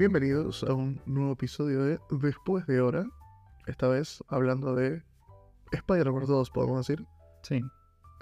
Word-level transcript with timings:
Bienvenidos 0.00 0.64
a 0.64 0.72
un 0.72 0.98
nuevo 1.04 1.32
episodio 1.32 1.82
de 1.84 2.00
Después 2.10 2.66
de 2.66 2.80
Hora. 2.80 3.04
Esta 3.66 3.86
vez 3.86 4.24
hablando 4.28 4.74
de 4.74 5.02
Spider-Verse 5.72 6.32
2, 6.32 6.50
podemos 6.52 6.86
decir. 6.86 7.06
Sí. 7.42 7.60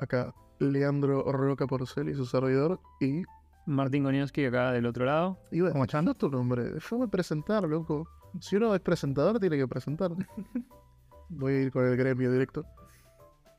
Acá 0.00 0.34
Leandro 0.58 1.22
Roca 1.30 1.68
Porcel 1.68 2.08
y 2.08 2.16
su 2.16 2.26
servidor. 2.26 2.80
Y 3.00 3.22
Martín 3.64 4.02
Goniowski 4.02 4.44
acá 4.46 4.72
del 4.72 4.86
otro 4.86 5.04
lado. 5.04 5.38
iba 5.52 5.70
¿Cómo 5.70 5.84
están? 5.84 6.04
no 6.06 6.14
tu 6.14 6.28
nombre. 6.28 6.64
Déjame 6.64 7.06
presentar, 7.06 7.62
loco. 7.62 8.08
Si 8.40 8.56
uno 8.56 8.74
es 8.74 8.80
presentador, 8.80 9.38
tiene 9.38 9.56
que 9.56 9.68
presentar. 9.68 10.10
Voy 11.28 11.52
a 11.52 11.60
ir 11.60 11.70
con 11.70 11.86
el 11.86 11.96
gremio 11.96 12.32
directo. 12.32 12.64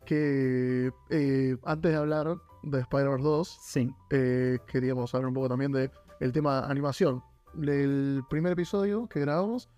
Que 0.06 0.92
eh, 1.10 1.56
antes 1.64 1.90
de 1.94 1.98
hablar 1.98 2.36
de 2.64 2.82
Spider-Verse 2.82 3.24
2, 3.24 3.60
Sí. 3.62 3.96
eh, 4.10 4.60
queríamos 4.68 5.16
hablar 5.16 5.30
un 5.30 5.36
poco 5.36 5.48
también 5.48 5.72
de 5.72 5.90
el 6.20 6.34
tema 6.34 6.66
animación. 6.68 7.24
El 7.58 8.24
primer 8.30 8.54
episodio 8.54 9.08
que 9.08 9.20
grabamos 9.22 9.70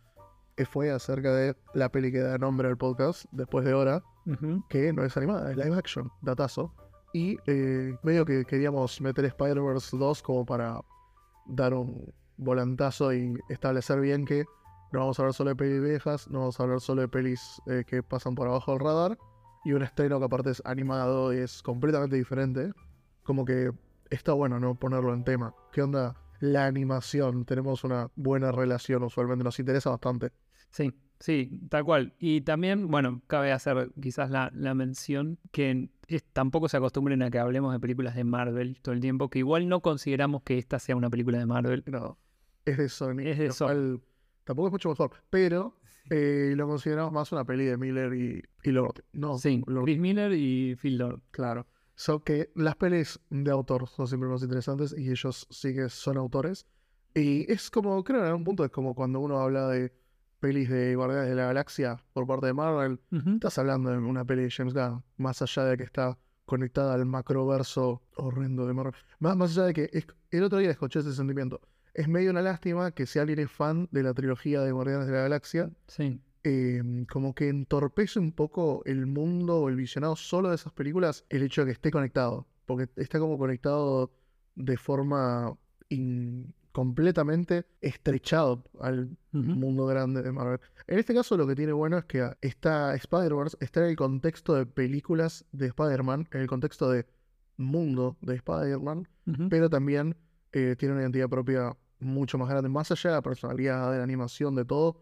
eh, 0.58 0.66
fue 0.66 0.92
acerca 0.92 1.34
de 1.34 1.56
la 1.74 1.90
peli 1.90 2.12
que 2.12 2.20
da 2.20 2.38
nombre 2.38 2.68
al 2.68 2.78
podcast, 2.78 3.26
después 3.32 3.66
de 3.66 3.74
hora, 3.74 4.04
que 4.70 4.94
no 4.94 5.04
es 5.04 5.18
animada, 5.18 5.52
es 5.52 5.58
live 5.58 5.76
action, 5.76 6.12
datazo. 6.22 6.74
Y 7.14 7.38
eh, 7.48 7.96
medio 8.04 8.26
que 8.26 8.46
queríamos 8.46 9.02
meter 9.02 9.26
Spider-Verse 9.26 9.98
2 9.98 10.22
como 10.22 10.46
para 10.46 10.80
dar 11.48 11.74
un 11.74 12.14
volantazo 12.38 13.14
y 13.14 13.34
establecer 13.50 14.00
bien 14.00 14.26
que 14.26 14.46
no 14.92 15.00
vamos 15.00 15.20
a 15.20 15.24
hablar 15.24 15.34
solo 15.34 15.50
de 15.52 15.56
pelis 15.56 15.82
viejas, 15.82 16.30
no 16.30 16.40
vamos 16.40 16.60
a 16.60 16.64
hablar 16.64 16.82
solo 16.82 17.02
de 17.02 17.08
pelis 17.08 17.62
eh, 17.68 17.84
que 17.88 18.04
pasan 18.04 18.36
por 18.36 18.48
abajo 18.48 18.72
del 18.72 18.82
radar. 18.82 19.18
Y 19.64 19.74
un 19.74 19.84
estreno 19.84 20.20
que 20.20 20.26
aparte 20.26 20.50
es 20.52 20.62
animado 20.66 21.34
y 21.34 21.38
es 21.38 21.62
completamente 21.62 22.16
diferente. 22.16 22.72
Como 23.24 23.46
que 23.46 23.72
está 24.10 24.34
bueno, 24.34 24.60
¿no? 24.60 24.76
Ponerlo 24.76 25.14
en 25.14 25.24
tema. 25.24 25.54
¿Qué 25.72 25.84
onda 25.84 26.16
la 26.42 26.66
animación? 26.66 27.46
Tenemos 27.46 27.84
una 27.86 28.10
buena 28.16 28.52
relación 28.52 29.04
usualmente, 29.04 29.44
nos 29.46 29.58
interesa 29.60 29.90
bastante. 29.92 30.32
Sí, 30.70 30.94
sí, 31.20 31.60
tal 31.70 31.84
cual. 31.86 32.14
Y 32.20 32.42
también, 32.42 32.88
bueno, 32.90 33.22
cabe 33.28 33.52
hacer 33.52 33.92
quizás 34.02 34.30
la, 34.30 34.52
la 34.54 34.74
mención 34.74 35.38
que 35.52 35.90
es- 36.08 36.24
tampoco 36.34 36.68
se 36.70 36.78
acostumbren 36.78 37.22
a 37.24 37.30
que 37.32 37.40
hablemos 37.40 37.72
de 37.74 37.80
películas 37.80 38.16
de 38.16 38.24
Marvel 38.26 38.80
todo 38.82 38.94
el 38.94 39.02
tiempo, 39.02 39.30
que 39.30 39.40
igual 39.40 39.70
no 39.70 39.82
consideramos 39.82 40.44
que 40.44 40.58
esta 40.58 40.80
sea 40.80 40.96
una 40.96 41.10
película 41.10 41.38
de 41.40 41.46
Marvel. 41.46 41.84
No, 41.88 42.18
es 42.66 42.78
de 42.78 42.90
Sony. 42.90 43.20
Es 43.26 43.38
de 43.38 43.52
Sony. 43.52 44.00
tampoco 44.44 44.68
es 44.68 44.72
mucho 44.74 44.90
mejor. 44.90 45.12
Pero 45.30 45.78
eh, 46.10 46.54
lo 46.56 46.68
consideramos 46.68 47.12
más 47.14 47.32
una 47.32 47.46
peli 47.46 47.66
de 47.66 47.78
Miller 47.78 48.14
y, 48.14 48.42
y 48.64 48.72
Lord. 48.72 49.04
No, 49.14 49.38
Sí, 49.38 49.64
Lord, 49.68 49.86
Chris 49.86 50.00
Miller 50.00 50.32
y 50.34 50.76
Phil 50.76 50.98
Lord. 50.98 51.22
claro. 51.32 51.68
So 51.96 52.24
que 52.24 52.52
las 52.56 52.76
pelis 52.76 53.20
de 53.30 53.52
autor 53.52 53.88
son 53.88 54.08
siempre 54.08 54.30
más 54.30 54.42
interesantes 54.42 54.96
y 54.98 55.10
ellos 55.12 55.48
sí 55.50 55.74
que 55.76 55.90
son 55.90 56.18
autores. 56.18 56.66
Y 57.14 57.52
es 57.52 57.70
como, 57.70 58.04
creo 58.04 58.22
en 58.22 58.28
algún 58.28 58.44
punto 58.44 58.64
es 58.66 58.72
como 58.72 58.96
cuando 58.96 59.20
uno 59.20 59.40
habla 59.40 59.68
de 59.68 59.94
pelis 60.40 60.70
de 60.70 60.96
Guardianes 60.96 61.30
de 61.30 61.36
la 61.36 61.46
Galaxia 61.46 61.98
por 62.14 62.26
parte 62.26 62.48
de 62.48 62.54
Marvel. 62.54 63.00
Estás 63.36 63.58
hablando 63.60 63.92
de 63.92 63.98
una 63.98 64.26
peli 64.26 64.44
de 64.44 64.50
James 64.52 64.74
Gunn, 64.74 65.04
más 65.18 65.42
allá 65.42 65.66
de 65.66 65.78
que 65.78 65.84
está 65.84 66.18
conectada 66.46 66.94
al 66.96 67.06
macroverso 67.06 68.02
horrendo 68.16 68.66
de 68.66 68.74
Marvel. 68.74 68.94
Más, 69.20 69.36
más 69.38 69.52
allá 69.52 69.68
de 69.68 69.74
que 69.74 69.90
es- 69.94 70.08
el 70.32 70.44
otro 70.44 70.58
día 70.60 70.72
escuché 70.72 71.00
ese 71.00 71.14
sentimiento. 71.14 71.62
Es 71.94 72.08
medio 72.08 72.32
una 72.32 72.42
lástima 72.42 72.92
que 72.92 73.06
si 73.06 73.20
alguien 73.20 73.40
es 73.40 73.52
fan 73.52 73.88
de 73.92 74.02
la 74.04 74.14
trilogía 74.14 74.62
de 74.62 74.72
Guardianes 74.72 75.08
de 75.08 75.14
la 75.14 75.22
Galaxia, 75.24 75.70
Sí, 75.88 76.20
eh, 76.44 76.82
como 77.10 77.34
que 77.34 77.50
entorpece 77.50 78.20
un 78.20 78.32
poco 78.32 78.82
el 78.86 79.06
mundo 79.06 79.62
o 79.62 79.70
el 79.70 79.76
visionado 79.76 80.16
solo 80.16 80.50
de 80.50 80.56
esas 80.56 80.74
películas 80.74 81.26
el 81.30 81.44
hecho 81.44 81.62
de 81.62 81.68
que 81.68 81.72
esté 81.74 81.92
conectado. 81.92 82.48
Porque 82.66 82.90
está 82.96 83.20
como 83.20 83.38
conectado 83.38 84.12
de 84.56 84.78
forma 84.78 85.58
in- 85.90 86.54
completamente 86.72 87.66
estrechado 87.82 88.64
al 88.80 89.18
mundo 89.32 89.86
grande 89.86 90.22
de 90.22 90.32
Marvel. 90.32 90.60
En 90.88 91.00
este 91.00 91.14
caso 91.14 91.36
lo 91.36 91.46
que 91.46 91.56
tiene 91.56 91.74
bueno 91.74 91.98
es 91.98 92.06
que 92.06 92.30
está 92.42 92.96
Spider-Verse, 92.96 93.58
está 93.60 93.82
en 93.84 93.90
el 93.90 93.96
contexto 93.96 94.56
de 94.56 94.66
películas 94.66 95.46
de 95.52 95.68
Spider-Man, 95.68 96.30
en 96.32 96.42
el 96.42 96.48
contexto 96.48 96.90
de 96.90 97.06
mundo 97.58 98.18
de 98.22 98.36
Spider-Man, 98.36 99.08
pero 99.50 99.70
también 99.70 100.16
eh, 100.54 100.76
tiene 100.78 100.94
una 100.94 101.02
identidad 101.04 101.30
propia 101.30 101.76
mucho 102.00 102.38
más 102.38 102.50
grande, 102.50 102.70
más 102.70 102.90
allá 102.92 103.12
de 103.12 103.16
la 103.18 103.22
personalidad, 103.22 103.92
de 103.92 103.98
la 103.98 104.04
animación, 104.04 104.56
de 104.56 104.66
todo, 104.66 104.98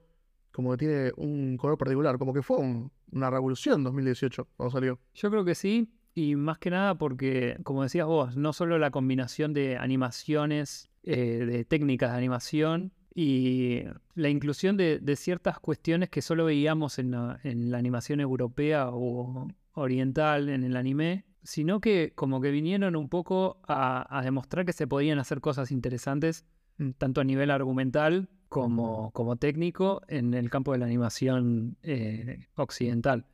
como 0.52 0.72
que 0.72 0.78
tiene 0.78 1.12
un 1.18 1.58
color 1.58 1.78
particular, 1.78 2.18
como 2.18 2.34
que 2.34 2.42
fue 2.42 2.58
un- 2.58 2.92
una 3.12 3.30
revolución 3.30 3.76
en 3.80 3.84
2018 3.86 4.48
cuando 4.58 4.72
salió. 4.72 5.00
Yo 5.14 5.30
creo 5.32 5.44
que 5.46 5.56
sí, 5.56 5.90
y 6.16 6.36
más 6.36 6.58
que 6.58 6.70
nada 6.70 6.96
porque, 6.98 7.58
como 7.64 7.84
decías 7.84 8.06
vos, 8.08 8.36
no 8.38 8.54
solo 8.54 8.78
la 8.78 8.92
combinación 8.92 9.54
de 9.54 9.78
animaciones, 9.78 10.90
eh, 11.04 11.46
de 11.46 11.66
técnicas 11.66 12.12
de 12.12 12.18
animación 12.18 12.92
y 13.16 13.82
la 14.16 14.30
inclusión 14.30 14.76
de, 14.78 15.00
de 15.00 15.16
ciertas 15.16 15.60
cuestiones 15.60 16.10
que 16.10 16.22
solo 16.22 16.46
veíamos 16.46 17.00
en 17.00 17.12
la, 17.12 17.40
en 17.44 17.72
la 17.72 17.78
animación 17.78 18.20
europea 18.20 18.90
o 18.92 19.48
oriental, 19.74 20.50
en 20.50 20.64
el 20.64 20.76
anime, 20.76 21.26
sino 21.44 21.80
que 21.80 22.12
como 22.16 22.42
que 22.42 22.52
vinieron 22.52 22.96
un 22.96 23.08
poco 23.10 23.60
a, 23.68 24.06
a 24.18 24.22
demostrar 24.24 24.66
que 24.66 24.74
se 24.74 24.88
podían 24.88 25.20
hacer 25.20 25.42
cosas 25.42 25.72
interesantes, 25.72 26.46
Mm. 26.81 26.92
tanto 26.98 27.20
a 27.20 27.26
nivel 27.26 27.52
argumental 27.52 28.30
como, 28.50 29.12
como 29.12 29.36
técnico, 29.38 30.02
en 30.08 30.34
el 30.34 30.50
campo 30.50 30.72
de 30.74 30.80
la 30.80 30.86
animación 30.86 31.78
eh, 31.84 32.48
occidental. 32.56 33.26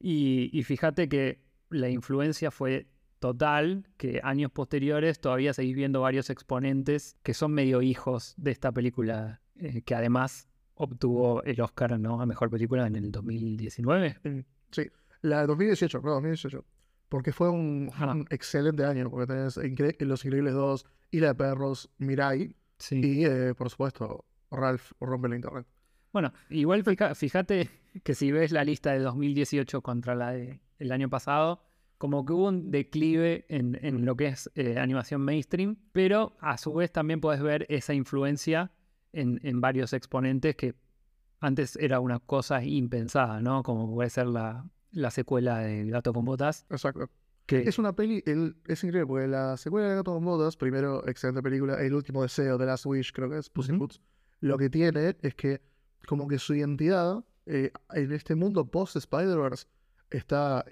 Y, 0.00 0.50
y 0.52 0.62
fíjate 0.64 1.08
que 1.08 1.40
la 1.70 1.88
influencia 1.88 2.50
fue 2.50 2.88
total, 3.18 3.86
que 3.96 4.20
años 4.22 4.50
posteriores 4.52 5.20
todavía 5.20 5.52
seguís 5.52 5.74
viendo 5.74 6.00
varios 6.00 6.30
exponentes 6.30 7.16
que 7.22 7.34
son 7.34 7.52
medio 7.52 7.82
hijos 7.82 8.34
de 8.36 8.50
esta 8.52 8.70
película, 8.72 9.40
eh, 9.56 9.82
que 9.82 9.94
además 9.94 10.48
obtuvo 10.74 11.42
el 11.42 11.60
Oscar 11.60 11.98
¿no? 11.98 12.20
a 12.20 12.26
Mejor 12.26 12.48
Película 12.50 12.86
en 12.86 12.94
el 12.96 13.10
2019. 13.10 14.16
Mm, 14.22 14.38
Sí, 14.70 14.82
la 15.22 15.40
de 15.40 15.46
2018, 15.48 16.00
no, 16.02 16.10
2018. 16.12 16.64
Porque 17.08 17.32
fue 17.32 17.48
un, 17.48 17.90
excelente 18.30 18.84
año, 18.84 19.08
porque 19.10 19.26
tenés 19.26 19.56
Incre- 19.56 19.96
Los 20.04 20.24
Increíbles 20.24 20.52
2, 20.54 20.84
y 21.10 21.20
la 21.20 21.28
de 21.28 21.34
Perros, 21.34 21.90
Mirai, 21.98 22.54
Sí. 22.78 23.00
y 23.02 23.24
eh, 23.24 23.54
por 23.56 23.70
supuesto, 23.70 24.24
Ralph 24.50 24.92
rompe 25.00 25.28
la 25.28 25.36
internet. 25.36 25.66
Bueno, 26.12 26.32
igual 26.50 26.82
fíjate 27.14 27.70
que 28.04 28.14
si 28.14 28.32
ves 28.32 28.52
la 28.52 28.64
lista 28.64 28.92
de 28.92 29.00
2018 29.00 29.82
contra 29.82 30.14
la 30.14 30.30
del 30.32 30.92
año 30.92 31.08
pasado, 31.08 31.62
como 31.98 32.24
que 32.24 32.32
hubo 32.32 32.48
un 32.48 32.70
declive 32.70 33.44
en, 33.48 33.78
en 33.82 34.04
lo 34.04 34.16
que 34.16 34.28
es 34.28 34.50
eh, 34.54 34.78
animación 34.78 35.20
mainstream, 35.22 35.76
pero 35.92 36.36
a 36.40 36.56
su 36.56 36.72
vez 36.72 36.92
también 36.92 37.20
puedes 37.20 37.42
ver 37.42 37.66
esa 37.68 37.92
influencia 37.94 38.70
en, 39.12 39.40
en 39.42 39.60
varios 39.60 39.92
exponentes 39.92 40.54
que 40.56 40.74
antes 41.40 41.76
era 41.76 42.00
una 42.00 42.18
cosa 42.20 42.62
impensada, 42.64 43.40
¿no? 43.40 43.62
Como 43.62 43.92
puede 43.92 44.10
ser 44.10 44.26
la, 44.26 44.68
la 44.92 45.10
secuela 45.10 45.58
de 45.58 45.86
Gato 45.90 46.12
con 46.12 46.24
Botas. 46.24 46.66
Exacto. 46.70 47.10
Que, 47.46 47.60
Es 47.60 47.78
una 47.78 47.94
peli, 47.94 48.22
el- 48.26 48.56
es 48.66 48.84
increíble, 48.84 49.06
porque 49.06 49.26
la 49.26 49.56
secuela 49.56 49.88
de 49.88 49.94
Gato 49.96 50.12
con 50.14 50.24
Botas, 50.24 50.56
primero, 50.56 51.06
excelente 51.08 51.42
película, 51.42 51.80
El 51.82 51.94
último 51.94 52.22
deseo, 52.22 52.58
The 52.58 52.66
Last 52.66 52.86
Wish, 52.86 53.12
creo 53.12 53.30
que 53.30 53.38
es, 53.38 53.48
Puss 53.50 53.68
in. 53.70 53.78
Boots, 53.78 54.00
lo 54.40 54.58
que 54.58 54.70
tiene 54.70 55.16
es 55.22 55.34
que 55.34 55.60
como 56.06 56.28
que 56.28 56.38
su 56.38 56.54
identidad 56.54 57.24
eh, 57.46 57.70
en 57.94 58.12
este 58.12 58.34
mundo 58.34 58.70
post-Spider-Verse 58.70 59.66
está 60.10 60.64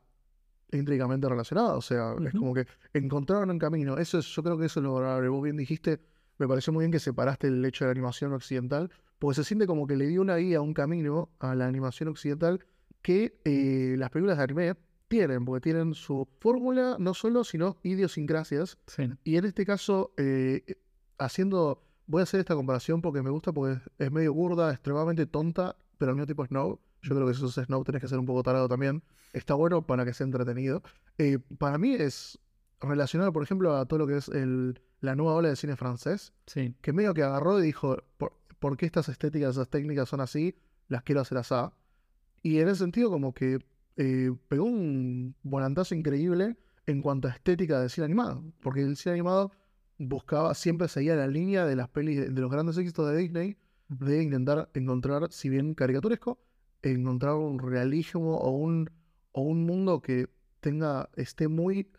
íntricamente 0.72 1.28
relacionada, 1.28 1.74
o 1.74 1.82
sea, 1.82 2.14
es 2.24 2.32
como 2.32 2.52
que 2.52 2.66
encontraron 2.92 3.50
un 3.50 3.58
camino, 3.58 3.98
eso 3.98 4.18
es, 4.18 4.26
yo 4.26 4.42
creo 4.42 4.58
que 4.58 4.66
eso 4.66 4.80
es 4.80 4.84
lo 4.84 4.94
valorable, 4.94 5.28
vos 5.28 5.42
bien 5.42 5.56
dijiste, 5.56 6.00
me 6.38 6.48
pareció 6.48 6.72
muy 6.72 6.82
bien 6.82 6.92
que 6.92 6.98
separaste 6.98 7.48
el 7.48 7.64
hecho 7.64 7.84
de 7.84 7.88
la 7.88 7.92
animación 7.92 8.32
occidental, 8.32 8.90
porque 9.18 9.36
se 9.36 9.44
siente 9.44 9.66
como 9.66 9.86
que 9.86 9.96
le 9.96 10.06
dio 10.06 10.20
una 10.20 10.36
guía, 10.36 10.60
un 10.60 10.74
camino 10.74 11.30
a 11.38 11.54
la 11.54 11.66
animación 11.66 12.08
occidental 12.08 12.64
que 13.00 13.38
eh, 13.44 13.94
las 13.96 14.10
películas 14.10 14.38
de 14.38 14.44
anime 14.44 14.74
tienen, 15.08 15.44
porque 15.44 15.62
tienen 15.62 15.94
su 15.94 16.28
fórmula 16.40 16.96
no 16.98 17.14
solo, 17.14 17.44
sino 17.44 17.78
idiosincrasias. 17.82 18.78
sí. 18.86 19.08
Y 19.24 19.36
en 19.36 19.44
este 19.44 19.64
caso, 19.64 20.12
eh, 20.16 20.76
haciendo, 21.18 21.85
voy 22.06 22.20
a 22.20 22.22
hacer 22.24 22.40
esta 22.40 22.54
comparación 22.54 23.02
porque 23.02 23.22
me 23.22 23.30
gusta, 23.30 23.52
porque 23.52 23.74
es, 23.74 23.80
es 23.98 24.12
medio 24.12 24.34
burda, 24.34 24.72
extremadamente 24.72 25.26
tonta, 25.26 25.76
pero 25.98 26.10
al 26.10 26.16
mismo 26.16 26.26
tiempo 26.26 26.46
Snow. 26.46 26.80
Yo 27.02 27.14
creo 27.14 27.26
que 27.28 27.34
si 27.34 27.40
sos 27.40 27.54
Snow 27.54 27.84
tenés 27.84 28.00
que 28.00 28.08
ser 28.08 28.18
un 28.18 28.26
poco 28.26 28.42
tarado 28.42 28.68
también. 28.68 29.02
Está 29.32 29.54
bueno 29.54 29.86
para 29.86 30.04
que 30.04 30.12
sea 30.12 30.24
entretenido. 30.24 30.82
Eh, 31.18 31.38
para 31.58 31.78
mí 31.78 31.94
es 31.94 32.38
relacionado, 32.80 33.32
por 33.32 33.42
ejemplo, 33.42 33.76
a 33.76 33.86
todo 33.86 34.00
lo 34.00 34.06
que 34.06 34.16
es 34.16 34.28
el, 34.28 34.80
la 35.00 35.14
nueva 35.14 35.34
ola 35.34 35.48
de 35.48 35.56
cine 35.56 35.76
francés, 35.76 36.32
sí. 36.46 36.74
que 36.80 36.92
medio 36.92 37.14
que 37.14 37.22
agarró 37.22 37.60
y 37.60 37.62
dijo, 37.62 37.96
¿por, 38.16 38.32
por 38.58 38.76
qué 38.76 38.86
estas 38.86 39.08
estéticas, 39.08 39.50
esas 39.50 39.68
técnicas 39.68 40.08
son 40.08 40.20
así? 40.20 40.56
Las 40.88 41.02
quiero 41.02 41.20
hacer 41.20 41.38
así. 41.38 41.54
Y 42.42 42.58
en 42.58 42.68
ese 42.68 42.78
sentido 42.78 43.10
como 43.10 43.34
que 43.34 43.58
eh, 43.96 44.30
pegó 44.48 44.64
un 44.64 45.34
volantazo 45.42 45.94
increíble 45.94 46.56
en 46.86 47.02
cuanto 47.02 47.28
a 47.28 47.32
estética 47.32 47.80
de 47.80 47.88
cine 47.88 48.04
animado, 48.04 48.44
porque 48.62 48.82
el 48.82 48.96
cine 48.96 49.14
animado 49.14 49.52
buscaba, 49.98 50.54
siempre 50.54 50.88
seguía 50.88 51.16
la 51.16 51.26
línea 51.26 51.64
de 51.64 51.76
las 51.76 51.88
pelis, 51.88 52.34
de, 52.34 52.40
los 52.40 52.50
grandes 52.50 52.76
éxitos 52.78 53.08
de 53.10 53.16
Disney, 53.16 53.56
de 53.88 54.22
intentar 54.22 54.70
encontrar, 54.74 55.28
si 55.30 55.48
bien 55.48 55.74
caricaturesco, 55.74 56.38
encontrar 56.82 57.34
un 57.34 57.58
realismo 57.58 58.36
o 58.36 58.50
un, 58.50 58.90
o 59.32 59.42
un 59.42 59.64
mundo 59.64 60.00
que 60.02 60.28
tenga, 60.60 61.08
esté 61.16 61.48
muy 61.48 61.90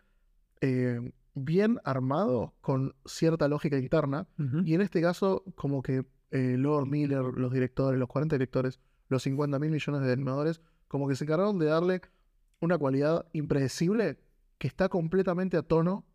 eh, 0.61 1.11
bien 1.33 1.79
armado 1.83 2.53
con 2.61 2.95
cierta 3.05 3.47
lógica 3.47 3.77
interna. 3.77 4.27
Y 4.65 4.73
en 4.73 4.81
este 4.81 5.01
caso, 5.01 5.43
como 5.55 5.81
que 5.81 6.05
eh, 6.31 6.55
Lord 6.57 6.87
Miller, 6.87 7.23
los 7.23 7.53
directores, 7.53 7.99
los 7.99 8.09
40 8.09 8.35
directores, 8.35 8.79
los 9.07 9.23
50 9.23 9.59
mil 9.59 9.71
millones 9.71 10.01
de 10.01 10.11
animadores, 10.11 10.61
como 10.87 11.07
que 11.07 11.15
se 11.15 11.23
encargaron 11.23 11.59
de 11.59 11.67
darle 11.67 12.01
una 12.59 12.77
cualidad 12.77 13.27
impredecible 13.33 14.19
que 14.57 14.67
está 14.67 14.89
completamente 14.89 15.57
a 15.57 15.61
tono 15.61 16.05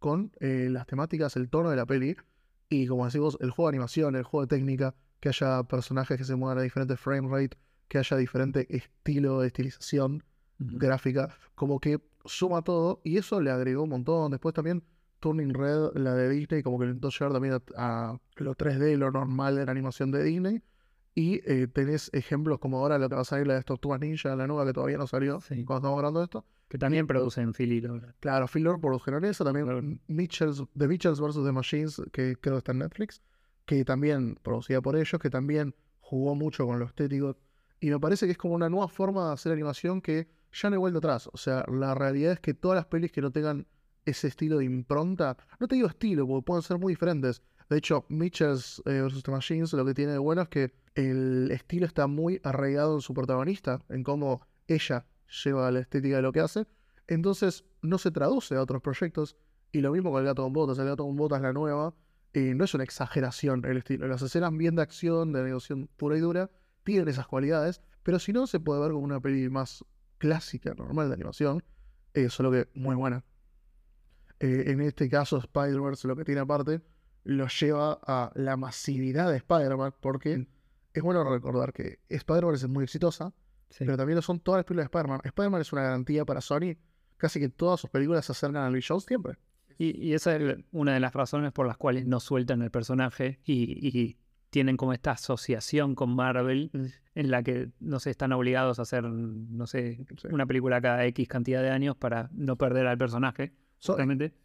con 0.00 0.32
eh, 0.40 0.68
las 0.70 0.86
temáticas, 0.86 1.36
el 1.36 1.48
tono 1.48 1.70
de 1.70 1.76
la 1.76 1.86
peli. 1.86 2.16
Y 2.68 2.88
como 2.88 3.04
decimos, 3.04 3.38
el 3.40 3.50
juego 3.50 3.70
de 3.70 3.76
animación, 3.76 4.16
el 4.16 4.24
juego 4.24 4.46
de 4.46 4.56
técnica, 4.56 4.94
que 5.20 5.28
haya 5.28 5.62
personajes 5.64 6.18
que 6.18 6.24
se 6.24 6.34
muevan 6.34 6.58
a 6.58 6.62
diferentes 6.62 6.98
frame 6.98 7.28
rate, 7.28 7.56
que 7.86 7.98
haya 7.98 8.16
diferente 8.16 8.66
estilo 8.74 9.40
de 9.40 9.48
estilización 9.48 10.24
gráfica, 10.58 11.36
como 11.54 11.80
que 11.80 12.00
suma 12.24 12.62
todo 12.62 13.00
y 13.02 13.16
eso 13.16 13.40
le 13.40 13.50
agregó 13.50 13.84
un 13.84 13.90
montón. 13.90 14.30
Después 14.30 14.54
también 14.54 14.82
Turning 15.20 15.54
Red, 15.54 15.96
la 15.96 16.14
de 16.14 16.28
Disney, 16.28 16.62
como 16.62 16.78
que 16.78 16.86
intentó 16.86 17.10
llevar 17.10 17.32
también 17.32 17.62
a, 17.76 18.18
lo 18.36 18.54
3D, 18.54 18.96
lo 18.96 19.10
normal 19.10 19.56
de 19.56 19.66
la 19.66 19.72
animación 19.72 20.10
de 20.10 20.24
Disney. 20.24 20.62
Y 21.14 21.40
eh, 21.50 21.66
tenés 21.66 22.08
ejemplos 22.14 22.58
como 22.60 22.78
ahora 22.78 22.98
lo 22.98 23.08
que 23.08 23.16
va 23.16 23.22
a 23.22 23.24
salir 23.24 23.46
la 23.46 23.54
de 23.54 23.62
Tortugas 23.62 24.00
Ninja, 24.00 24.34
la 24.36 24.46
nueva 24.46 24.64
que 24.64 24.72
todavía 24.72 24.96
no 24.96 25.06
salió 25.06 25.40
cuando 25.66 25.76
estamos 25.76 25.98
hablando 25.98 26.20
de 26.20 26.24
esto. 26.24 26.44
Que 26.70 26.78
también 26.78 27.08
producen 27.08 27.52
Philly 27.52 27.82
Claro, 28.20 28.46
Phil 28.46 28.62
Lord 28.62 28.80
produjeron 28.80 29.24
eso, 29.24 29.44
también 29.44 30.00
Mitchells, 30.06 30.62
The 30.78 30.86
Mitchells 30.86 31.20
vs. 31.20 31.44
The 31.44 31.50
Machines, 31.50 32.00
que 32.12 32.36
creo 32.36 32.54
que 32.54 32.58
está 32.58 32.70
en 32.70 32.78
Netflix, 32.78 33.20
que 33.66 33.84
también 33.84 34.38
producida 34.40 34.80
por 34.80 34.94
ellos, 34.94 35.20
que 35.20 35.30
también 35.30 35.74
jugó 35.98 36.36
mucho 36.36 36.66
con 36.66 36.78
lo 36.78 36.84
estético. 36.84 37.36
Y 37.80 37.90
me 37.90 37.98
parece 37.98 38.26
que 38.26 38.32
es 38.32 38.38
como 38.38 38.54
una 38.54 38.68
nueva 38.68 38.86
forma 38.86 39.26
de 39.26 39.32
hacer 39.32 39.50
animación 39.50 40.00
que 40.00 40.28
ya 40.52 40.70
no 40.70 40.76
he 40.76 40.78
vuelto 40.78 40.98
atrás. 40.98 41.28
O 41.32 41.36
sea, 41.36 41.64
la 41.66 41.92
realidad 41.96 42.34
es 42.34 42.40
que 42.40 42.54
todas 42.54 42.76
las 42.76 42.86
pelis 42.86 43.10
que 43.10 43.20
no 43.20 43.32
tengan 43.32 43.66
ese 44.04 44.28
estilo 44.28 44.58
de 44.58 44.64
impronta, 44.64 45.36
no 45.58 45.66
te 45.66 45.74
digo 45.74 45.88
estilo, 45.88 46.24
porque 46.24 46.44
pueden 46.44 46.62
ser 46.62 46.78
muy 46.78 46.92
diferentes. 46.92 47.42
De 47.68 47.78
hecho, 47.78 48.06
Mitchells 48.08 48.80
eh, 48.86 49.02
vs. 49.02 49.24
The 49.24 49.32
Machines 49.32 49.72
lo 49.72 49.84
que 49.84 49.94
tiene 49.94 50.12
de 50.12 50.18
bueno 50.18 50.42
es 50.42 50.48
que 50.48 50.72
el 50.94 51.50
estilo 51.50 51.84
está 51.84 52.06
muy 52.06 52.40
arraigado 52.44 52.94
en 52.94 53.00
su 53.00 53.12
protagonista, 53.12 53.80
en 53.88 54.04
cómo 54.04 54.46
ella 54.68 55.04
lleva 55.44 55.70
la 55.70 55.80
estética 55.80 56.16
de 56.16 56.22
lo 56.22 56.32
que 56.32 56.40
hace. 56.40 56.66
Entonces 57.06 57.64
no 57.82 57.98
se 57.98 58.10
traduce 58.10 58.54
a 58.54 58.62
otros 58.62 58.82
proyectos. 58.82 59.36
Y 59.72 59.80
lo 59.80 59.92
mismo 59.92 60.10
con 60.10 60.20
el 60.20 60.26
gato 60.26 60.42
con 60.42 60.52
botas. 60.52 60.78
El 60.78 60.86
gato 60.86 61.04
con 61.04 61.16
botas, 61.16 61.40
la 61.40 61.52
nueva, 61.52 61.94
no 62.34 62.64
es 62.64 62.74
una 62.74 62.84
exageración 62.84 63.64
el 63.64 63.78
estilo. 63.78 64.06
Las 64.08 64.22
escenas 64.22 64.56
bien 64.56 64.76
de 64.76 64.82
acción, 64.82 65.32
de 65.32 65.42
negociación 65.42 65.88
pura 65.96 66.16
y 66.16 66.20
dura, 66.20 66.50
tienen 66.84 67.08
esas 67.08 67.26
cualidades. 67.26 67.80
Pero 68.02 68.18
si 68.18 68.32
no, 68.32 68.46
se 68.46 68.60
puede 68.60 68.80
ver 68.80 68.92
como 68.92 69.04
una 69.04 69.20
peli 69.20 69.48
más 69.48 69.84
clásica, 70.18 70.74
normal 70.74 71.08
de 71.08 71.14
animación. 71.14 71.62
Eh, 72.14 72.28
solo 72.28 72.50
que 72.50 72.68
muy 72.74 72.96
buena. 72.96 73.24
Eh, 74.40 74.64
en 74.68 74.80
este 74.80 75.08
caso, 75.08 75.38
Spider-Verse 75.38 76.08
lo 76.08 76.16
que 76.16 76.24
tiene 76.24 76.40
aparte 76.40 76.82
lo 77.24 77.46
lleva 77.48 78.00
a 78.02 78.32
la 78.34 78.56
masividad 78.56 79.30
de 79.30 79.36
Spider-Man, 79.36 79.94
porque 80.00 80.38
mm. 80.38 80.46
es 80.94 81.02
bueno 81.02 81.22
recordar 81.24 81.72
que 81.72 82.00
Spider-Verse 82.08 82.66
es 82.66 82.70
muy 82.70 82.84
exitosa, 82.84 83.32
pero 83.78 83.96
también 83.96 84.16
lo 84.16 84.22
son 84.22 84.40
todas 84.40 84.58
las 84.58 84.64
películas 84.64 84.84
de 84.90 84.98
Spider-Man. 84.98 85.20
Spider-Man 85.24 85.60
es 85.60 85.72
una 85.72 85.82
garantía 85.82 86.24
para 86.24 86.40
Sony, 86.40 86.76
casi 87.16 87.40
que 87.40 87.48
todas 87.48 87.80
sus 87.80 87.90
películas 87.90 88.24
se 88.26 88.32
acercan 88.32 88.62
a 88.62 88.70
Lee 88.70 88.84
Jones 88.86 89.04
siempre. 89.04 89.38
Y, 89.78 90.12
esa 90.12 90.36
es 90.36 90.58
una 90.72 90.92
de 90.92 91.00
las 91.00 91.14
razones 91.14 91.52
por 91.52 91.66
las 91.66 91.78
cuales 91.78 92.06
no 92.06 92.20
sueltan 92.20 92.60
el 92.60 92.70
personaje 92.70 93.40
y, 93.44 94.16
tienen 94.50 94.76
como 94.76 94.92
esta 94.92 95.12
asociación 95.12 95.94
con 95.94 96.16
Marvel 96.16 96.70
mm. 96.72 96.86
en 97.14 97.30
la 97.30 97.40
que, 97.44 97.70
no 97.78 98.00
sé, 98.00 98.10
están 98.10 98.32
obligados 98.32 98.80
a 98.80 98.82
hacer, 98.82 99.04
no 99.04 99.64
sé, 99.68 100.04
una 100.28 100.44
película 100.44 100.80
cada 100.80 101.06
X 101.06 101.28
cantidad 101.28 101.62
de 101.62 101.70
años 101.70 101.96
para 101.96 102.28
no 102.32 102.56
perder 102.56 102.88
al 102.88 102.98
personaje 102.98 103.52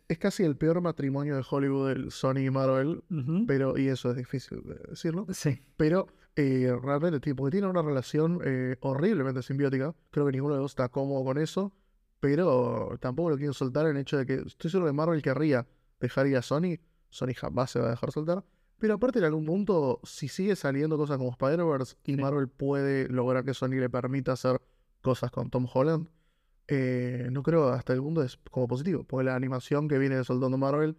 es 0.08 0.18
casi 0.18 0.44
el 0.44 0.56
peor 0.56 0.82
matrimonio 0.82 1.36
de 1.36 1.44
Hollywood, 1.50 1.92
el 1.92 2.12
Sony 2.12 2.40
y 2.40 2.50
Marvel, 2.50 3.04
pero, 3.48 3.78
y 3.78 3.88
eso 3.88 4.12
es 4.12 4.18
difícil 4.18 4.62
de 4.64 4.76
decirlo. 4.90 5.28
Sí. 5.32 5.60
Pero 5.78 6.08
eh, 6.36 6.76
realmente, 6.82 7.20
tipo, 7.20 7.44
porque 7.44 7.54
tiene 7.54 7.68
una 7.68 7.82
relación 7.82 8.42
eh, 8.44 8.78
horriblemente 8.82 9.42
simbiótica. 9.42 9.96
Creo 10.12 10.26
que 10.26 10.34
ninguno 10.34 10.56
de 10.56 10.60
los 10.60 10.66
dos 10.66 10.72
está 10.72 10.90
cómodo 10.90 11.24
con 11.24 11.38
eso, 11.38 11.74
pero 12.20 12.98
tampoco 13.00 13.30
lo 13.30 13.38
quiero 13.38 13.54
soltar 13.54 13.86
en 13.86 13.96
el 13.96 14.02
hecho 14.02 14.18
de 14.18 14.26
que 14.26 14.34
estoy 14.46 14.70
seguro 14.70 14.88
que 14.88 14.94
Marvel 14.94 15.22
querría 15.22 15.66
dejar 16.00 16.28
ir 16.28 16.38
a 16.38 16.42
Sony. 16.42 16.78
Sony 17.10 17.34
jamás 17.36 17.72
se 17.72 17.80
va 17.80 17.88
a 17.88 17.92
dejar 17.92 18.12
soltar. 18.12 18.44
Pero 18.78 18.96
aparte, 18.96 19.20
en 19.20 19.26
algún 19.26 19.46
punto, 19.46 20.02
si 20.04 20.28
sigue 20.28 20.56
saliendo 20.56 20.98
cosas 20.98 21.18
como 21.18 21.32
Spider-Verse 21.32 21.96
y 22.04 22.18
Marvel 22.18 22.50
puede 22.50 23.08
lograr 23.08 23.46
que 23.46 23.54
Sony 23.54 23.80
le 23.80 23.90
permita 23.90 24.34
hacer 24.34 24.62
cosas 25.02 25.32
con 25.32 25.50
Tom 25.50 25.66
Holland, 25.74 26.08
eh, 26.68 27.30
no 27.32 27.44
creo 27.44 27.70
hasta 27.70 27.94
el 27.94 28.02
mundo 28.02 28.24
es 28.24 28.38
como 28.52 28.68
positivo, 28.68 29.04
porque 29.04 29.26
la 29.26 29.36
animación 29.36 29.88
que 29.88 29.98
viene 29.98 30.18
de 30.18 30.24
Soldando 30.24 30.58
Marvel 30.58 30.98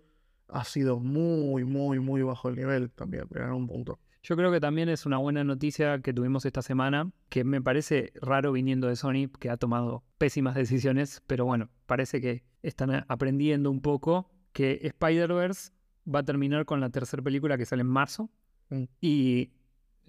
ha 0.48 0.64
sido 0.64 1.00
muy, 1.00 1.64
muy, 1.64 1.98
muy 1.98 2.22
bajo 2.22 2.48
el 2.48 2.56
nivel 2.56 2.90
también, 2.90 3.26
en 3.34 3.52
un 3.52 3.66
punto. 3.66 3.98
Yo 4.26 4.34
creo 4.34 4.50
que 4.50 4.58
también 4.58 4.88
es 4.88 5.06
una 5.06 5.18
buena 5.18 5.44
noticia 5.44 6.00
que 6.00 6.12
tuvimos 6.12 6.44
esta 6.44 6.60
semana, 6.60 7.12
que 7.28 7.44
me 7.44 7.62
parece 7.62 8.12
raro 8.20 8.50
viniendo 8.50 8.88
de 8.88 8.96
Sony, 8.96 9.28
que 9.38 9.50
ha 9.50 9.56
tomado 9.56 10.02
pésimas 10.18 10.56
decisiones, 10.56 11.22
pero 11.28 11.44
bueno, 11.44 11.70
parece 11.86 12.20
que 12.20 12.42
están 12.60 13.04
aprendiendo 13.06 13.70
un 13.70 13.80
poco 13.80 14.28
que 14.52 14.80
Spider-Verse 14.82 15.70
va 16.12 16.20
a 16.20 16.22
terminar 16.24 16.64
con 16.64 16.80
la 16.80 16.90
tercera 16.90 17.22
película 17.22 17.56
que 17.56 17.66
sale 17.66 17.82
en 17.82 17.86
marzo 17.86 18.28
mm. 18.70 18.82
y 19.00 19.52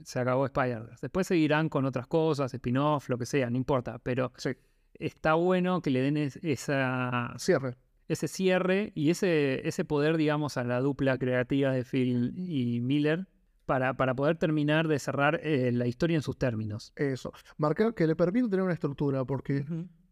se 0.01 0.19
acabó 0.19 0.47
Spider-Verse. 0.47 0.97
Después 0.99 1.27
seguirán 1.27 1.69
con 1.69 1.85
otras 1.85 2.07
cosas, 2.07 2.51
spin-off, 2.51 3.09
lo 3.09 3.19
que 3.19 3.27
sea, 3.27 3.51
no 3.51 3.57
importa, 3.57 3.99
pero 3.99 4.31
sí 4.37 4.49
está 4.95 5.35
bueno 5.35 5.83
que 5.83 5.91
le 5.91 6.01
den 6.01 6.17
esa, 6.17 7.35
cierre. 7.37 7.75
ese 8.07 8.27
cierre 8.27 8.93
y 8.95 9.11
ese, 9.11 9.67
ese 9.67 9.85
poder, 9.85 10.17
digamos, 10.17 10.57
a 10.57 10.63
la 10.63 10.81
dupla 10.81 11.19
creativa 11.19 11.71
de 11.71 11.83
Phil 11.83 12.33
y 12.35 12.79
Miller 12.81 13.27
para, 13.67 13.95
para 13.95 14.15
poder 14.15 14.37
terminar 14.37 14.87
de 14.87 14.97
cerrar 14.97 15.41
eh, 15.43 15.71
la 15.73 15.85
historia 15.85 16.15
en 16.15 16.23
sus 16.23 16.37
términos. 16.37 16.93
Eso. 16.95 17.33
Marcar 17.57 17.93
que 17.93 18.07
le 18.07 18.15
permite 18.15 18.47
tener 18.47 18.63
una 18.63 18.73
estructura, 18.73 19.25
porque 19.25 19.65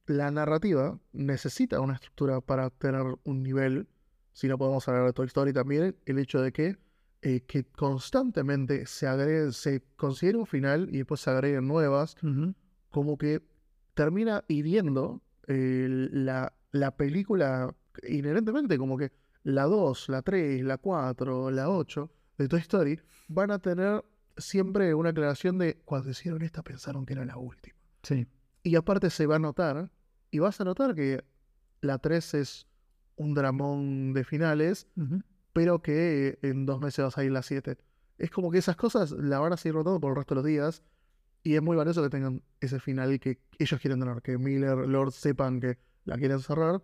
la 0.05 0.29
narrativa 0.29 0.99
necesita 1.13 1.79
una 1.79 1.93
estructura 1.93 2.41
para 2.41 2.69
tener 2.69 3.01
un 3.23 3.41
nivel. 3.41 3.87
Si 4.33 4.49
no 4.49 4.57
podemos 4.57 4.85
hablar 4.89 5.05
de 5.05 5.13
Toy 5.13 5.27
Story 5.27 5.53
también, 5.53 5.95
el 6.05 6.19
hecho 6.19 6.41
de 6.41 6.51
que, 6.51 6.77
eh, 7.21 7.41
que 7.47 7.63
constantemente 7.63 8.85
se 8.87 9.07
agregue, 9.07 9.53
se 9.53 9.81
considere 9.95 10.37
un 10.37 10.45
final 10.45 10.89
y 10.91 10.97
después 10.97 11.21
se 11.21 11.29
agreguen 11.29 11.65
nuevas, 11.65 12.17
como 12.91 13.17
que 13.17 13.41
termina 13.93 14.43
hiriendo 14.49 15.21
eh, 15.47 15.87
la, 16.11 16.51
la, 16.71 16.97
película 16.97 17.73
inherentemente, 18.05 18.77
como 18.77 18.97
que 18.97 19.13
la 19.43 19.63
2, 19.63 20.09
la 20.09 20.21
3, 20.21 20.61
la 20.63 20.77
4, 20.77 21.51
la 21.51 21.69
8 21.69 22.11
de 22.37 22.47
Toy 22.47 22.59
Story 22.61 22.99
van 23.27 23.51
a 23.51 23.59
tener 23.59 24.03
siempre 24.37 24.93
una 24.93 25.09
aclaración 25.09 25.57
de 25.57 25.77
cuando 25.85 26.09
hicieron 26.09 26.41
esta 26.41 26.63
pensaron 26.63 27.05
que 27.05 27.13
era 27.13 27.25
la 27.25 27.37
última. 27.37 27.75
Sí. 28.03 28.27
Y 28.63 28.75
aparte 28.75 29.09
se 29.09 29.25
va 29.25 29.35
a 29.35 29.39
notar, 29.39 29.91
y 30.31 30.39
vas 30.39 30.59
a 30.59 30.63
notar 30.63 30.95
que 30.95 31.23
la 31.81 31.99
3 31.99 32.33
es 32.35 32.67
un 33.15 33.33
dramón 33.33 34.13
de 34.13 34.23
finales, 34.23 34.87
pero 35.53 35.81
que 35.81 36.39
en 36.41 36.65
dos 36.65 36.81
meses 36.81 37.05
vas 37.05 37.17
a 37.17 37.23
ir 37.23 37.31
la 37.31 37.41
7. 37.41 37.77
Es 38.17 38.31
como 38.31 38.51
que 38.51 38.57
esas 38.57 38.75
cosas 38.75 39.11
la 39.11 39.39
van 39.39 39.53
a 39.53 39.57
seguir 39.57 39.75
notando 39.75 39.99
por 39.99 40.11
el 40.11 40.17
resto 40.17 40.35
de 40.35 40.41
los 40.41 40.45
días 40.45 40.83
y 41.45 41.55
es 41.55 41.61
muy 41.61 41.77
valioso 41.77 42.01
que 42.01 42.09
tengan 42.09 42.41
ese 42.59 42.79
final 42.79 43.19
que 43.19 43.39
ellos 43.59 43.79
quieren 43.79 43.99
tener, 43.99 44.21
que 44.23 44.37
Miller, 44.37 44.77
Lord 44.77 45.11
sepan 45.11 45.59
que 45.59 45.77
la 46.03 46.17
quieren 46.17 46.39
cerrar. 46.39 46.81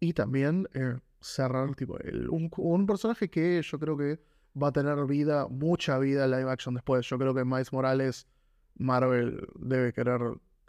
Y 0.00 0.12
también 0.14 0.68
eh, 0.74 0.98
cerrar 1.20 1.74
tipo, 1.76 1.96
un, 2.28 2.86
personaje 2.86 3.30
que 3.30 3.62
yo 3.62 3.78
creo 3.78 3.96
que 3.96 4.20
va 4.60 4.68
a 4.68 4.72
tener 4.72 5.04
vida, 5.06 5.46
mucha 5.48 5.98
vida 5.98 6.24
en 6.24 6.30
live 6.30 6.50
action 6.50 6.74
después. 6.74 7.06
Yo 7.06 7.18
creo 7.18 7.34
que 7.34 7.44
Miles 7.44 7.72
Morales, 7.72 8.26
Marvel 8.76 9.46
debe 9.58 9.92
querer 9.92 10.20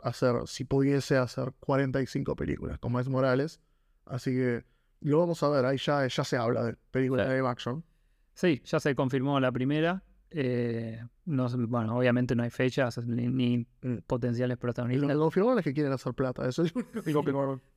hacer, 0.04 0.36
si 0.46 0.63
pudiese 0.63 1.18
hacer 1.18 1.54
45 1.60 2.36
películas 2.36 2.80
con 2.80 2.92
Miles 2.92 3.10
Morales. 3.10 3.62
Así 4.06 4.32
que 4.32 4.63
lo 5.01 5.20
vamos 5.20 5.42
a 5.44 5.50
ver, 5.50 5.65
ahí 5.65 5.77
ya, 5.77 6.06
ya 6.08 6.24
se 6.24 6.38
habla 6.38 6.63
de 6.63 6.75
películas 6.92 7.27
de 7.27 7.36
live 7.36 7.48
action. 7.48 7.84
Sí, 8.34 8.62
ya 8.65 8.80
se 8.80 8.96
confirmó 8.96 9.39
la 9.39 9.51
primera. 9.51 10.04
Eh, 10.32 11.01
no, 11.25 11.48
bueno, 11.68 11.98
obviamente 11.98 12.36
no 12.36 12.44
hay 12.44 12.50
fechas 12.50 12.98
ni, 13.06 13.60
mm. 13.60 14.00
potenciales 14.06 14.58
protagonistas. 14.58 15.15
Lo 15.15 15.24
confirmaron 15.24 15.60
es 15.60 15.63
que 15.63 15.74
quieren 15.74 15.94
hacer 15.94 16.13
plata, 16.13 16.48
eso 16.48 16.63
es 16.63 16.74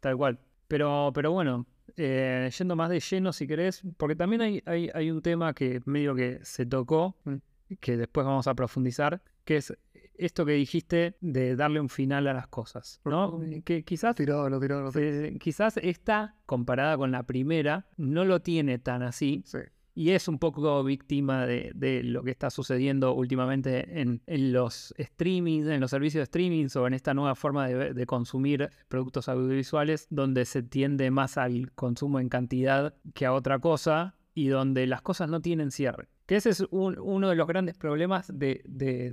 Tal 0.00 0.17
cual. 0.17 0.38
Pero, 0.67 1.12
pero 1.15 1.33
bueno, 1.33 1.67
eh, 1.97 2.50
yendo 2.57 2.76
más 2.76 2.90
de 2.90 3.00
lleno 3.00 3.33
si 3.33 3.47
querés, 3.47 3.83
porque 3.97 4.16
también 4.16 4.42
hay, 4.42 4.62
hay, 4.66 4.90
hay, 4.95 5.11
un 5.11 5.23
tema 5.23 5.54
que 5.54 5.80
medio 5.85 6.14
que 6.14 6.40
se 6.42 6.66
tocó, 6.66 7.16
mm. 7.25 7.35
que 7.80 7.97
después 7.97 8.26
vamos 8.26 8.47
a 8.47 8.54
profundizar, 8.54 9.23
que 9.45 9.57
es 9.57 9.76
esto 10.14 10.45
que 10.45 10.52
dijiste 10.52 11.16
de 11.21 11.54
darle 11.54 11.80
un 11.80 11.88
final 11.88 12.26
a 12.26 12.35
las 12.35 12.49
cosas, 12.49 13.00
¿no? 13.04 13.40
Que 13.64 13.85
quizás, 13.85 14.16
tiró, 14.16 14.49
lo 14.49 14.59
tiró, 14.59 14.90
quizás 15.38 15.76
esta, 15.76 16.35
comparada 16.45 16.97
con 16.97 17.12
la 17.12 17.23
primera, 17.23 17.87
no 17.97 18.25
lo 18.25 18.40
tiene 18.40 18.78
tan 18.78 19.02
así. 19.02 19.42
Sí 19.47 19.59
y 19.99 20.11
es 20.12 20.28
un 20.28 20.38
poco 20.38 20.85
víctima 20.85 21.45
de, 21.45 22.02
lo 22.05 22.23
que 22.23 22.31
está 22.31 22.50
sucediendo 22.50 23.14
últimamente 23.14 24.00
en, 24.00 24.21
los 24.52 24.95
streamings, 24.97 25.67
en 25.67 25.81
los 25.81 25.90
servicios 25.90 26.21
de 26.21 26.23
streaming 26.23 26.69
o 26.76 26.87
en 26.87 26.95
esta 26.95 27.14
nueva 27.14 27.35
forma 27.35 27.67
de, 27.67 28.07
consumir 28.07 28.71
productos 28.87 29.28
audiovisuales 29.28 30.07
donde 30.09 30.45
se 30.45 30.62
tiende 30.62 31.11
más 31.11 31.37
al 31.37 31.73
consumo 31.73 32.21
en 32.21 32.28
cantidad 32.28 32.95
que 33.12 33.26
a 33.26 33.33
otra 33.33 33.59
cosa 33.59 34.14
y 34.35 34.47
donde 34.47 34.87
las 34.87 35.02
cosas 35.02 35.28
no 35.28 35.40
tienen 35.40 35.73
cierre. 35.73 36.07
Que 36.26 36.37
ese 36.37 36.50
es 36.50 36.61
un- 36.71 36.97
uno 37.00 37.28
de 37.28 37.35
los 37.35 37.49
grandes 37.49 37.76
problemas 37.76 38.31
de- 38.33 38.62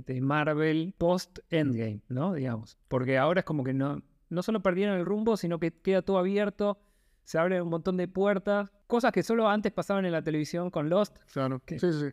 de 0.06 0.20
Marvel 0.20 0.94
post-Endgame, 0.98 2.02
¿no? 2.08 2.32
Digamos. 2.32 2.78
Porque 2.86 3.18
ahora 3.18 3.40
es 3.40 3.44
como 3.44 3.64
que 3.64 3.74
no, 3.74 4.02
no 4.28 4.42
solo 4.44 4.60
perdieron 4.62 4.96
el 4.98 5.04
rumbo, 5.04 5.36
sino 5.36 5.58
que 5.58 5.72
queda 5.72 6.02
todo 6.02 6.18
abierto, 6.18 6.78
se 7.26 7.38
abren 7.38 7.60
un 7.60 7.68
montón 7.68 7.96
de 7.98 8.08
puertas, 8.08 8.70
cosas 8.86 9.12
que 9.12 9.22
solo 9.22 9.48
antes 9.48 9.70
pasaban 9.72 10.06
en 10.06 10.12
la 10.12 10.22
televisión 10.22 10.70
con 10.70 10.88
Lost. 10.88 11.18
Claro. 11.32 11.60
Sí, 11.66 11.78
sí. 11.78 12.06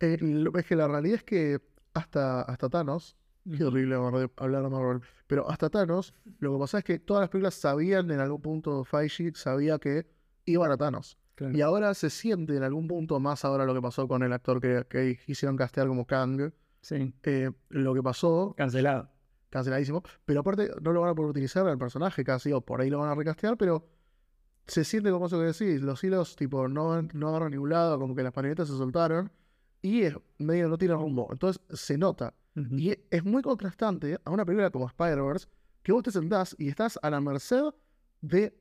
Eh, 0.00 0.18
lo- 0.20 0.58
es 0.58 0.66
que 0.66 0.74
la 0.74 0.88
realidad 0.88 1.16
es 1.18 1.22
que 1.24 1.60
hasta, 1.94 2.42
hasta 2.42 2.68
Thanos, 2.68 3.16
qué 3.56 3.62
horrible 3.64 3.94
hablar 3.94 4.62
de- 4.64 4.68
Marvel, 4.70 5.00
pero 5.28 5.48
hasta 5.48 5.70
Thanos, 5.70 6.12
lo 6.40 6.54
que 6.54 6.58
pasa 6.58 6.78
es 6.78 6.84
que 6.84 6.98
todas 6.98 7.20
las 7.20 7.30
películas 7.30 7.54
sabían 7.54 8.10
en 8.10 8.18
algún 8.18 8.42
punto, 8.42 8.82
Feige 8.84 9.30
sabía 9.34 9.78
que 9.78 10.06
iban 10.46 10.72
a 10.72 10.76
Thanos. 10.76 11.16
Claro. 11.36 11.54
Y 11.56 11.60
ahora 11.60 11.92
se 11.92 12.08
siente 12.08 12.56
en 12.56 12.62
algún 12.62 12.88
punto, 12.88 13.20
más 13.20 13.44
ahora 13.44 13.66
lo 13.66 13.74
que 13.74 13.82
pasó 13.82 14.08
con 14.08 14.22
el 14.22 14.32
actor 14.32 14.58
que, 14.60 14.86
que 14.88 15.18
hicieron 15.26 15.56
castear 15.56 15.86
como 15.86 16.06
Kang, 16.06 16.50
Sí, 16.80 17.12
eh, 17.24 17.50
lo 17.68 17.92
que 17.94 18.02
pasó, 18.02 18.54
cancelado. 18.56 19.10
canceladísimo, 19.50 20.02
pero 20.24 20.40
aparte 20.40 20.70
no 20.80 20.92
lo 20.92 21.00
van 21.02 21.10
a 21.10 21.14
poder 21.14 21.30
utilizar 21.30 21.66
al 21.68 21.76
personaje 21.76 22.24
casi, 22.24 22.52
o 22.52 22.60
por 22.62 22.80
ahí 22.80 22.88
lo 22.90 23.00
van 23.00 23.10
a 23.10 23.14
recastear, 23.14 23.56
pero 23.58 23.86
se 24.66 24.84
siente 24.84 25.10
como 25.10 25.26
eso 25.26 25.38
que 25.38 25.46
decís, 25.46 25.82
los 25.82 26.02
hilos 26.04 26.36
tipo 26.36 26.68
no, 26.68 27.00
no 27.02 27.28
agarran 27.28 27.52
ningún 27.52 27.70
lado, 27.70 27.98
como 27.98 28.14
que 28.14 28.22
las 28.22 28.34
marionetas 28.34 28.68
se 28.68 28.76
soltaron, 28.76 29.30
y 29.82 30.02
es 30.02 30.14
medio 30.38 30.68
no 30.68 30.78
tiene 30.78 30.94
rumbo, 30.94 31.28
entonces 31.32 31.62
se 31.72 31.96
nota. 31.98 32.34
Y 32.54 32.90
e- 32.90 33.06
es 33.10 33.24
muy 33.24 33.42
contrastante 33.42 34.18
a 34.24 34.30
una 34.30 34.44
película 34.44 34.70
como 34.70 34.86
Spider-Verse, 34.88 35.48
que 35.82 35.92
vos 35.92 36.02
te 36.02 36.10
sentás 36.10 36.56
y 36.58 36.68
estás 36.68 36.98
a 37.02 37.10
la 37.10 37.20
merced 37.20 37.62
de 38.20 38.58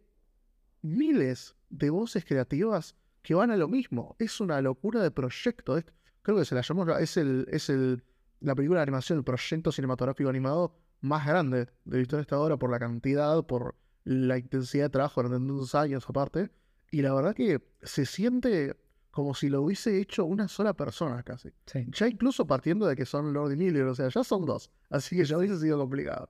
miles 0.81 1.55
de 1.69 1.89
voces 1.89 2.25
creativas 2.25 2.95
que 3.21 3.33
van 3.33 3.51
a 3.51 3.57
lo 3.57 3.67
mismo. 3.67 4.15
Es 4.19 4.39
una 4.39 4.61
locura 4.61 5.01
de 5.01 5.11
proyecto. 5.11 5.77
es- 5.77 5.85
creo 6.21 6.37
que 6.37 6.45
se 6.45 6.55
la 6.55 6.61
llamó, 6.61 6.87
es, 6.97 7.17
el, 7.17 7.47
es 7.51 7.69
el, 7.69 8.03
la 8.39 8.55
película 8.55 8.79
de 8.79 8.83
animación, 8.83 9.17
el 9.19 9.23
proyecto 9.23 9.71
cinematográfico 9.71 10.29
animado 10.29 10.75
más 11.01 11.25
grande 11.25 11.67
de 11.85 11.97
la 11.97 12.01
historia 12.01 12.21
hasta 12.21 12.35
ahora 12.35 12.57
por 12.57 12.69
la 12.71 12.79
cantidad, 12.79 13.43
por 13.45 13.75
la 14.05 14.37
intensidad 14.37 14.85
de 14.85 14.89
trabajo 14.89 15.21
durante 15.21 15.45
tantos 15.45 15.75
años 15.75 16.05
aparte. 16.07 16.49
Y 16.91 17.01
la 17.01 17.13
verdad 17.13 17.35
que 17.35 17.61
se 17.83 18.05
siente 18.05 18.77
como 19.11 19.33
si 19.33 19.49
lo 19.49 19.61
hubiese 19.61 19.99
hecho 19.99 20.25
una 20.25 20.47
sola 20.47 20.73
persona 20.73 21.23
casi. 21.23 21.49
Sí. 21.65 21.85
Ya 21.89 22.07
incluso 22.07 22.45
partiendo 22.47 22.85
de 22.85 22.95
que 22.95 23.05
son 23.05 23.33
Lord 23.33 23.53
y 23.53 23.55
Miller, 23.57 23.83
o 23.85 23.95
sea, 23.95 24.09
ya 24.09 24.23
son 24.23 24.45
dos. 24.45 24.71
Así 24.89 25.15
que 25.15 25.25
ya 25.25 25.37
hubiese 25.37 25.57
sido 25.59 25.77
complicado. 25.77 26.29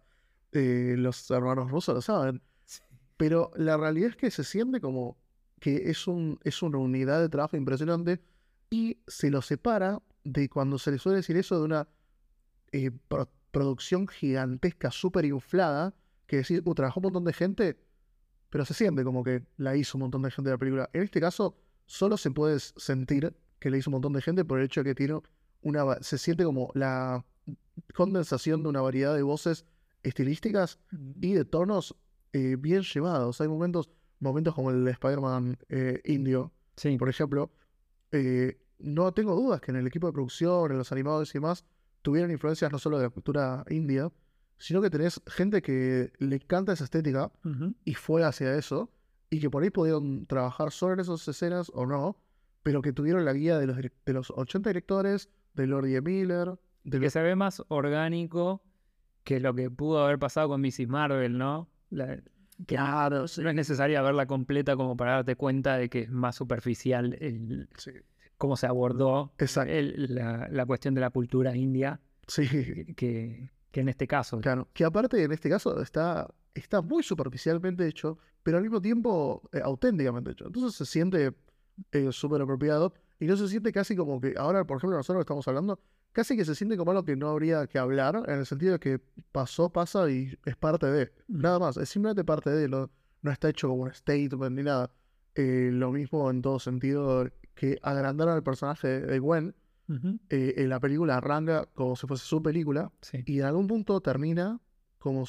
Eh, 0.51 0.96
los 0.98 1.29
hermanos 1.32 1.70
rusos 1.72 1.94
lo 1.96 2.01
saben. 2.01 2.41
Pero 3.17 3.51
la 3.55 3.77
realidad 3.77 4.10
es 4.12 4.15
que 4.15 4.32
se 4.32 4.44
siente 4.44 4.82
como 4.82 5.17
que 5.60 5.89
es, 5.89 6.08
un, 6.08 6.39
es 6.44 6.62
una 6.62 6.77
unidad 6.77 7.22
de 7.22 7.29
trabajo 7.29 7.58
impresionante 7.58 8.22
y 8.70 9.00
se 9.08 9.29
lo 9.32 9.41
separa 9.41 10.01
de 10.24 10.50
cuando 10.50 10.77
se 10.77 10.91
le 10.91 10.98
suele 10.98 11.17
decir 11.17 11.38
eso 11.38 11.58
de 11.58 11.65
una 11.65 11.88
eh, 12.72 12.91
pro- 13.08 13.29
producción 13.51 14.08
gigantesca, 14.08 14.91
súper 14.91 15.25
inflada, 15.25 15.94
que 16.27 16.41
"Uh, 16.65 16.74
trabajó 16.75 17.00
un 17.00 17.03
montón 17.05 17.24
de 17.25 17.34
gente, 17.34 17.77
pero 18.50 18.65
se 18.65 18.74
siente 18.74 19.03
como 19.03 19.24
que 19.24 19.44
la 19.58 19.75
hizo 19.75 19.98
un 19.98 20.03
montón 20.03 20.22
de 20.24 20.32
gente 20.32 20.50
de 20.50 20.53
la 20.55 20.58
película. 20.60 20.89
En 20.94 21.03
este 21.03 21.20
caso, 21.20 21.58
solo 21.86 22.17
se 22.17 22.32
puede 22.32 22.60
sentir 22.60 23.36
que 23.60 23.70
le 23.70 23.77
hizo 23.77 23.89
un 23.89 23.94
montón 23.94 24.13
de 24.13 24.22
gente 24.22 24.46
por 24.46 24.60
el 24.60 24.65
hecho 24.65 24.82
de 24.82 24.89
que 24.91 24.96
tiene 24.96 25.20
una... 25.62 25.84
Se 26.01 26.17
siente 26.17 26.44
como 26.44 26.72
la 26.74 27.25
condensación 27.94 28.63
de 28.63 28.70
una 28.70 28.82
variedad 28.82 29.15
de 29.15 29.24
voces 29.24 29.65
estilísticas 30.03 30.79
y 31.22 31.34
de 31.34 31.46
tonos 31.46 31.96
eh, 32.34 32.55
bien 32.60 32.82
llevados. 32.84 33.41
Hay 33.41 33.48
momentos, 33.48 33.89
momentos 34.20 34.53
como 34.53 34.72
el 34.72 34.84
de 34.86 34.91
Spider-Man 34.91 35.58
eh, 35.70 36.01
indio, 36.05 36.51
Sí. 36.75 36.98
por 36.98 37.10
ejemplo. 37.10 37.51
eh, 38.12 38.58
no 38.77 39.13
tengo 39.13 39.36
dudas 39.36 39.62
que 39.62 39.72
en 39.72 39.77
el 39.77 39.88
equipo 39.88 40.08
de 40.08 40.13
producción, 40.13 40.70
en 40.72 40.77
los 40.77 40.91
animados 40.91 41.29
y 41.29 41.34
demás, 41.34 41.65
tuvieron 42.01 42.29
influencias 42.29 42.72
no 42.72 42.77
solo 42.77 42.98
de 42.98 43.03
la 43.05 43.10
cultura 43.10 43.63
india, 43.70 44.12
sino 44.57 44.81
que 44.81 44.89
tenés 44.89 45.21
gente 45.27 45.62
que 45.62 46.12
le 46.19 46.35
encanta 46.38 46.74
esa 46.74 46.83
estética 46.85 47.31
y 47.83 47.93
fue 47.93 48.24
hacia 48.24 48.55
eso, 48.55 48.91
y 49.29 49.39
que 49.39 49.50
por 49.50 49.63
ahí 49.63 49.69
pudieron 49.69 50.25
trabajar 50.27 50.71
sobre 50.71 51.01
esas 51.01 51.27
escenas 51.27 51.71
o 51.74 51.85
no, 51.85 52.17
pero 52.63 52.81
que 52.81 52.93
tuvieron 52.93 53.25
la 53.25 53.33
guía 53.33 53.57
de 53.59 53.67
los, 53.67 53.77
de 53.77 54.13
los 54.13 54.31
80 54.31 54.69
directores, 54.69 55.29
de 55.53 55.67
Lord 55.67 55.88
E. 55.88 56.01
Miller, 56.01 56.57
de 56.83 57.00
que 57.00 57.05
los- 57.05 57.13
se 57.13 57.21
ve 57.21 57.35
más 57.35 57.63
orgánico 57.69 58.62
que 59.24 59.39
lo 59.39 59.53
que 59.55 59.69
pudo 59.71 60.03
haber 60.03 60.19
pasado 60.19 60.50
con 60.50 60.62
Mrs. 60.62 60.88
Marvel, 60.88 61.38
¿no? 61.38 61.69
La- 61.89 62.19
Claro, 62.67 63.25
no 63.41 63.50
es 63.50 63.55
necesaria 63.55 64.01
verla 64.01 64.27
completa 64.27 64.77
como 64.77 64.95
para 64.95 65.15
darte 65.15 65.35
cuenta 65.35 65.75
de 65.77 65.89
que 65.89 66.03
es 66.03 66.09
más 66.09 66.38
superficial 66.38 67.17
el, 67.19 67.67
sí. 67.77 67.91
cómo 68.38 68.55
se 68.55 68.65
abordó 68.65 69.33
el- 69.67 70.15
la, 70.15 70.47
la 70.50 70.65
cuestión 70.65 70.93
de 70.93 71.01
la 71.01 71.09
cultura 71.09 71.53
india 71.57 72.00
Sí, 72.27 72.47
que, 72.95 73.50
que 73.75 73.82
en 73.82 73.89
este 73.89 74.08
caso. 74.08 74.39
claro. 74.39 74.70
Que 74.74 74.86
aparte 74.86 75.22
en 75.22 75.34
este 75.34 75.50
caso 75.50 75.82
está, 75.82 76.34
está 76.53 76.82
muy 76.82 77.03
superficialmente 77.03 77.86
hecho, 77.86 78.17
pero 78.41 78.55
al 78.55 78.63
mismo 78.63 78.79
tiempo 78.82 79.41
eh, 79.51 79.60
auténticamente 79.62 80.32
hecho. 80.32 80.46
Entonces 80.48 80.75
se 80.75 80.86
siente 80.86 81.34
eh, 81.91 82.10
súper 82.13 82.41
apropiado 82.41 82.94
y 83.20 83.25
no 83.25 83.36
se 83.36 83.50
siente 83.50 83.74
casi 83.74 83.94
como 83.98 84.22
que, 84.22 84.34
ahora 84.38 84.63
por 84.65 84.77
ejemplo 84.77 84.96
nosotros 84.96 85.20
estamos 85.24 85.46
hablando, 85.50 85.77
casi 86.13 86.38
que 86.38 86.46
se 86.46 86.55
siente 86.55 86.77
como 86.77 86.91
algo 86.91 87.03
que 87.03 87.17
no 87.17 87.27
habría 87.27 87.67
que 87.67 87.77
hablar, 87.77 88.24
en 88.27 88.39
el 88.39 88.46
sentido 88.46 88.72
de 88.74 88.79
que 88.79 89.01
pasó, 89.34 89.70
pasa 89.70 90.10
y 90.10 90.38
es 90.46 90.55
parte 90.55 90.86
de. 90.88 91.12
Nada 91.27 91.60
más, 91.60 91.75
es 91.75 91.89
simplemente 91.89 92.24
parte 92.24 92.50
de, 92.51 92.70
no, 92.70 92.89
no 93.24 93.32
está 93.32 93.50
hecho 93.50 93.67
como 93.67 93.84
un 93.84 93.94
statement 93.94 94.55
ni 94.55 94.63
nada. 94.63 94.89
Eh, 95.36 95.70
lo 95.74 95.91
mismo 95.91 96.29
en 96.32 96.41
todo 96.41 96.60
sentido 96.60 97.29
que 97.55 97.77
agrandaron 97.82 98.36
al 98.36 98.44
personaje 98.44 98.88
de- 98.88 99.01
de 99.01 99.20
Eh, 100.30 100.54
en 100.58 100.70
la 100.70 100.80
película 100.80 101.18
arranca 101.18 101.68
como 101.75 101.96
si 101.96 102.08
fuese 102.08 102.25
su 102.25 102.42
película 102.42 102.92
Sí. 103.01 103.24
y 103.25 103.39
en 103.39 103.46
algún 103.46 103.68
punto 103.68 104.01
termina 104.01 104.60
como, 104.98 105.25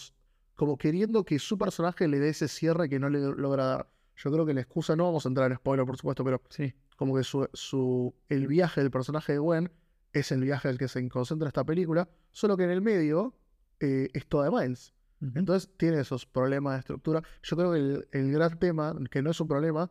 como 0.55 0.79
queriendo 0.79 1.25
que 1.25 1.39
su 1.39 1.59
personaje 1.59 2.09
le 2.09 2.19
dé 2.19 2.31
ese 2.31 2.49
cierre 2.49 2.89
que 2.89 2.99
no 2.99 3.11
le 3.11 3.21
logra 3.21 3.65
dar. 3.67 3.91
Yo 4.17 4.33
creo 4.33 4.47
que 4.47 4.55
la 4.55 4.63
excusa, 4.63 4.97
no 4.97 5.05
vamos 5.05 5.27
a 5.27 5.29
entrar 5.29 5.51
en 5.51 5.59
spoiler 5.59 5.85
por 5.85 5.97
supuesto, 5.99 6.25
pero 6.25 6.41
Sí. 6.49 6.73
como 6.97 7.15
que 7.17 7.23
su, 7.25 7.47
su- 7.53 8.15
el 8.31 8.47
viaje 8.47 8.81
del 8.81 8.91
personaje 8.91 9.33
de 9.33 9.39
Gwen 9.39 9.71
es 10.15 10.33
el 10.33 10.41
viaje 10.41 10.69
al 10.69 10.79
que 10.79 10.89
se 10.89 11.07
concentra 11.11 11.49
esta 11.49 11.63
película, 11.65 12.09
solo 12.31 12.57
que 12.57 12.65
en 12.65 12.71
el 12.71 12.81
medio 12.81 13.35
eh, 13.81 14.09
es 14.15 14.27
toda 14.27 14.49
de 14.49 14.51
Miles. 14.51 14.95
Entonces 15.35 15.71
tiene 15.77 16.01
esos 16.01 16.25
problemas 16.25 16.75
de 16.75 16.79
estructura. 16.81 17.23
Yo 17.43 17.57
creo 17.57 17.73
que 17.73 17.79
el, 17.79 18.09
el 18.13 18.33
gran 18.33 18.59
tema, 18.59 18.95
que 19.11 19.21
no 19.23 19.31
es 19.31 19.41
un 19.41 19.49
problema, 19.49 19.91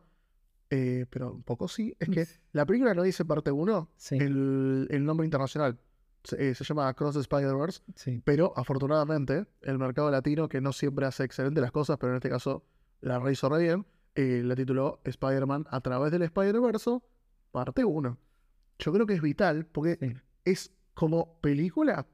eh, 0.70 1.06
pero 1.10 1.32
un 1.32 1.42
poco 1.42 1.68
sí, 1.68 1.94
es 1.98 2.08
que 2.08 2.26
la 2.52 2.66
película 2.66 2.94
no 2.94 3.02
dice 3.02 3.24
parte 3.24 3.50
1, 3.52 3.90
Sí. 3.96 4.16
el, 4.16 4.86
el 4.90 5.04
nombre 5.04 5.24
internacional. 5.26 5.78
Se, 6.24 6.50
eh, 6.50 6.54
se 6.56 6.64
llama 6.64 6.88
Across 6.88 7.14
the 7.14 7.20
Spider-Verse, 7.20 7.82
Sí. 7.94 8.20
pero 8.24 8.52
afortunadamente 8.56 9.46
el 9.62 9.78
mercado 9.78 10.10
latino, 10.10 10.48
que 10.48 10.60
no 10.60 10.72
siempre 10.72 11.06
hace 11.06 11.22
excelente 11.24 11.60
las 11.60 11.70
cosas, 11.72 11.98
pero 11.98 12.12
en 12.12 12.16
este 12.16 12.28
caso 12.30 12.64
la 13.00 13.18
rehizo 13.20 13.48
re 13.48 13.62
bien, 13.62 13.86
eh, 14.16 14.42
la 14.44 14.56
tituló 14.56 15.00
Spider-Man 15.04 15.66
a 15.70 15.80
través 15.80 16.10
del 16.10 16.22
Spider-Verse, 16.22 16.98
parte 17.52 17.84
1. 17.84 18.18
Yo 18.78 18.92
creo 18.92 19.06
que 19.06 19.14
es 19.14 19.22
vital 19.22 19.66
porque 19.66 19.98
Sí. 20.00 20.12
es 20.44 20.72
como 20.94 21.38
película, 21.40 22.06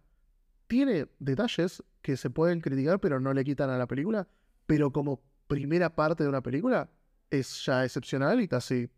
tiene 0.66 1.06
detalles 1.18 1.82
que 2.02 2.16
se 2.16 2.28
pueden 2.30 2.60
criticar, 2.60 3.00
pero 3.00 3.20
no 3.20 3.32
le 3.32 3.44
quitan 3.44 3.70
a 3.70 3.78
la 3.78 3.86
película, 3.86 4.28
pero 4.66 4.92
como 4.92 5.22
primera 5.46 5.94
parte 5.94 6.22
de 6.24 6.28
una 6.28 6.42
película 6.42 6.90
es 7.32 7.64
ya 7.64 7.84
excepcional 7.84 8.40
y 8.40 8.46
casi 8.48 8.88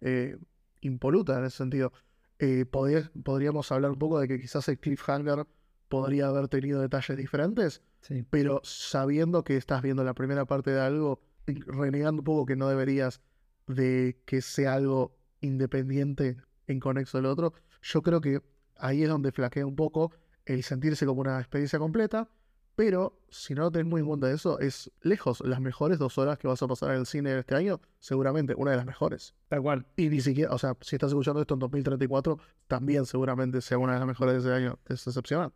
eh, 0.00 0.36
impoluta 0.82 1.38
en 1.38 1.44
ese 1.46 1.56
sentido. 1.58 1.92
Eh, 2.38 2.66
podría- 2.66 3.10
podríamos 3.22 3.70
hablar 3.72 3.92
un 3.92 3.98
poco 3.98 4.18
de 4.20 4.28
que 4.28 4.38
quizás 4.40 4.68
el 4.68 4.78
cliffhanger 4.78 5.46
podría 5.88 6.26
haber 6.26 6.48
tenido 6.48 6.80
detalles 6.80 7.16
diferentes, 7.16 7.82
Sí. 8.00 8.22
pero 8.28 8.60
sabiendo 8.64 9.44
que 9.44 9.56
estás 9.56 9.80
viendo 9.82 10.02
la 10.04 10.12
primera 10.14 10.44
parte 10.44 10.70
de 10.72 10.80
algo, 10.80 11.20
renegando 11.46 12.20
un 12.20 12.24
poco 12.24 12.44
que 12.46 12.56
no 12.56 12.68
deberías 12.68 13.20
de 13.66 14.20
que 14.26 14.42
sea 14.42 14.74
algo 14.74 15.16
independiente 15.40 16.36
en 16.66 16.80
conexo 16.80 17.18
del 17.18 17.26
otro, 17.26 17.54
yo 17.82 18.02
creo 18.02 18.20
que 18.20 18.40
ahí 18.76 19.02
es 19.04 19.08
donde 19.08 19.30
flaquea 19.32 19.64
un 19.66 19.76
poco 19.76 20.10
el 20.46 20.62
sentirse 20.64 21.06
como 21.06 21.20
una 21.22 21.38
experiencia 21.38 21.78
completa, 21.78 22.28
pero 22.76 23.20
si 23.28 23.54
no 23.54 23.70
tenés 23.70 23.86
muy 23.86 24.00
en 24.00 24.06
cuenta 24.06 24.30
eso, 24.30 24.58
es 24.58 24.90
lejos 25.02 25.40
las 25.40 25.60
mejores 25.60 25.98
dos 25.98 26.18
horas 26.18 26.38
que 26.38 26.48
vas 26.48 26.62
a 26.62 26.68
pasar 26.68 26.90
en 26.92 27.00
el 27.00 27.06
cine 27.06 27.38
este 27.38 27.54
año, 27.54 27.80
seguramente 27.98 28.54
una 28.56 28.72
de 28.72 28.76
las 28.76 28.86
mejores. 28.86 29.34
Tal 29.48 29.62
cual. 29.62 29.86
Y 29.96 30.08
ni 30.08 30.20
siquiera, 30.20 30.52
o 30.52 30.58
sea, 30.58 30.76
si 30.80 30.96
estás 30.96 31.10
escuchando 31.10 31.40
esto 31.40 31.54
en 31.54 31.60
2034, 31.60 32.38
también 32.66 33.06
seguramente 33.06 33.60
sea 33.60 33.78
una 33.78 33.94
de 33.94 33.98
las 34.00 34.08
mejores 34.08 34.34
de 34.34 34.40
ese 34.40 34.52
año. 34.52 34.78
Es 34.86 35.06
excepcional. 35.06 35.52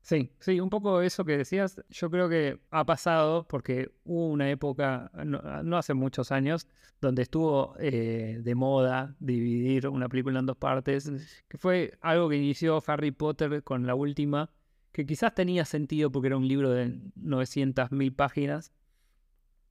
Sí, 0.00 0.30
sí, 0.38 0.60
un 0.60 0.68
poco 0.68 1.00
eso 1.00 1.24
que 1.24 1.38
decías, 1.38 1.80
yo 1.88 2.10
creo 2.10 2.28
que 2.28 2.60
ha 2.70 2.84
pasado 2.84 3.48
porque 3.48 3.90
hubo 4.04 4.28
una 4.28 4.50
época, 4.50 5.10
no, 5.24 5.40
no 5.62 5.78
hace 5.78 5.94
muchos 5.94 6.30
años, 6.30 6.66
donde 7.00 7.22
estuvo 7.22 7.74
eh, 7.78 8.38
de 8.42 8.54
moda 8.54 9.16
dividir 9.18 9.88
una 9.88 10.10
película 10.10 10.40
en 10.40 10.46
dos 10.46 10.58
partes, 10.58 11.10
que 11.48 11.56
fue 11.56 11.96
algo 12.02 12.28
que 12.28 12.36
inició 12.36 12.82
Harry 12.86 13.12
Potter 13.12 13.62
con 13.62 13.86
la 13.86 13.94
última, 13.94 14.50
que 14.94 15.04
quizás 15.04 15.34
tenía 15.34 15.64
sentido 15.64 16.10
porque 16.12 16.28
era 16.28 16.36
un 16.36 16.46
libro 16.46 16.70
de 16.70 16.96
900.000 17.16 18.14
páginas, 18.14 18.72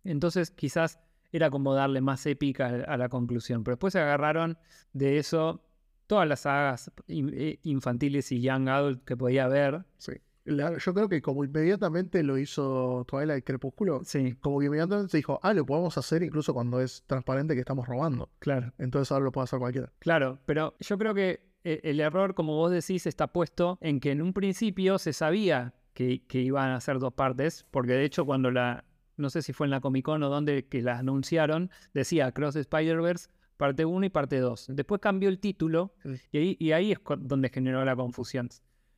entonces 0.04 0.52
quizás 0.52 1.00
era 1.32 1.50
como 1.50 1.74
darle 1.74 2.02
más 2.02 2.26
épica 2.26 2.68
a, 2.88 2.98
la 2.98 3.08
conclusión, 3.10 3.64
pero 3.64 3.76
después 3.76 3.94
se 3.94 4.00
agarraron 4.00 4.58
de 4.92 5.18
eso 5.18 5.64
todas 6.08 6.28
las 6.28 6.42
sagas 6.42 6.92
eh, 7.08 7.58
infantiles 7.64 8.32
y 8.34 8.42
young 8.42 8.68
adult 8.68 9.04
que 9.06 9.16
podía 9.16 9.46
haber. 9.46 9.86
Sí. 9.98 10.12
La- 10.44 10.78
yo 10.78 10.94
creo 10.94 11.08
que 11.08 11.22
como 11.22 11.46
inmediatamente 11.46 12.22
lo 12.22 12.38
hizo 12.38 13.06
Twilight 13.08 13.46
Crepúsculo, 13.46 14.02
Sí, 14.04 14.36
como 14.42 14.60
que 14.60 14.66
inmediatamente 14.66 15.10
se 15.10 15.18
dijo, 15.18 15.40
ah, 15.42 15.54
lo 15.54 15.66
podemos 15.66 15.98
hacer 15.98 16.22
incluso 16.22 16.54
cuando 16.54 16.82
es 16.82 17.04
transparente 17.08 17.54
que 17.54 17.62
estamos 17.62 17.88
robando. 17.88 18.30
claro. 18.40 18.74
Entonces 18.78 19.10
ahora 19.14 19.24
lo 19.24 19.32
puede 19.32 19.46
hacer 19.46 19.60
cualquiera. 19.60 19.92
Claro, 20.00 20.40
pero 20.46 20.76
yo 20.82 20.98
creo 20.98 21.14
que 21.14 21.53
el 21.64 22.00
error, 22.00 22.34
como 22.36 22.56
vos 22.56 22.72
decís, 22.72 23.06
está 23.08 23.28
puesto 23.28 23.78
en 23.82 24.00
que 24.00 24.12
en 24.12 24.22
un 24.22 24.34
principio 24.34 24.98
se 24.98 25.14
sabía 25.14 25.74
que, 25.94 26.24
que 26.28 26.42
iban 26.42 26.72
a 26.72 26.80
ser 26.80 27.00
dos 27.00 27.14
partes, 27.14 27.66
porque 27.72 27.94
de 27.94 28.06
hecho 28.06 28.26
cuando 28.26 28.52
la, 28.52 28.86
no 29.18 29.30
sé 29.30 29.42
si 29.42 29.54
fue 29.54 29.68
en 29.68 29.72
la 29.72 29.80
Comic 29.80 30.06
Con 30.06 30.24
o 30.24 30.30
donde 30.30 30.66
que 30.68 30.82
la 30.82 31.00
anunciaron, 31.00 31.70
decía 31.94 32.32
Cross 32.32 32.56
Spider-Verse 32.56 33.30
parte 33.58 33.86
1 33.86 34.06
y 34.06 34.10
parte 34.10 34.40
2. 34.40 34.68
Después 34.70 35.00
cambió 35.00 35.30
el 35.30 35.40
título 35.40 35.94
Sí. 36.04 36.20
y 36.32 36.38
ahí, 36.38 36.58
y 36.60 36.72
ahí 36.72 36.92
es 36.92 37.00
donde 37.20 37.50
generó 37.50 37.86
la 37.86 37.96
confusión. 37.96 38.50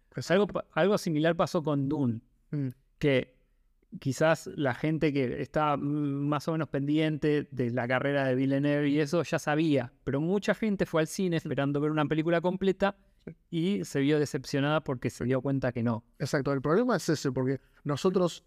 Pues, 0.09 0.31
algo 0.31 0.97
similar 0.97 1.35
pasó 1.35 1.61
con 1.61 1.89
Dune, 1.89 2.21
mm, 2.51 2.69
que 2.97 3.34
quizás 3.99 4.49
la 4.55 4.73
gente 4.73 5.13
que 5.13 5.47
mm, 5.55 5.79
más 5.79 6.47
o 6.47 6.53
menos 6.53 6.69
pendiente 6.69 7.47
de 7.51 7.71
la 7.71 7.87
carrera 7.87 8.25
de 8.25 8.35
Villeneuve 8.35 8.89
y 8.89 8.99
eso 8.99 9.23
ya 9.23 9.39
sabía, 9.39 9.93
pero 10.03 10.21
mucha 10.21 10.53
gente 10.53 10.85
fue 10.85 11.01
al 11.01 11.07
cine 11.07 11.37
esperando 11.37 11.79
ver 11.79 11.91
una 11.91 12.05
película 12.05 12.41
completa 12.41 12.97
y 13.49 13.83
se 13.85 13.99
vio 13.99 14.19
decepcionada 14.19 14.83
porque 14.83 15.09
se 15.09 15.25
dio 15.25 15.41
cuenta 15.41 15.71
que 15.71 15.83
no. 15.83 16.03
Exacto, 16.19 16.53
el 16.53 16.61
problema 16.61 16.95
es 16.95 17.09
ese, 17.09 17.31
porque 17.31 17.59
nosotros 17.83 18.45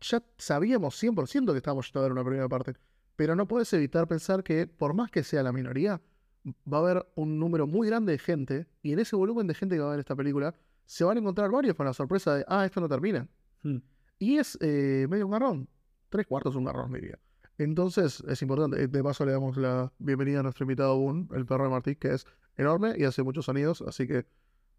ya 0.00 0.22
sabíamos 0.36 1.02
100% 1.02 1.52
que 1.52 1.56
estábamos 1.56 1.86
yendo 1.86 2.00
a 2.00 2.02
ver 2.02 2.12
una 2.12 2.24
primera 2.24 2.48
parte, 2.48 2.74
pero 3.16 3.34
no 3.34 3.48
puedes 3.48 3.72
evitar 3.72 4.06
pensar 4.06 4.44
que 4.44 4.66
por 4.66 4.94
más 4.94 5.10
que 5.10 5.22
sea 5.22 5.42
la 5.42 5.52
minoría, 5.52 6.00
va 6.70 6.78
a 6.78 6.80
haber 6.80 7.06
un 7.14 7.38
número 7.38 7.66
muy 7.66 7.88
grande 7.88 8.12
de 8.12 8.18
gente, 8.18 8.66
y 8.82 8.92
en 8.92 9.00
ese 9.00 9.16
volumen 9.16 9.46
de 9.46 9.54
gente 9.54 9.74
que 9.76 9.80
va 9.80 9.88
a 9.88 9.90
ver 9.90 10.00
esta 10.00 10.16
película, 10.16 10.54
se 10.86 11.04
van 11.04 11.16
a 11.16 11.20
encontrar 11.20 11.50
varios 11.50 11.74
con 11.74 11.86
la 11.86 11.92
sorpresa 11.92 12.36
de, 12.36 12.44
ah, 12.48 12.64
esto 12.64 12.80
no 12.80 12.88
termina. 12.88 13.28
Mm. 13.62 13.78
Y 14.18 14.38
es 14.38 14.58
eh, 14.60 15.06
medio 15.08 15.26
un 15.26 15.32
garrón, 15.32 15.68
tres 16.08 16.26
cuartos 16.26 16.56
un 16.56 16.64
garrón, 16.64 16.92
diría. 16.92 17.18
Entonces 17.56 18.22
es 18.28 18.42
importante, 18.42 18.82
Eh, 18.82 18.88
de 18.88 19.02
paso 19.02 19.24
le 19.24 19.32
damos 19.32 19.56
la 19.56 19.92
bienvenida 19.98 20.40
a 20.40 20.42
nuestro 20.42 20.64
invitado 20.64 20.96
Boone, 20.98 21.28
el 21.34 21.46
perro 21.46 21.64
de 21.64 21.70
Martí, 21.70 21.96
que 21.96 22.14
es 22.14 22.26
enorme 22.56 22.94
y 22.96 23.04
hace 23.04 23.22
muchos 23.22 23.44
sonidos, 23.46 23.82
así 23.82 24.06
que 24.06 24.26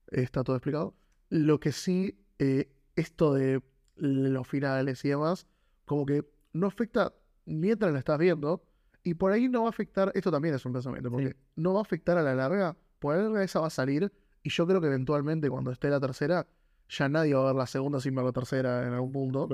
está 0.08 0.44
todo 0.44 0.56
explicado. 0.56 0.96
Lo 1.30 1.60
que 1.60 1.72
sí, 1.72 2.20
eh, 2.40 2.72
esto 2.96 3.34
de 3.34 3.62
los 3.96 4.48
finales 4.48 5.04
y 5.06 5.10
demás, 5.10 5.48
como 5.86 6.06
que 6.06 6.26
no 6.54 6.68
afecta 6.68 7.14
mientras 7.46 7.92
la 7.94 8.00
estás 8.00 8.18
viendo, 8.18 8.64
y 9.04 9.14
por 9.14 9.32
ahí 9.32 9.48
no 9.48 9.62
va 9.62 9.68
a 9.68 9.70
afectar, 9.70 10.12
esto 10.14 10.32
también 10.32 10.56
es 10.56 10.66
un 10.66 10.74
pensamiento, 10.74 11.10
porque 11.10 11.30
Sí. 11.30 11.36
no 11.56 11.74
va 11.74 11.80
a 11.80 11.82
afectar 11.84 12.18
a 12.18 12.22
la 12.24 12.36
larga, 12.36 12.76
por 13.00 13.16
la 13.16 13.24
larga 13.24 13.44
esa 13.44 13.60
va 13.62 13.68
a 13.68 13.72
salir, 13.72 14.12
y 14.44 14.50
yo 14.50 14.68
creo 14.68 14.82
que 14.82 14.88
eventualmente 14.88 15.50
cuando 15.50 15.72
esté 15.72 15.90
la 15.90 16.00
tercera, 16.00 16.48
ya 16.90 17.10
nadie 17.10 17.34
va 17.34 17.44
a 17.44 17.46
ver 17.48 17.56
la 17.56 17.68
segunda 17.68 18.00
sin 18.00 18.16
ver 18.16 18.26
la 18.26 18.32
tercera 18.32 18.86
en 18.86 18.94
algún 18.94 19.12
punto. 19.12 19.48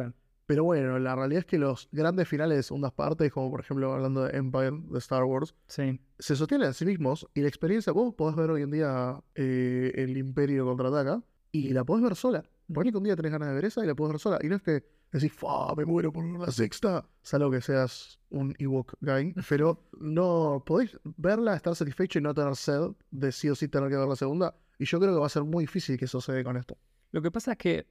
Pero 0.45 0.63
bueno, 0.63 0.99
la 0.99 1.15
realidad 1.15 1.39
es 1.39 1.45
que 1.45 1.57
los 1.57 1.89
grandes 1.91 2.27
finales 2.27 2.57
de 2.57 2.63
segundas 2.63 2.93
partes, 2.93 3.31
como 3.31 3.49
por 3.49 3.61
ejemplo 3.61 3.93
hablando 3.93 4.23
de 4.23 4.37
Empire, 4.37 4.79
de 4.89 4.99
Star 4.99 5.23
Wars, 5.23 5.55
Sí, 5.67 5.99
se 6.19 6.35
sostienen 6.35 6.69
a 6.69 6.73
sí 6.73 6.85
mismos 6.85 7.27
y 7.33 7.41
la 7.41 7.47
experiencia, 7.47 7.91
vos 7.93 8.13
podés 8.13 8.35
ver 8.35 8.51
hoy 8.51 8.61
en 8.61 8.71
día 8.71 9.19
eh, 9.33 9.91
el 9.95 10.17
Imperio 10.17 10.65
contraataca 10.65 11.23
y 11.51 11.73
la 11.73 11.83
podés 11.83 12.03
ver 12.03 12.15
sola. 12.15 12.43
Ahí 12.75 12.91
que 12.91 12.97
un 12.97 13.03
día 13.03 13.15
tenés 13.15 13.31
ganas 13.31 13.49
de 13.49 13.55
ver 13.55 13.65
esa 13.65 13.83
y 13.83 13.87
la 13.87 13.95
podés 13.95 14.13
ver 14.13 14.19
sola. 14.19 14.39
Y 14.41 14.47
no 14.47 14.55
es 14.55 14.61
que 14.61 14.83
decís, 15.11 15.31
¡fa! 15.33 15.73
Me 15.75 15.85
muero 15.85 16.11
por 16.11 16.25
ver 16.29 16.41
la 16.41 16.51
sexta. 16.51 17.07
Salvo 17.21 17.51
que 17.51 17.61
seas 17.61 18.19
un 18.29 18.55
Ewok 18.57 18.95
guy. 19.01 19.33
Pero 19.49 19.87
no 19.99 20.63
podés 20.65 20.97
verla, 21.03 21.55
estar 21.55 21.75
satisfecho 21.75 22.19
y 22.19 22.21
no 22.21 22.33
tener 22.33 22.55
sed 22.55 22.91
de 23.11 23.31
sí 23.31 23.49
o 23.49 23.55
sí 23.55 23.67
tener 23.67 23.89
que 23.89 23.97
ver 23.97 24.07
la 24.07 24.15
segunda. 24.15 24.55
Y 24.77 24.85
yo 24.85 24.99
creo 24.99 25.13
que 25.13 25.19
va 25.19 25.27
a 25.27 25.29
ser 25.29 25.43
muy 25.43 25.63
difícil 25.63 25.97
que 25.97 26.05
eso 26.05 26.19
se 26.19 26.33
dé 26.33 26.43
con 26.43 26.57
esto. 26.57 26.77
Lo 27.15 27.21
que 27.21 27.31
pasa 27.31 27.53
es 27.53 27.57
que, 27.57 27.87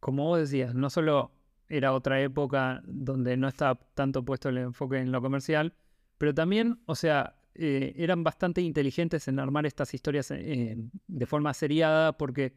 como 0.00 0.24
vos 0.26 0.38
decías, 0.38 0.74
no 0.74 0.90
solo 0.90 1.32
era 1.66 1.94
otra 1.94 2.20
época 2.20 2.82
donde 2.84 3.34
no 3.38 3.48
estaba 3.48 3.80
tanto 3.94 4.22
puesto 4.22 4.50
el 4.50 4.58
enfoque 4.58 4.98
en 4.98 5.10
lo 5.12 5.22
comercial, 5.22 5.72
pero 6.18 6.34
también, 6.34 6.82
o 6.84 6.94
sea, 6.94 7.36
eh, 7.54 7.94
eran 7.96 8.22
bastante 8.22 8.60
inteligentes 8.60 9.28
en 9.28 9.38
armar 9.38 9.64
estas 9.64 9.94
historias 9.94 10.30
eh, 10.30 10.76
de 11.06 11.24
forma 11.26 11.54
seriada, 11.54 12.18
porque 12.18 12.52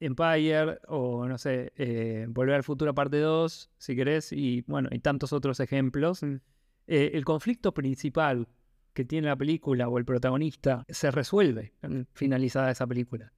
Empire 0.00 0.80
o, 0.88 1.28
no 1.28 1.38
sé, 1.38 1.72
eh, 1.76 2.26
Volver 2.28 2.56
al 2.56 2.64
Futuro 2.64 2.92
parte 2.92 3.20
2, 3.20 3.70
si 3.78 3.94
querés, 3.94 4.32
y 4.32 4.62
bueno, 4.66 4.88
y 4.90 4.98
tantos 4.98 5.32
otros 5.32 5.60
ejemplos, 5.60 6.24
Mm. 6.24 6.40
el 6.88 7.24
conflicto 7.24 7.72
principal 7.72 8.48
que 8.94 9.04
tiene 9.04 9.28
la 9.28 9.36
película 9.36 9.88
o 9.88 9.96
el 9.96 10.04
protagonista 10.04 10.84
se 10.88 11.12
resuelve 11.12 11.72
Mm. 11.82 12.00
finalizada 12.14 12.72
esa 12.72 12.84
película. 12.88 13.32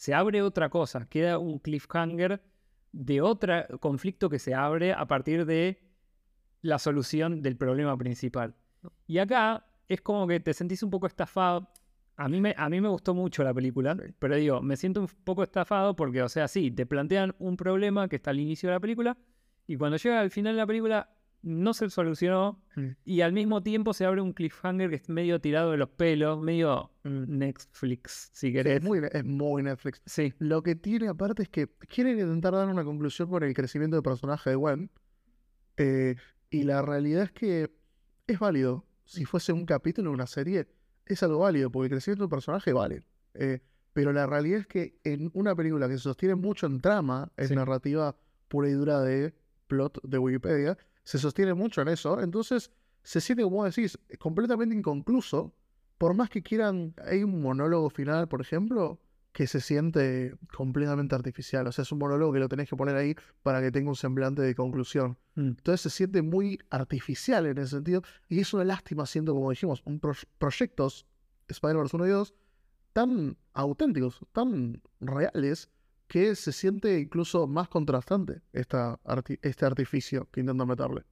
Se 0.00 0.14
abre 0.14 0.40
otra 0.40 0.70
cosa, 0.70 1.06
queda 1.10 1.36
un 1.36 1.58
cliffhanger 1.58 2.42
de 2.90 3.20
otro 3.20 3.52
conflicto 3.80 4.30
que 4.30 4.38
se 4.38 4.54
abre 4.54 4.94
a 4.94 5.06
partir 5.06 5.44
de 5.44 5.78
la 6.62 6.78
solución 6.78 7.42
del 7.42 7.58
problema 7.58 7.94
principal. 7.98 8.54
Y 9.06 9.18
acá 9.18 9.66
es 9.88 10.00
como 10.00 10.26
que 10.26 10.40
te 10.40 10.54
sentís 10.54 10.82
un 10.82 10.88
poco 10.88 11.06
estafado. 11.06 11.68
A 12.16 12.30
mí 12.30 12.40
me, 12.40 12.54
a 12.56 12.70
mí 12.70 12.80
me 12.80 12.88
gustó 12.88 13.12
mucho 13.12 13.44
la 13.44 13.52
película, 13.52 13.94
pero 14.18 14.36
digo, 14.36 14.62
me 14.62 14.78
siento 14.78 15.02
un 15.02 15.08
poco 15.22 15.42
estafado 15.42 15.94
porque, 15.94 16.22
o 16.22 16.30
sea, 16.30 16.48
sí, 16.48 16.70
te 16.70 16.86
plantean 16.86 17.36
un 17.38 17.58
problema 17.58 18.08
que 18.08 18.16
está 18.16 18.30
al 18.30 18.40
inicio 18.40 18.70
de 18.70 18.76
la 18.76 18.80
película 18.80 19.18
y 19.66 19.76
cuando 19.76 19.98
llega 19.98 20.18
al 20.20 20.30
final 20.30 20.54
de 20.54 20.60
la 20.62 20.66
película 20.66 21.10
no 21.42 21.72
se 21.74 21.88
solucionó 21.90 22.62
Mm. 22.76 22.88
y 23.04 23.20
al 23.22 23.32
mismo 23.32 23.62
tiempo 23.62 23.92
se 23.94 24.04
abre 24.04 24.20
un 24.20 24.32
cliffhanger 24.32 24.90
que 24.90 24.96
es 24.96 25.08
medio 25.08 25.40
tirado 25.40 25.70
de 25.72 25.76
los 25.78 25.88
pelos, 25.88 26.40
medio 26.40 26.92
mm, 27.04 27.24
Netflix, 27.38 28.30
si 28.32 28.52
querés. 28.52 28.76
es, 28.76 28.82
muy, 28.82 29.00
es 29.10 29.24
muy 29.24 29.62
Netflix. 29.62 30.00
Sí, 30.06 30.32
Lo 30.38 30.62
que 30.62 30.74
tiene 30.76 31.08
aparte 31.08 31.42
es 31.42 31.48
que 31.48 31.66
quieren 31.88 32.18
intentar 32.20 32.52
dar 32.52 32.68
una 32.68 32.84
conclusión 32.84 33.28
con 33.28 33.42
el 33.42 33.54
crecimiento 33.54 33.96
del 33.96 34.02
personaje 34.02 34.50
de 34.50 34.56
Gwen. 34.56 34.90
eh, 35.76 36.16
y 36.50 36.64
la 36.64 36.82
realidad 36.82 37.22
es 37.24 37.32
que 37.32 37.70
es 38.26 38.38
válido. 38.38 38.84
Si 39.04 39.24
fuese 39.24 39.52
un 39.52 39.64
capítulo, 39.66 40.10
una 40.12 40.26
serie, 40.26 40.68
es 41.06 41.22
algo 41.22 41.38
válido, 41.40 41.70
porque 41.70 41.86
el 41.86 41.90
crecimiento 41.92 42.24
del 42.24 42.30
personaje 42.30 42.72
vale. 42.72 43.02
Eh, 43.34 43.60
pero 43.92 44.12
la 44.12 44.26
realidad 44.26 44.60
es 44.60 44.66
que 44.66 44.98
en 45.04 45.30
una 45.34 45.54
película 45.56 45.88
que 45.88 45.94
se 45.94 46.00
sostiene 46.04 46.34
mucho 46.36 46.66
en 46.66 46.80
trama, 46.80 47.32
en 47.36 47.48
Sí. 47.48 47.54
narrativa 47.54 48.16
pura 48.48 48.68
y 48.68 48.72
dura 48.72 49.00
de 49.00 49.34
plot 49.68 50.00
de 50.02 50.18
Wikipedia, 50.18 50.76
se 51.10 51.18
sostiene 51.18 51.54
mucho 51.54 51.82
en 51.82 51.88
eso. 51.88 52.20
Entonces 52.20 52.70
se 53.02 53.20
siente, 53.20 53.42
como 53.42 53.64
decís, 53.64 53.98
completamente 54.20 54.76
inconcluso. 54.76 55.52
Por 55.98 56.14
más 56.14 56.30
que 56.30 56.40
quieran, 56.40 56.94
hay 57.04 57.24
un 57.24 57.42
monólogo 57.42 57.90
final, 57.90 58.28
por 58.28 58.40
ejemplo, 58.40 59.00
que 59.32 59.48
se 59.48 59.60
siente 59.60 60.36
completamente 60.56 61.16
artificial. 61.16 61.66
O 61.66 61.72
sea, 61.72 61.82
es 61.82 61.90
un 61.90 61.98
monólogo 61.98 62.32
que 62.32 62.38
lo 62.38 62.48
tenés 62.48 62.68
que 62.70 62.76
poner 62.76 62.94
ahí 62.94 63.16
para 63.42 63.60
que 63.60 63.72
tenga 63.72 63.88
un 63.88 63.96
semblante 63.96 64.42
de 64.42 64.54
conclusión. 64.54 65.18
Mm. 65.34 65.48
Entonces 65.58 65.80
se 65.80 65.90
siente 65.90 66.22
muy 66.22 66.60
artificial 66.70 67.44
en 67.46 67.58
ese 67.58 67.70
sentido. 67.70 68.02
Y 68.28 68.38
es 68.38 68.54
una 68.54 68.62
lástima, 68.64 69.04
siendo, 69.04 69.34
como 69.34 69.50
dijimos, 69.50 69.82
un 69.84 69.98
pro- 69.98 70.14
proyectos 70.38 71.06
Spider-Verse 71.48 71.96
1 71.96 72.06
y 72.06 72.10
2 72.10 72.34
tan 72.92 73.36
auténticos, 73.52 74.20
tan 74.32 74.80
reales, 75.00 75.70
que 76.10 76.34
se 76.34 76.50
siente 76.50 76.98
incluso 76.98 77.46
más 77.46 77.68
contrastante 77.68 78.42
esta 78.52 78.98
arti- 79.04 79.38
este 79.42 79.64
artificio 79.64 80.28
que 80.32 80.40
intentan 80.40 80.66
meterle. 80.66 81.04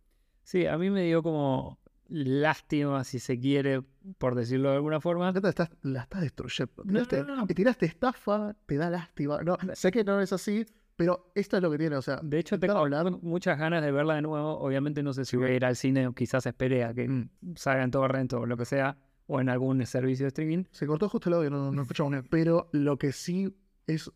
Sí, 0.42 0.66
a 0.66 0.76
mí 0.76 0.90
me 0.90 1.04
dio 1.04 1.22
como 1.22 1.78
lástima, 2.08 3.04
si 3.04 3.20
se 3.20 3.38
quiere, 3.38 3.82
por 4.18 4.34
decirlo 4.34 4.70
de 4.70 4.76
alguna 4.76 5.00
forma. 5.00 5.30
Estás- 5.30 5.70
la 5.82 6.02
estás 6.02 6.22
destruyendo. 6.22 6.72
No, 6.84 6.92
Tiraste, 7.06 7.22
no, 7.24 7.37
no. 7.37 7.46
y 7.48 7.54
tiraste 7.54 7.87
estafa, 7.87 8.56
te 8.66 8.76
da 8.76 8.90
lástima. 8.90 9.40
No, 9.44 9.56
sé 9.74 9.92
que 9.92 10.02
no 10.02 10.20
es 10.20 10.32
así, 10.32 10.66
pero 10.96 11.30
esto 11.37 11.58
es 11.58 11.62
lo 11.62 11.70
que 11.70 11.78
tiene. 11.78 11.94
O 11.96 12.02
sea, 12.02 12.18
De 12.22 12.38
hecho, 12.40 12.58
tengo 12.58 12.74
hablar- 12.78 13.22
muchas 13.22 13.56
ganas 13.56 13.82
de 13.84 13.92
verla 13.92 14.14
de 14.16 14.22
nuevo. 14.22 14.58
Obviamente 14.58 15.02
no 15.04 15.12
sé 15.12 15.24
si 15.24 15.37
voy 15.37 15.50
a 15.50 15.54
ir 15.54 15.64
al 15.64 15.76
cine 15.76 16.08
o 16.08 16.12
quizás 16.12 16.44
espere 16.46 16.82
a 16.84 16.92
que 16.92 17.08
Mm. 17.08 17.28
salga 17.54 17.84
en 17.84 17.90
torrent 17.92 18.32
o 18.32 18.46
lo 18.46 18.56
que 18.56 18.64
sea, 18.64 18.96
o 19.28 19.40
en 19.40 19.48
algún 19.48 19.84
servicio 19.87 20.24
de 20.24 20.28
streaming. 20.28 20.64
Se 20.72 20.87
cortó 20.88 21.08
justo 21.08 21.28
el 21.28 21.34
audio, 21.37 21.50
no, 21.50 21.70
no 21.70 21.82
escuchamos 21.82 22.11
nada. 22.12 22.24
Pero 22.30 22.68
lo 22.72 22.96
que 22.98 23.12
sí 23.12 23.54
es, 23.87 24.11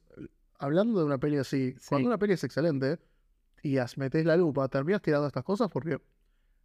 hablando 0.62 0.98
de 0.98 1.05
una 1.05 1.18
peli 1.18 1.37
así, 1.37 1.75
Sí. 1.79 1.87
cuando 1.88 2.09
una 2.09 2.18
peli 2.18 2.35
es 2.35 2.44
excelente 2.44 2.98
y 3.62 3.77
metes 3.96 4.25
la 4.25 4.37
lupa, 4.37 4.68
terminas 4.68 5.03
tirando 5.03 5.27
estas 5.27 5.44
cosas 5.44 5.68
porque 5.70 6.01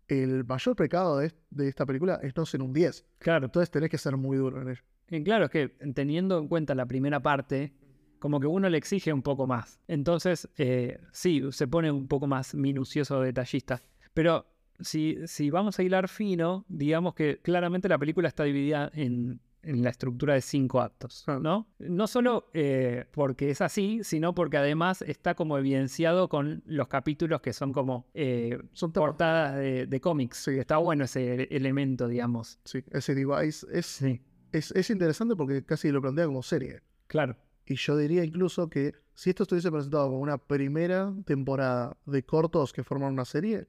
el 0.07 0.45
mayor 0.45 0.75
pecado 0.75 1.17
de, 1.17 1.33
de 1.49 1.67
esta 1.67 1.85
película 1.85 2.19
es 2.23 2.35
no 2.35 2.45
ser 2.45 2.61
un 2.61 2.73
10. 2.73 3.05
Claro, 3.19 3.45
Entonces 3.45 3.69
tenés 3.69 3.89
que 3.89 3.97
ser 3.97 4.15
muy 4.15 4.37
duro 4.37 4.61
en 4.61 4.69
ello. 4.69 4.81
Y 5.09 5.23
claro, 5.23 5.45
es 5.45 5.51
que 5.51 5.69
teniendo 5.93 6.37
en 6.37 6.47
cuenta 6.47 6.75
la 6.75 6.85
primera 6.85 7.21
parte, 7.21 7.73
como 8.19 8.39
que 8.39 8.47
uno 8.47 8.69
le 8.69 8.77
exige 8.77 9.11
un 9.13 9.21
poco 9.21 9.47
más. 9.47 9.79
Entonces, 9.87 10.49
eh, 10.57 10.99
sí, 11.11 11.43
se 11.51 11.67
pone 11.67 11.91
un 11.91 12.07
poco 12.07 12.27
más 12.27 12.55
minucioso, 12.55 13.21
detallista. 13.21 13.81
Pero 14.13 14.45
si, 14.79 15.17
si 15.25 15.49
vamos 15.49 15.79
a 15.79 15.83
hilar 15.83 16.07
fino, 16.07 16.65
digamos 16.67 17.13
que 17.13 17.39
claramente 17.41 17.87
la 17.89 17.97
película 17.97 18.27
está 18.27 18.43
dividida 18.43 18.89
en, 18.93 19.39
en 19.67 19.83
la 19.83 19.89
estructura 19.89 20.33
de 20.33 20.41
cinco 20.41 20.81
actos, 20.81 21.23
Claro. 21.25 21.39
¿no? 21.41 21.67
No 21.79 22.07
solo 22.07 22.49
eh, 22.53 23.05
porque 23.11 23.49
es 23.49 23.61
así, 23.61 23.99
sino 24.03 24.33
porque 24.33 24.57
además 24.57 25.01
está 25.01 25.35
como 25.35 25.57
evidenciado 25.57 26.29
con 26.29 26.63
los 26.65 26.87
capítulos 26.87 27.41
que 27.41 27.53
son 27.53 27.73
como 27.73 28.07
eh, 28.13 28.57
Son 28.73 28.91
portadas 28.91 29.55
de, 29.57 29.85
de 29.87 30.01
cómics. 30.01 30.37
Sí. 30.37 30.51
Está 30.57 30.77
bueno 30.77 31.03
ese 31.03 31.43
elemento, 31.55 32.07
digamos. 32.07 32.59
Sí, 32.63 32.83
ese 32.91 33.13
device 33.13 33.67
es 33.71 33.85
Sí. 33.85 34.21
es, 34.51 34.71
es 34.71 34.89
interesante 34.89 35.35
porque 35.35 35.63
casi 35.63 35.91
lo 35.91 36.01
plantea 36.01 36.25
como 36.25 36.41
serie. 36.43 36.81
Claro. 37.07 37.35
Y 37.65 37.75
yo 37.75 37.97
diría 37.97 38.23
incluso 38.23 38.69
que 38.69 38.93
si 39.13 39.31
esto 39.31 39.43
estuviese 39.43 39.69
presentado 39.71 40.07
como 40.07 40.19
una 40.21 40.37
primera 40.37 41.13
temporada 41.25 41.97
de 42.05 42.23
cortos 42.23 42.71
que 42.71 42.83
forman 42.83 43.11
una 43.13 43.25
serie, 43.25 43.67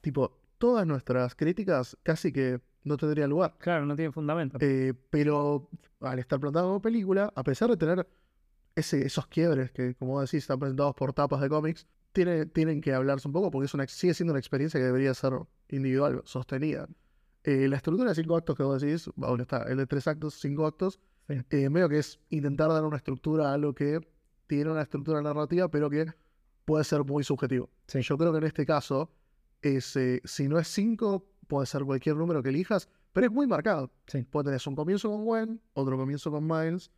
tipo, 0.00 0.38
todas 0.56 0.86
nuestras 0.86 1.34
críticas 1.34 1.98
casi 2.02 2.32
que 2.32 2.60
no 2.84 2.96
tendrían 2.96 3.30
lugar. 3.30 3.54
Claro, 3.58 3.86
no 3.86 3.96
tiene 3.96 4.12
fundamento. 4.12 4.58
Eh, 4.60 4.92
pero 5.10 5.68
al 6.00 6.18
estar 6.18 6.38
plantado 6.38 6.66
como 6.68 6.80
película, 6.82 7.32
a 7.34 7.42
pesar 7.42 7.70
de 7.70 7.76
tener 7.76 8.06
ese, 8.76 9.06
esos 9.06 9.26
quiebres 9.26 9.70
que, 9.72 9.94
como 9.94 10.20
decís, 10.20 10.42
están 10.44 10.58
presentados 10.58 10.94
por 10.94 11.12
tapas 11.12 11.40
de 11.40 11.48
cómics, 11.48 11.86
tiene, 12.12 12.46
tienen 12.46 12.80
que 12.80 12.92
hablarse 12.92 13.26
un 13.26 13.32
poco 13.32 13.50
porque 13.50 13.66
es 13.66 13.74
una, 13.74 13.86
sigue 13.88 14.14
siendo 14.14 14.32
una 14.32 14.38
experiencia 14.40 14.78
que 14.78 14.84
debería 14.86 15.12
ser 15.14 15.32
individual, 15.68 16.22
sostenida. 16.24 16.88
Eh, 17.42 17.68
la 17.68 17.76
estructura 17.76 18.10
de 18.10 18.14
cinco 18.14 18.36
actos 18.36 18.56
que 18.56 18.62
vos 18.62 18.80
decís, 18.80 19.10
bueno, 19.16 19.42
está 19.42 19.64
el 19.64 19.76
de 19.78 19.86
tres 19.86 20.06
actos, 20.06 20.34
cinco 20.34 20.66
actos, 20.66 21.00
Sí. 21.28 21.40
eh, 21.50 21.70
medio 21.70 21.88
que 21.88 21.98
es 21.98 22.20
intentar 22.28 22.68
dar 22.68 22.84
una 22.84 22.98
estructura 22.98 23.48
a 23.50 23.54
algo 23.54 23.74
que 23.74 23.98
tiene 24.46 24.70
una 24.70 24.82
estructura 24.82 25.22
narrativa, 25.22 25.68
pero 25.70 25.88
que 25.88 26.06
puede 26.66 26.84
ser 26.84 27.02
muy 27.04 27.24
subjetivo. 27.24 27.70
Sí. 27.86 28.00
Yo 28.02 28.18
creo 28.18 28.30
que 28.32 28.38
en 28.38 28.44
este 28.44 28.66
caso, 28.66 29.10
es, 29.62 29.96
eh, 29.96 30.20
si 30.24 30.48
no 30.48 30.58
es 30.58 30.68
cinco, 30.68 31.26
puede 31.44 31.66
ser 31.66 31.84
cualquier 31.84 32.16
número 32.16 32.42
que 32.42 32.48
elijas, 32.50 32.88
pero 33.12 33.26
es 33.26 33.32
muy 33.32 33.46
marcado. 33.46 33.90
Sí. 34.06 34.22
Puede 34.24 34.46
tener 34.46 34.60
un 34.66 34.74
comienzo 34.76 35.10
con 35.10 35.24
Gwen, 35.24 35.60
otro 35.74 35.96
comienzo 35.96 36.30
con 36.30 36.46
Miles, 36.46 36.90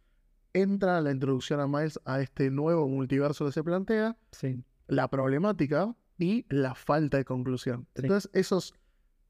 entra 0.52 1.00
la 1.00 1.10
introducción 1.10 1.60
a 1.60 1.66
Miles 1.66 2.00
a 2.04 2.20
este 2.20 2.50
nuevo 2.50 2.88
multiverso 2.88 3.44
que 3.46 3.52
se 3.52 3.62
plantea, 3.62 4.16
Sí. 4.32 4.62
la 4.88 5.08
problemática 5.08 5.94
y 6.18 6.46
la 6.48 6.74
falta 6.74 7.18
de 7.18 7.24
conclusión. 7.24 7.86
Sí. 7.94 8.02
Entonces, 8.02 8.30
esos 8.32 8.74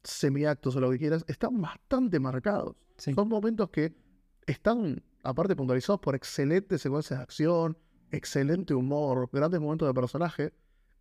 semiactos 0.04 0.76
o 0.76 0.80
lo 0.80 0.90
que 0.90 0.98
quieras 0.98 1.24
están 1.26 1.60
bastante 1.60 2.20
marcados. 2.20 2.76
Son 2.96 3.28
momentos 3.28 3.70
que 3.70 3.94
están, 4.46 5.02
aparte, 5.22 5.56
puntualizados 5.56 6.00
por 6.00 6.14
excelentes 6.14 6.80
secuencias 6.80 7.18
de 7.18 7.22
acción, 7.24 7.76
excelente 8.10 8.72
humor, 8.72 9.28
grandes 9.32 9.60
momentos 9.60 9.88
de 9.88 9.94
personaje, 9.94 10.52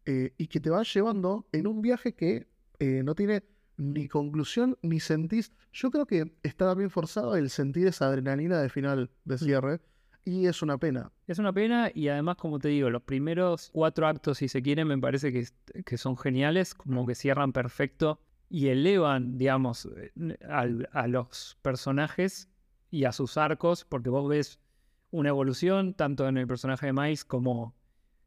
eh, 0.06 0.34
y 0.38 0.47
que 0.47 0.60
te 0.60 0.69
van 0.69 0.84
llevando 0.84 1.47
en 1.51 1.67
un 1.67 1.82
viaje 1.82 2.13
que 2.15 2.47
eh, 2.80 3.01
no 3.04 3.15
tiene 3.15 3.43
ni 3.78 4.08
conclusión 4.08 4.78
ni 4.82 5.00
sentís. 5.00 5.52
Yo 5.74 5.92
creo 5.92 6.06
que 6.06 6.34
está 6.44 6.68
también 6.68 6.90
forzado 6.90 7.36
el 7.36 7.50
sentir 7.50 7.88
esa 7.88 8.08
adrenalina 8.08 8.62
de 8.62 8.70
final 8.70 9.10
de 9.26 9.38
cierre, 9.38 9.80
y 10.24 10.48
es 10.48 10.62
una 10.64 10.78
pena. 10.80 11.12
Es 11.28 11.38
una 11.38 11.54
pena 11.54 11.92
y 11.94 12.08
además, 12.08 12.38
como 12.38 12.58
te 12.58 12.70
digo, 12.70 12.90
los 12.90 13.04
primeros 13.04 13.70
cuatro 13.74 14.08
actos, 14.08 14.40
si 14.40 14.48
se 14.48 14.62
quieren, 14.64 14.88
me 14.88 14.98
parece 14.98 15.32
que, 15.32 15.46
que 15.84 15.98
son 15.98 16.18
geniales, 16.18 16.74
como 16.74 17.06
que 17.06 17.14
cierran 17.14 17.54
perfecto 17.54 18.20
y 18.50 18.68
elevan, 18.70 19.38
digamos, 19.38 19.88
al- 20.50 20.90
a 20.92 21.08
los 21.08 21.58
personajes 21.62 22.50
y 22.90 23.04
a 23.06 23.12
sus 23.12 23.38
arcos, 23.38 23.86
porque 23.86 24.10
vos 24.10 24.28
ves 24.28 24.60
una 25.12 25.30
evolución 25.30 25.94
tanto 25.94 26.28
en 26.28 26.38
el 26.38 26.48
personaje 26.48 26.88
de 26.88 26.94
Miles 26.94 27.24
como 27.24 27.76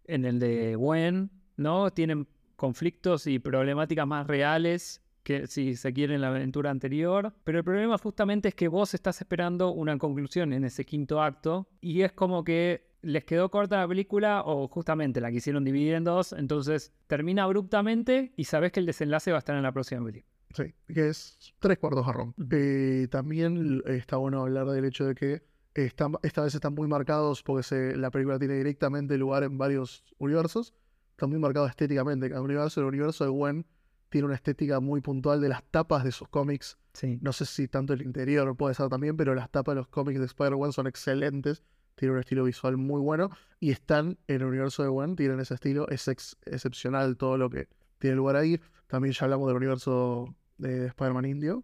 en 0.04 0.24
el 0.24 0.38
de 0.38 0.76
Gwen, 0.76 1.30
¿no? 1.56 1.90
Tienen 1.90 2.28
conflictos 2.56 3.26
y 3.26 3.38
problemáticas 3.40 4.06
más 4.06 4.26
reales 4.26 5.02
que 5.28 5.46
si 5.46 5.76
se 5.76 5.92
quiere 5.92 6.14
en 6.14 6.22
la 6.22 6.28
aventura 6.28 6.70
anterior. 6.70 7.34
Pero 7.44 7.58
el 7.58 7.64
problema 7.64 7.98
justamente 7.98 8.48
es 8.48 8.54
que 8.54 8.68
vos 8.68 8.94
estás 8.94 9.20
esperando 9.20 9.72
una 9.72 9.98
conclusión 9.98 10.54
en 10.54 10.64
ese 10.64 10.86
quinto 10.86 11.20
acto 11.22 11.68
y 11.82 12.00
es 12.00 12.12
como 12.12 12.42
que 12.44 12.88
les 13.02 13.24
quedó 13.24 13.50
corta 13.50 13.76
la 13.76 13.86
película 13.86 14.42
o 14.46 14.66
justamente 14.68 15.20
la 15.20 15.30
quisieron 15.30 15.64
dividir 15.64 15.94
en 15.94 16.04
dos, 16.04 16.32
entonces 16.32 16.92
termina 17.06 17.44
abruptamente 17.44 18.32
y 18.36 18.44
sabes 18.44 18.72
que 18.72 18.80
el 18.80 18.86
desenlace 18.86 19.30
va 19.30 19.36
a 19.36 19.40
estar 19.40 19.54
en 19.56 19.62
la 19.62 19.70
próxima 19.72 20.02
película. 20.04 20.32
Sí, 20.54 20.74
que 20.94 21.08
es 21.08 21.38
tres 21.58 21.76
cuartos 21.78 22.06
jarrón. 22.06 22.34
Eh, 22.50 23.06
también 23.10 23.82
está 23.86 24.16
bueno 24.16 24.40
hablar 24.40 24.66
del 24.68 24.86
hecho 24.86 25.04
de 25.04 25.14
que 25.14 25.42
están, 25.74 26.14
esta 26.22 26.42
vez 26.42 26.54
están 26.54 26.74
muy 26.74 26.88
marcados 26.88 27.42
porque 27.42 27.62
se- 27.62 27.96
la 27.96 28.10
película 28.10 28.38
tiene 28.38 28.54
directamente 28.54 29.16
lugar 29.18 29.42
en 29.44 29.58
varios 29.58 30.02
universos. 30.16 30.74
Está 31.10 31.26
muy 31.26 31.38
marcado 31.38 31.66
estéticamente 31.66 32.28
cada 32.30 32.40
universo. 32.40 32.80
El 32.80 32.86
universo 32.86 33.24
de 33.24 33.30
Gwen 33.30 33.66
tiene 34.08 34.26
una 34.26 34.34
estética 34.34 34.80
muy 34.80 35.00
puntual 35.00 35.40
de 35.40 35.48
las 35.48 35.62
tapas 35.64 36.04
de 36.04 36.12
sus 36.12 36.28
cómics. 36.28 36.78
Sí. 36.94 37.18
No 37.22 37.32
sé 37.32 37.44
si 37.46 37.68
tanto 37.68 37.92
el 37.92 38.02
interior 38.02 38.56
puede 38.56 38.74
ser 38.74 38.88
también, 38.88 39.16
pero 39.16 39.34
las 39.34 39.50
tapas 39.50 39.74
de 39.74 39.80
los 39.80 39.88
cómics 39.88 40.18
de 40.18 40.26
Spider-Man 40.26 40.72
son 40.72 40.86
excelentes. 40.86 41.62
Tienen 41.94 42.14
un 42.14 42.20
estilo 42.20 42.44
visual 42.44 42.76
muy 42.76 43.00
bueno. 43.00 43.30
Y 43.60 43.70
están 43.70 44.18
en 44.28 44.36
el 44.42 44.44
universo 44.44 44.82
de 44.82 44.88
Gwen, 44.88 45.16
tienen 45.16 45.40
ese 45.40 45.54
estilo. 45.54 45.88
Es 45.88 46.08
ex- 46.08 46.36
excepcional 46.46 47.16
todo 47.16 47.36
lo 47.36 47.50
que 47.50 47.68
tiene 47.98 48.16
lugar 48.16 48.36
ahí. 48.36 48.60
También 48.86 49.12
ya 49.12 49.24
hablamos 49.24 49.48
del 49.48 49.56
universo 49.56 50.34
de 50.58 50.86
Spider-Man 50.86 51.24
Indio. 51.24 51.62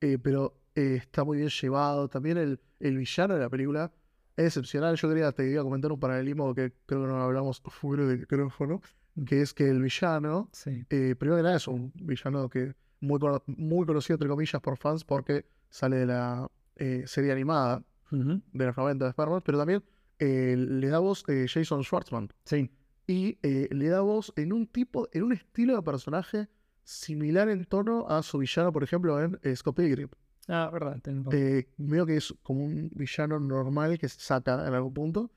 eh, 0.00 0.18
pero 0.18 0.58
eh, 0.74 0.96
está 1.00 1.24
muy 1.24 1.38
bien 1.38 1.48
llevado. 1.48 2.08
También 2.08 2.38
el, 2.38 2.60
el 2.80 2.96
villano 2.98 3.34
de 3.34 3.40
la 3.40 3.48
película 3.50 3.92
es 4.36 4.46
excepcional. 4.46 4.96
Yo 4.96 5.08
quería, 5.08 5.30
te 5.32 5.48
iba 5.50 5.60
a 5.60 5.64
comentar 5.64 5.92
un 5.92 6.00
paralelismo 6.00 6.54
que 6.54 6.72
creo 6.86 7.02
que 7.02 7.08
no 7.08 7.22
hablamos 7.22 7.60
fuera 7.66 8.04
del 8.06 8.20
micrófono. 8.20 8.80
Que 9.26 9.42
es 9.42 9.52
que 9.52 9.68
el 9.68 9.82
villano 9.82 10.48
Sí. 10.52 10.84
eh, 10.90 11.14
primero 11.18 11.36
que 11.36 11.42
nada 11.42 11.56
es 11.56 11.68
un 11.68 11.92
villano 11.94 12.48
que 12.48 12.74
muy, 13.00 13.18
muy 13.46 13.84
conocido 13.86 14.14
entre 14.14 14.28
comillas 14.28 14.60
por 14.62 14.76
fans 14.78 15.04
porque 15.04 15.44
sale 15.68 15.96
de 15.96 16.06
la 16.06 16.48
eh, 16.76 17.04
serie 17.06 17.32
animada 17.32 17.82
de 18.10 18.66
los 18.66 18.76
90 18.76 19.04
de 19.04 19.10
Spider-Man, 19.10 19.42
pero 19.44 19.58
también 19.58 19.82
eh, 20.18 20.54
le 20.56 20.88
da 20.88 20.98
voz 20.98 21.24
eh, 21.28 21.46
Jason 21.48 21.82
Schwartzman 21.82 22.28
Sí. 22.44 22.70
y 23.06 23.38
le 23.42 23.88
da 23.88 24.00
voz 24.02 24.32
en 24.36 24.52
un 24.52 24.66
tipo, 24.66 25.08
en 25.12 25.24
un 25.24 25.32
estilo 25.32 25.76
de 25.76 25.82
personaje 25.82 26.48
similar 26.84 27.48
en 27.48 27.64
tono 27.64 28.06
a 28.08 28.22
su 28.22 28.38
villano, 28.38 28.72
por 28.72 28.82
ejemplo, 28.84 29.20
en 29.20 29.38
Scott 29.56 29.76
Pilgrim. 29.76 30.08
Ah, 30.48 30.68
verdad. 30.72 31.00
Eh, 31.32 31.68
veo 31.76 32.04
que 32.06 32.16
es 32.16 32.34
como 32.42 32.64
un 32.64 32.90
villano 32.94 33.38
normal 33.38 33.98
que 33.98 34.08
se 34.08 34.20
saca 34.20 34.66
en 34.66 34.74
algún 34.74 34.92
punto. 34.92 35.30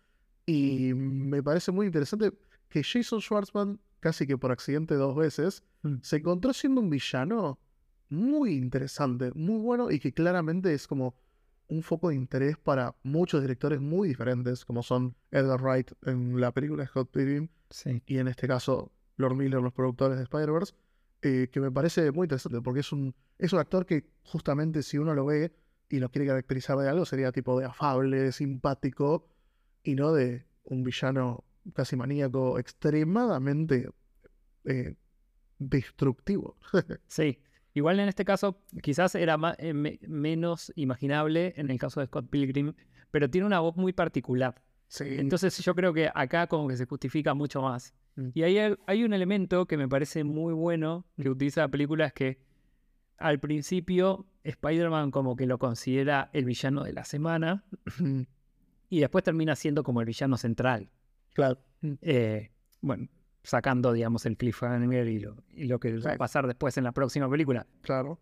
Y 0.47 0.93
me 0.93 1.41
parece 1.43 1.71
muy 1.71 1.85
interesante 1.87 2.31
que 2.75 2.83
Jason 2.83 3.21
Schwartzman, 3.21 3.79
casi 4.01 4.27
que 4.27 4.37
por 4.37 4.51
accidente 4.51 4.95
dos 4.95 5.15
veces, 5.15 5.63
Mm. 5.83 5.99
se 6.01 6.17
encontró 6.17 6.51
siendo 6.51 6.81
un 6.81 6.89
villano 6.89 7.57
muy 8.09 8.53
interesante, 8.55 9.31
muy 9.33 9.59
bueno 9.59 9.91
y 9.91 9.99
que 9.99 10.11
claramente 10.13 10.73
es 10.73 10.87
como 10.87 11.15
un 11.67 11.81
foco 11.83 12.09
de 12.09 12.15
interés 12.15 12.57
para 12.57 12.95
muchos 13.03 13.41
directores 13.41 13.79
muy 13.79 14.09
diferentes, 14.09 14.65
como 14.65 14.83
son 14.83 15.15
Edgar 15.31 15.61
Wright 15.61 15.91
en 16.05 16.37
la 16.41 16.51
película 16.51 16.85
Scott 16.85 17.09
Pilgrim 17.11 17.47
Sí. 17.69 18.01
y 18.05 18.17
en 18.17 18.27
este 18.27 18.45
caso 18.47 18.91
Lord 19.15 19.35
Miller, 19.35 19.61
los 19.61 19.71
productores 19.73 20.17
de 20.17 20.23
Spider-Verse, 20.23 20.73
eh, 21.21 21.47
que 21.49 21.61
me 21.61 21.71
parece 21.71 22.11
muy 22.11 22.25
interesante 22.25 22.59
porque 22.61 22.81
es 22.81 22.91
un, 22.91 23.15
es 23.39 23.53
un 23.53 23.59
actor 23.59 23.85
que 23.85 24.05
justamente 24.23 24.83
si 24.83 24.97
uno 24.97 25.15
lo 25.15 25.25
ve 25.25 25.55
y 25.89 25.99
lo 25.99 26.09
quiere 26.09 26.27
caracterizar 26.27 26.77
de 26.77 26.89
algo 26.89 27.05
sería 27.05 27.31
tipo 27.31 27.57
de 27.57 27.65
afable, 27.67 28.33
simpático 28.33 29.29
y 29.81 29.95
no 29.95 30.11
de 30.11 30.45
un 30.65 30.83
villano 30.83 31.44
casi 31.73 31.95
maníaco 31.95 32.59
extremadamente 32.59 33.89
eh, 34.65 34.95
destructivo. 35.59 36.57
Sí. 37.07 37.39
Igual 37.73 37.99
en 37.99 38.07
este 38.07 38.23
caso, 38.23 38.61
quizás 38.81 39.15
era 39.15 39.35
ma- 39.37 39.55
eh, 39.57 39.73
me- 39.73 39.99
menos 40.07 40.71
imaginable 40.77 41.53
en 41.57 41.69
el 41.69 41.77
caso 41.77 41.99
de 41.99 42.05
Scott 42.07 42.29
Pilgrim, 42.29 42.73
pero 43.11 43.29
tiene 43.29 43.45
una 43.47 43.59
voz 43.59 43.75
muy 43.75 43.91
particular. 43.91 44.61
sí, 44.87 45.03
Entonces 45.09 45.57
yo 45.57 45.75
creo 45.75 45.93
que 45.93 46.09
acá 46.15 46.47
como 46.47 46.69
que 46.69 46.77
se 46.77 46.85
justifica 46.85 47.33
mucho 47.33 47.61
más. 47.61 47.93
Mm. 48.15 48.29
Y 48.33 48.43
ahí 48.43 48.57
hay, 48.59 48.75
hay 48.87 49.03
un 49.03 49.13
elemento 49.13 49.65
que 49.65 49.75
me 49.75 49.89
parece 49.89 50.23
muy 50.23 50.53
bueno 50.53 51.05
que 51.21 51.29
utiliza 51.29 51.61
la 51.61 51.67
película, 51.67 52.05
es 52.05 52.13
que 52.13 52.39
al 53.17 53.39
principio 53.41 54.25
Spider-Man 54.43 55.11
como 55.11 55.35
que 55.35 55.45
lo 55.45 55.57
considera 55.59 56.29
el 56.31 56.45
villano 56.45 56.83
de 56.85 56.93
la 56.93 57.03
semana 57.03 57.65
y 58.89 58.99
después 59.01 59.23
termina 59.25 59.55
siendo 59.57 59.83
como 59.83 59.99
el 59.99 60.05
villano 60.07 60.37
central. 60.37 60.89
Claro. 61.35 61.59
Eh, 62.01 62.49
bueno, 62.81 63.07
sacando, 63.43 63.93
digamos, 63.93 64.25
el 64.25 64.37
cliffhanger 64.37 65.07
y 65.07 65.19
lo, 65.19 65.35
y 65.53 65.65
lo 65.65 65.79
que 65.79 65.95
va 65.99 66.13
a 66.13 66.17
pasar 66.17 66.47
después 66.47 66.75
en 66.79 66.83
la 66.85 66.91
próxima 66.93 67.29
película. 67.29 67.67
Claro. 67.81 68.19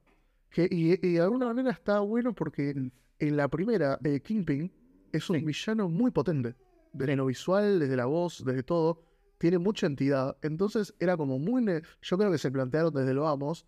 Que, 0.50 0.68
y, 0.70 0.94
y 0.96 1.14
de 1.14 1.22
alguna 1.22 1.46
manera 1.46 1.72
está 1.72 2.00
bueno 2.00 2.34
porque 2.34 2.76
en 3.20 3.38
la 3.38 3.48
primera, 3.48 3.98
eh, 4.04 4.20
Kingpin 4.20 4.70
es 5.14 5.30
un 5.30 5.40
Sí. 5.40 5.46
villano 5.46 5.88
muy 5.88 6.12
potente. 6.12 6.56
Desde 6.92 7.16
lo 7.16 7.26
visual, 7.28 7.80
desde 7.80 7.96
la 7.96 8.06
voz, 8.06 8.44
desde 8.46 8.64
todo. 8.64 9.02
Tiene 9.38 9.58
mucha 9.60 9.88
entidad. 9.88 10.36
Entonces 10.42 10.94
era 11.00 11.16
como 11.18 11.40
muy... 11.40 11.64
Yo 12.02 12.18
creo 12.18 12.32
que 12.32 12.38
se 12.38 12.52
plantearon 12.52 12.94
desde 12.94 13.14
lo 13.14 13.24
vamos 13.24 13.66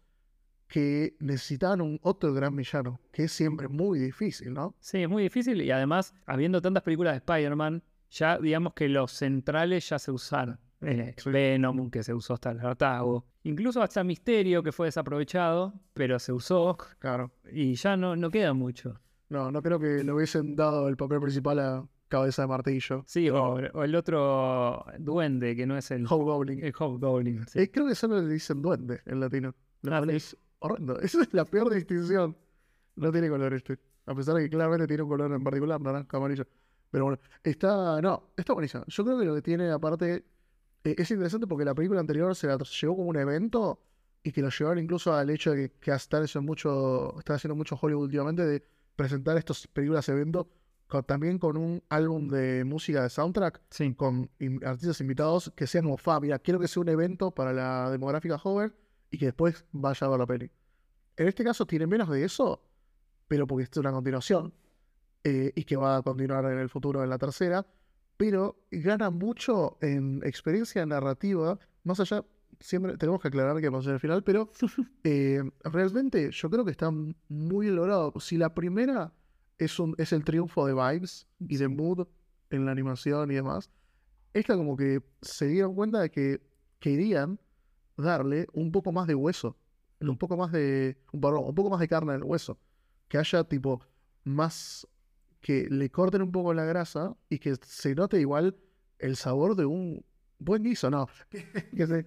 que 0.68 1.16
necesitaban 1.20 1.80
un 1.82 2.00
otro 2.02 2.34
gran 2.34 2.56
villano, 2.56 3.00
que 3.12 3.26
es 3.26 3.32
siempre 3.32 3.68
muy 3.68 4.00
difícil, 4.00 4.54
¿no? 4.54 4.76
Sí, 4.80 5.04
es 5.04 5.10
muy 5.10 5.22
difícil 5.24 5.62
y 5.62 5.70
además, 5.72 6.14
habiendo 6.26 6.60
tantas 6.62 6.82
películas 6.84 7.14
de 7.14 7.18
Spider-Man, 7.18 7.84
ya 8.12 8.38
digamos 8.38 8.74
que 8.74 8.88
los 8.90 9.12
centrales 9.12 9.90
ya 9.90 10.00
se 10.00 10.12
usaron. 10.12 10.60
Eh. 10.82 11.16
Venom, 11.26 11.90
que 11.90 12.04
se 12.04 12.14
usó 12.14 12.34
hasta 12.36 12.52
el 12.52 12.60
hartazgo. 12.60 13.26
Incluso 13.44 13.82
hasta 13.82 14.04
Misterio, 14.04 14.62
que 14.62 14.72
fue 14.72 14.88
desaprovechado, 14.88 15.74
pero 15.94 16.20
se 16.20 16.32
usó 16.34 16.78
Claro. 17.00 17.32
y 17.52 17.74
ya 17.76 17.96
no, 17.98 18.16
no 18.16 18.30
queda 18.30 18.54
mucho. 18.54 19.00
No, 19.30 19.52
no 19.52 19.62
creo 19.64 19.80
que 19.80 20.04
le 20.04 20.12
hubiesen 20.12 20.56
dado 20.56 20.88
el 20.88 20.98
papel 20.98 21.20
principal 21.22 21.60
a 21.60 21.88
Cabeza 22.08 22.44
de 22.44 22.48
Martillo. 22.50 23.04
Sí, 23.08 23.30
o, 23.30 23.54
o 23.74 23.84
el 23.84 23.96
otro 23.96 24.86
duende, 25.00 25.56
que 25.56 25.66
no 25.66 25.76
es 25.78 25.90
el, 25.92 26.06
Hobgoblin. 26.06 26.64
el 26.64 26.74
Hobgoblin. 26.78 27.46
sí. 27.48 27.60
Eh, 27.62 27.72
creo 27.72 27.88
que 27.88 27.96
solo 27.96 28.22
le 28.22 28.32
dicen 28.32 28.62
duende 28.62 29.02
en 29.06 29.20
latino. 29.20 29.56
Lo 29.82 29.96
Ah, 29.96 30.04
sí. 30.04 30.12
es 30.16 30.38
horrendo. 30.60 31.00
Esa 31.02 31.22
es 31.24 31.34
la 31.34 31.46
peor 31.46 31.74
distinción. 31.74 32.38
No 32.96 33.12
tiene 33.12 33.30
color 33.30 33.54
este. 33.56 33.80
A 34.06 34.14
pesar 34.14 34.36
de 34.36 34.44
que 34.44 34.50
claramente 34.52 34.86
tiene 34.88 35.02
un 35.04 35.10
color 35.10 35.32
en 35.32 35.44
particular, 35.44 35.82
naranja, 35.82 36.18
amarillo. 36.18 36.46
Pero 36.92 37.06
bueno, 37.06 37.20
está. 37.44 38.02
No, 38.02 38.30
está 38.38 38.54
buenísima. 38.54 38.84
Yo 38.88 39.04
creo 39.04 39.20
que 39.20 39.26
lo 39.26 39.36
que 39.36 39.42
tiene, 39.42 39.70
aparte, 39.72 40.26
eh, 40.84 40.96
es 40.98 41.12
interesante 41.12 41.48
porque 41.48 41.66
la 41.66 41.76
película 41.76 42.00
anterior 42.00 42.36
se 42.36 42.48
la 42.48 42.58
llevó 42.58 42.96
como 42.98 43.10
un 43.10 43.18
evento 43.18 43.82
y 44.24 44.32
que 44.32 44.42
lo 44.42 44.50
llevaron 44.50 44.84
incluso 44.84 45.14
al 45.14 45.30
hecho 45.30 45.52
de 45.52 45.70
que, 45.70 45.76
que 45.80 45.92
haciendo 45.92 46.42
mucho, 46.42 47.18
están 47.20 47.36
haciendo 47.36 47.56
mucho 47.56 47.78
Hollywood 47.80 48.06
últimamente 48.06 48.46
de 48.46 48.64
presentar 48.96 49.38
estas 49.38 49.68
películas 49.68 50.08
eventos 50.10 50.48
con- 50.88 51.04
también 51.04 51.38
con 51.38 51.58
un 51.58 51.84
álbum 51.90 52.28
de 52.30 52.64
música 52.64 53.04
de 53.04 53.10
soundtrack 53.10 53.62
Sí. 53.70 53.94
con 53.94 54.30
in- 54.40 54.64
artistas 54.66 55.02
invitados 55.02 55.52
que 55.56 55.68
sean 55.68 55.84
como, 55.84 55.98
fa, 55.98 56.20
mira, 56.20 56.40
quiero 56.40 56.60
que 56.60 56.68
sea 56.68 56.82
un 56.82 56.90
evento 56.90 57.32
para 57.32 57.52
la 57.54 57.92
demográfica 57.92 58.38
joven 58.38 58.74
y 59.12 59.18
que 59.18 59.26
después 59.26 59.66
vaya 59.72 60.08
a 60.08 60.10
ver 60.10 60.20
la 60.20 60.26
peli. 60.26 60.52
En 61.18 61.28
este 61.28 61.44
caso 61.44 61.66
tiene 61.66 61.86
menos 61.88 62.10
de 62.10 62.24
eso, 62.24 62.64
pero 63.28 63.46
porque 63.48 63.64
es 63.64 63.78
una 63.78 63.92
continuación 63.92 64.54
eh, 65.26 65.52
y 65.56 65.64
que 65.64 65.76
va 65.76 65.98
a 65.98 66.02
continuar 66.04 66.46
en 66.46 66.60
el 66.60 66.70
futuro 66.70 67.04
en 67.04 67.10
la 67.10 67.18
tercera, 67.18 67.66
pero 68.16 68.64
gana 68.72 69.10
mucho 69.10 69.78
en 69.82 70.22
experiencia 70.24 70.86
narrativa, 70.86 71.60
más 71.84 72.00
allá, 72.00 72.24
siempre 72.60 72.96
tenemos 72.96 73.22
que 73.22 73.28
aclarar 73.28 73.60
que 73.60 73.68
vamos 73.68 73.88
a 73.88 73.92
el 73.92 74.00
final, 74.00 74.24
pero 74.24 74.52
eh, 75.04 75.42
realmente 75.64 76.30
yo 76.32 76.50
creo 76.50 76.64
que 76.64 76.72
está 76.72 76.92
muy 77.28 77.68
logrado. 77.68 78.14
Si 78.20 78.38
la 78.38 78.54
primera 78.54 79.14
es, 79.58 79.80
un, 79.80 79.96
es 79.98 80.14
el 80.14 80.24
triunfo 80.24 80.66
de 80.66 80.74
vibes 80.74 81.28
y 81.40 81.58
de 81.58 81.68
mood 81.68 82.08
en 82.52 82.66
la 82.66 82.72
animación 82.72 83.32
y 83.32 83.34
demás, 83.36 83.70
esta 84.34 84.56
como 84.56 84.78
que 84.78 85.02
se 85.22 85.48
dieron 85.48 85.76
cuenta 85.76 86.00
de 86.02 86.12
que 86.12 86.42
querían 86.80 87.40
darle 87.98 88.48
un 88.54 88.72
poco 88.72 88.92
más 88.92 89.08
de 89.08 89.16
hueso, 89.16 89.58
un 90.02 90.18
poco 90.18 90.38
más 90.38 90.52
de, 90.52 90.98
un, 91.12 91.22
perdón, 91.22 91.46
un 91.46 91.56
poco 91.56 91.70
más 91.72 91.80
de 91.80 91.88
carne 91.88 92.14
en 92.14 92.20
el 92.20 92.24
hueso, 92.24 92.60
que 93.08 93.18
haya 93.18 93.44
tipo 93.44 93.82
más, 94.24 94.88
que 95.46 95.68
le 95.70 95.92
corten 95.92 96.24
un 96.24 96.32
poco 96.32 96.54
la 96.56 96.66
grasa 96.66 97.16
y 97.30 97.38
que 97.38 97.56
se 97.62 97.94
note 97.94 98.20
igual 98.20 98.56
el 98.98 99.16
sabor 99.16 99.56
de 99.56 99.66
un 99.66 100.04
buen 100.40 100.64
guiso, 100.64 100.90
no, 100.90 101.08
que, 101.78 101.86
se- 101.86 102.06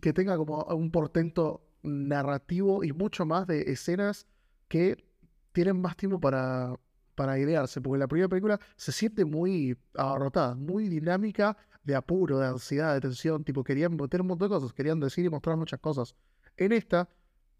que 0.00 0.12
tenga 0.14 0.38
como 0.38 0.64
un 0.64 0.90
portento 0.90 1.62
narrativo 1.82 2.82
y 2.82 2.92
mucho 2.92 3.26
más 3.26 3.46
de 3.46 3.70
escenas 3.72 4.26
que 4.68 5.04
tienen 5.52 5.82
más 5.82 5.96
tiempo 5.98 6.18
para, 6.18 6.74
para 7.14 7.38
idearse, 7.38 7.82
porque 7.82 7.98
la 7.98 8.08
primera 8.08 8.28
película 8.28 8.58
se 8.76 8.90
siente 8.92 9.26
muy 9.26 9.76
abarrotada, 9.94 10.54
muy 10.54 10.88
dinámica, 10.88 11.56
de 11.84 11.94
apuro, 11.94 12.38
de 12.38 12.46
ansiedad, 12.46 12.94
de 12.94 13.00
tensión, 13.02 13.44
tipo 13.44 13.62
querían 13.64 13.96
meter 13.96 14.22
un 14.22 14.28
montón 14.28 14.48
de 14.48 14.54
cosas, 14.54 14.72
querían 14.72 14.98
decir 15.00 15.26
y 15.26 15.28
mostrar 15.28 15.56
muchas 15.58 15.80
cosas. 15.80 16.14
En 16.56 16.72
esta 16.72 17.08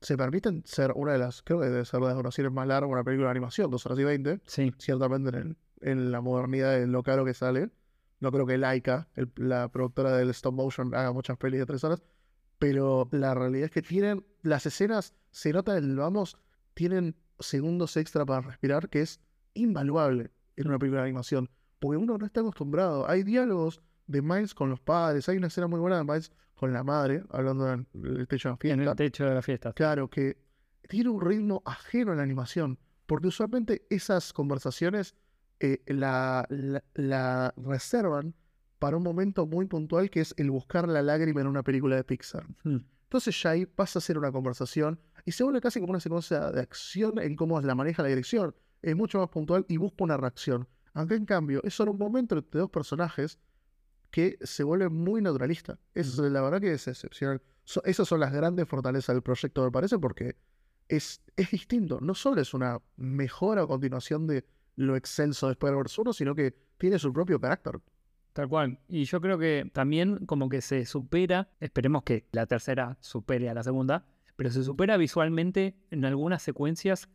se 0.03 0.17
permiten 0.17 0.63
ser 0.67 0.93
una 0.95 1.13
de 1.13 1.19
las, 1.19 1.43
creo 1.43 1.61
que 1.61 1.67
debe 1.71 1.85
ser 1.85 2.01
de 2.01 2.07
las 2.07 2.17
duraciones 2.17 2.53
más 2.53 2.67
largas, 2.67 2.91
una 2.91 3.05
película 3.05 3.29
de 3.29 3.33
animación, 3.33 3.71
2 3.71 3.85
horas 3.87 3.99
y 3.99 4.05
20, 4.05 4.41
Sí. 4.47 4.73
ciertamente 4.79 5.31
en, 5.31 5.35
el- 5.37 5.57
en 5.81 6.13
la 6.13 6.21
modernidad 6.21 6.73
de 6.79 6.87
lo 6.87 7.03
caro 7.03 7.25
que 7.25 7.35
sale. 7.35 7.71
No 8.21 8.31
creo 8.31 8.47
que 8.47 8.59
Laika, 8.59 9.09
el- 9.17 9.33
la 9.37 9.69
productora 9.69 10.17
del 10.17 10.31
stop 10.31 10.55
motion, 10.55 10.95
haga 10.95 11.13
muchas 11.13 11.37
pelis 11.39 11.59
de 11.61 11.67
tres 11.67 11.83
horas, 11.85 12.03
pero 12.59 13.09
la 13.11 13.35
realidad 13.35 13.65
es 13.67 13.71
que 13.73 13.83
tienen, 13.83 14.25
las 14.43 14.67
escenas, 14.67 15.15
se 15.31 15.53
nota 15.53 15.77
el 15.77 15.97
vamos, 15.97 16.37
tienen 16.75 17.17
segundos 17.41 17.97
extra 17.97 18.25
para 18.25 18.41
respirar, 18.43 18.89
que 18.89 19.01
es 19.01 19.21
invaluable 19.55 20.31
en 20.57 20.69
una 20.69 20.79
película 20.79 21.01
de 21.03 21.09
animación, 21.09 21.51
porque 21.81 21.97
uno 21.97 22.17
no 22.19 22.25
está 22.27 22.41
acostumbrado. 22.41 23.09
Hay 23.09 23.23
diálogos 23.25 23.83
de 24.07 24.23
Miles 24.23 24.55
con 24.55 24.71
los 24.71 24.81
padres, 24.81 25.29
hay 25.29 25.37
una 25.37 25.47
escena 25.49 25.67
muy 25.67 25.81
buena 25.81 25.97
de 25.99 26.05
Miles 26.05 26.33
con 26.55 26.73
la 26.73 26.83
madre, 26.85 27.23
hablando 27.31 27.71
en 27.73 27.87
el 28.05 28.27
techo 28.29 28.49
de 28.49 28.53
la 28.53 28.73
En 28.73 28.79
fiesta. 28.79 28.91
el 28.91 28.97
techo 28.97 29.25
de 29.27 29.35
la 29.35 29.43
fiesta. 29.43 29.73
Claro, 29.73 30.09
que 30.09 30.37
tiene 30.89 31.09
un 31.11 31.21
ritmo 31.21 31.63
ajeno 31.65 32.13
a 32.13 32.15
la 32.15 32.23
animación, 32.23 32.79
porque 33.07 33.29
usualmente 33.29 33.87
esas 33.91 34.33
conversaciones 34.33 35.15
eh, 35.61 35.81
la, 35.87 36.47
la- 36.51 36.83
la 36.95 37.55
reservan 37.57 38.35
para 38.79 38.97
un 38.97 39.03
momento 39.05 39.47
muy 39.47 39.67
puntual 39.67 40.11
que 40.11 40.21
es 40.21 40.35
el 40.37 40.51
buscar 40.51 40.89
la 40.89 41.03
lágrima 41.03 41.41
en 41.41 41.47
una 41.47 41.63
película 41.63 41.95
de 41.97 42.03
Pixar. 42.05 42.47
Mm. 42.65 42.79
Entonces 43.05 43.41
ya 43.43 43.51
ahí 43.51 43.67
pasa 43.67 43.99
a 43.99 44.03
ser 44.03 44.19
una 44.19 44.33
conversación 44.33 44.99
y 45.25 45.33
se 45.33 45.45
vuelve 45.45 45.61
casi 45.61 45.79
como 45.81 45.91
una 45.93 46.01
secuencia 46.01 46.51
de 46.51 46.61
acción 46.61 47.19
en 47.21 47.37
cómo 47.37 47.61
la 47.61 47.75
maneja 47.77 48.03
la 48.03 48.09
dirección. 48.09 48.55
Es 48.81 48.97
mucho 48.97 49.19
más 49.21 49.29
puntual 49.29 49.65
y 49.69 49.77
busca 49.77 50.03
una 50.03 50.17
reacción. 50.17 50.67
Aunque 50.95 51.15
en 51.15 51.27
cambio 51.27 51.61
es 51.63 51.75
solo 51.75 51.93
un 51.93 51.99
momento 51.99 52.37
entre 52.37 52.59
dos 52.59 52.71
personajes 52.71 53.39
que 54.13 54.39
se 54.43 54.63
vuelve 54.63 54.91
muy 54.91 55.21
naturalista. 55.23 55.81
Eso, 55.95 56.29
la 56.29 56.43
verdad 56.43 56.61
que 56.61 56.73
es 56.75 56.87
excepcional. 56.87 57.43
So- 57.65 57.83
esas 57.85 58.07
son 58.07 58.21
las 58.21 58.33
grandes 58.33 58.69
fortalezas 58.69 59.17
del 59.17 59.23
proyecto, 59.23 59.65
me 59.65 59.73
parece, 59.73 59.99
porque 59.99 60.37
es, 60.87 61.23
es 61.35 61.51
distinto. 61.51 61.99
No 62.01 62.15
solo 62.15 62.41
es 62.41 62.53
una 62.55 62.81
mejora 62.97 63.65
o 63.65 63.69
continuación 63.69 64.27
de 64.27 64.45
lo 64.77 64.97
excelso 64.97 65.47
de 65.47 65.53
Spider-Verse 65.53 66.01
1, 66.03 66.13
sino 66.13 66.35
que 66.35 66.55
tiene 66.77 66.99
su 66.99 67.13
propio 67.13 67.41
carácter. 67.41 67.81
Tal 68.35 68.49
cual. 68.49 68.79
Y 68.87 69.05
yo 69.05 69.21
creo 69.21 69.39
que 69.39 69.71
también 69.73 70.27
como 70.27 70.49
que 70.51 70.61
se 70.61 70.85
supera, 70.85 71.49
esperemos 71.59 72.03
que 72.03 72.27
la 72.33 72.47
tercera 72.47 72.99
supere 73.01 73.49
a 73.49 73.55
la 73.55 73.63
segunda, 73.63 74.07
pero 74.37 74.51
se 74.51 74.63
supera 74.63 74.99
visualmente 74.99 75.75
en 75.91 76.05
algunas 76.05 76.43
secuencias 76.43 77.09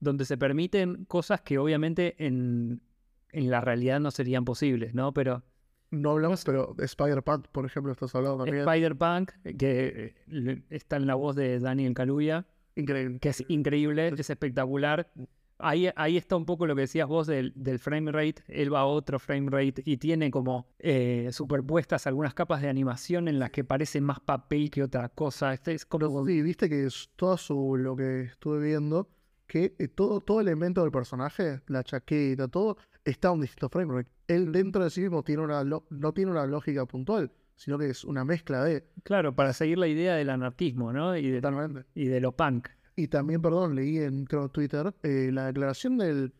donde 0.00 0.24
se 0.24 0.36
permiten 0.36 1.04
cosas 1.04 1.40
que 1.42 1.58
obviamente 1.58 2.16
en, 2.18 2.82
en 3.30 3.50
la 3.50 3.60
realidad 3.60 4.00
no 4.00 4.10
serían 4.10 4.44
posibles, 4.44 4.94
¿no? 4.94 5.12
Pero 5.12 5.44
No 5.92 6.10
hablamos, 6.12 6.42
pero 6.44 6.74
de 6.76 6.86
Spider-Punk, 6.86 7.48
por 7.52 7.66
ejemplo, 7.66 7.92
estás 7.92 8.14
hablando 8.14 8.38
también. 8.44 8.66
Spider-Punk, 8.66 9.30
que 9.58 10.14
eh, 10.26 10.62
está 10.70 10.96
en 10.96 11.06
la 11.06 11.14
voz 11.14 11.36
de 11.36 11.60
Daniel 11.60 11.92
Kaluuya, 11.94 12.46
Increíble. 12.74 13.18
que 13.20 13.28
es 13.28 13.44
increíble, 13.48 14.08
es 14.08 14.30
espectacular. 14.30 15.12
Ahí, 15.58 15.90
ahí 15.94 16.16
está 16.16 16.34
un 16.34 16.46
poco 16.46 16.66
lo 16.66 16.74
que 16.74 16.80
decías 16.80 17.06
vos 17.06 17.26
del, 17.26 17.52
del 17.54 17.78
frame 17.78 18.10
rate. 18.10 18.42
Él 18.48 18.72
va 18.72 18.80
a 18.80 18.86
otro 18.86 19.18
frame 19.18 19.48
rate 19.50 19.82
y 19.84 19.98
tiene 19.98 20.30
como 20.30 20.66
eh, 20.78 21.28
superpuestas 21.30 22.06
algunas 22.06 22.32
capas 22.34 22.62
de 22.62 22.68
animación 22.70 23.28
en 23.28 23.38
las 23.38 23.50
que 23.50 23.62
parece 23.62 24.00
más 24.00 24.18
papel 24.18 24.70
que 24.70 24.82
otra 24.82 25.10
cosa. 25.10 25.52
Este 25.52 25.74
es 25.74 25.84
como. 25.84 26.24
Sí, 26.24 26.40
viste 26.42 26.68
que 26.70 26.86
es 26.86 27.10
todo 27.16 27.36
su, 27.36 27.76
lo 27.76 27.94
que 27.94 28.22
estuve 28.22 28.64
viendo, 28.64 29.08
que 29.46 29.76
eh, 29.78 29.88
todo, 29.88 30.20
todo 30.22 30.40
elemento 30.40 30.80
del 30.82 30.90
personaje, 30.90 31.60
la 31.68 31.84
chaqueta, 31.84 32.48
todo, 32.48 32.78
está 33.04 33.30
un 33.30 33.40
distinto 33.40 33.68
frame 33.68 33.92
rate. 33.94 34.10
Él 34.28 34.52
dentro 34.52 34.84
de 34.84 34.90
sí 34.90 35.00
mismo 35.00 35.22
tiene 35.22 35.42
una 35.42 35.64
lo- 35.64 35.86
no 35.90 36.12
tiene 36.12 36.30
una 36.30 36.46
lógica 36.46 36.86
puntual, 36.86 37.32
sino 37.56 37.78
que 37.78 37.90
es 37.90 38.04
una 38.04 38.24
mezcla 38.24 38.64
de... 38.64 38.84
Claro, 39.02 39.34
para 39.34 39.52
seguir 39.52 39.78
la 39.78 39.86
idea 39.88 40.14
del 40.16 40.30
anarquismo, 40.30 40.92
¿no? 40.92 41.16
Y 41.16 41.30
de, 41.30 41.40
Totalmente. 41.40 41.84
y 41.94 42.06
de 42.06 42.20
lo 42.20 42.32
punk. 42.36 42.68
Y 42.96 43.08
también, 43.08 43.40
perdón, 43.40 43.74
leí 43.74 43.98
en 43.98 44.24
creo, 44.26 44.48
Twitter 44.50 44.94
eh, 45.02 45.30
la 45.32 45.46
declaración 45.46 45.98
del 45.98 46.32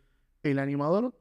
el 0.43 0.59
animador 0.59 1.15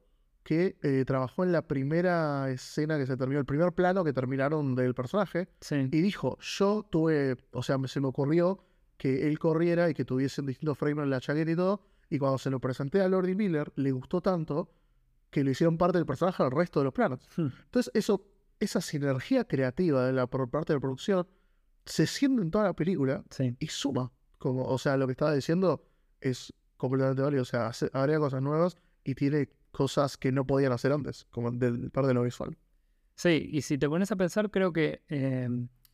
que 0.43 0.77
eh, 0.82 1.04
trabajó 1.06 1.43
en 1.43 1.51
la 1.51 1.67
primera 1.67 2.49
escena 2.49 2.97
que 2.97 3.06
se 3.06 3.15
terminó, 3.15 3.39
el 3.39 3.45
primer 3.45 3.71
plano 3.73 4.04
que 4.04 4.12
terminaron 4.13 4.73
del 4.73 4.95
personaje, 4.95 5.47
Sí. 5.62 5.75
y 5.91 6.01
dijo, 6.01 6.38
yo 6.41 6.84
tuve, 6.89 7.38
o 7.51 7.62
sea, 7.62 7.77
se 7.86 7.99
me 8.01 8.08
ocurrió 8.08 8.63
que 8.97 9.27
él 9.27 9.38
corriera 9.38 9.89
y 9.89 9.93
que 9.93 10.04
tuviesen 10.04 10.47
distintos 10.47 10.77
frames 10.80 11.04
en 11.04 11.12
la 11.12 11.21
chaqueta 11.21 11.51
y 11.51 11.56
todo, 11.56 11.84
y 12.10 12.17
cuando 12.17 12.39
se 12.39 12.49
lo 12.49 12.60
presenté 12.60 13.01
a 13.01 13.08
Lordy 13.08 13.36
Miller, 13.36 13.71
le 13.75 13.91
gustó 13.91 14.21
tanto 14.21 14.71
que 15.31 15.43
le 15.43 15.51
hicieron 15.51 15.77
parte 15.77 15.97
del 15.97 16.05
personaje 16.05 16.43
al 16.43 16.51
resto 16.51 16.79
de 16.81 16.83
los 16.85 16.93
planos. 16.93 17.19
Hmm. 17.35 17.47
Entonces, 17.65 17.91
eso, 17.95 18.23
esa 18.59 18.81
sinergia 18.81 19.45
creativa 19.45 20.05
de 20.05 20.13
la, 20.13 20.27
por 20.27 20.49
parte 20.49 20.73
de 20.73 20.77
la 20.77 20.81
producción 20.81 21.27
se 21.85 22.05
siente 22.05 22.41
en 22.43 22.51
toda 22.51 22.65
la 22.65 22.73
película 22.73 23.23
Sí. 23.31 23.55
y 23.59 23.67
suma. 23.67 24.11
Como, 24.37 24.65
o 24.65 24.77
sea, 24.77 24.97
lo 24.97 25.07
que 25.07 25.13
estaba 25.13 25.33
diciendo 25.33 25.83
es 26.19 26.53
completamente 26.77 27.21
válido. 27.23 27.41
O 27.41 27.45
sea, 27.45 27.67
hace- 27.67 27.89
agrega 27.93 28.19
cosas 28.19 28.41
nuevas 28.41 28.75
y 29.03 29.15
tiene 29.15 29.49
cosas 29.71 30.17
que 30.17 30.31
no 30.31 30.45
podían 30.45 30.71
hacer 30.73 30.91
antes, 30.91 31.25
como 31.31 31.49
del 31.51 31.89
parte 31.91 32.09
de 32.09 32.13
lo 32.13 32.23
visual. 32.23 32.57
Sí, 33.15 33.49
y 33.51 33.61
si 33.61 33.77
te 33.77 33.87
pones 33.87 34.11
a 34.11 34.15
pensar, 34.15 34.49
creo 34.51 34.73
que, 34.73 35.01
eh, 35.09 35.47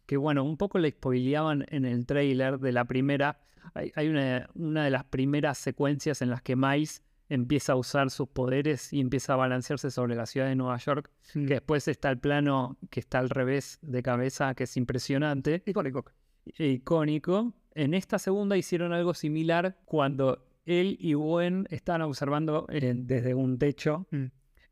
que 0.06 0.18
bueno, 0.18 0.44
un 0.44 0.58
poco 0.58 0.80
le 0.80 0.92
spoileaban 0.92 1.66
en 1.70 1.86
el 1.86 2.06
trailer 2.06 2.58
de 2.60 2.72
la 2.72 2.86
primera. 2.86 3.40
Hay, 3.74 3.92
hay 3.96 4.08
una, 4.08 4.50
una 4.56 4.86
de 4.86 4.90
las 4.92 5.04
primeras 5.04 5.58
secuencias 5.58 6.22
en 6.22 6.30
las 6.30 6.42
que 6.42 6.56
Miles 6.56 7.04
empieza 7.30 7.74
a 7.74 7.76
usar 7.76 8.10
sus 8.10 8.28
poderes 8.30 8.94
y 8.94 9.00
empieza 9.02 9.34
a 9.34 9.36
balancearse 9.38 9.92
sobre 9.92 10.16
la 10.16 10.26
ciudad 10.26 10.48
de 10.48 10.56
Nueva 10.56 10.78
York. 10.78 11.12
Que 11.34 11.40
después 11.42 11.88
está 11.88 12.10
el 12.10 12.20
plano 12.20 12.78
que 12.90 13.00
está 13.00 13.20
al 13.20 13.30
revés 13.30 13.80
de 13.82 14.02
cabeza, 14.04 14.54
que 14.56 14.64
es 14.64 14.78
impresionante, 14.78 15.64
Icónico. 15.66 16.06
e 16.46 16.68
icónico. 16.68 17.54
En 17.76 17.94
esta 17.94 18.18
segunda 18.20 18.58
hicieron 18.58 18.94
algo 18.94 19.14
similar 19.14 19.78
cuando 19.86 20.44
él 20.66 20.98
y 21.00 21.14
Gwen 21.14 21.68
están 21.70 22.02
observando 22.02 22.66
eh, 22.70 22.94
desde 22.96 23.34
un 23.36 23.58
techo 23.58 24.08
Mm. 24.12 24.26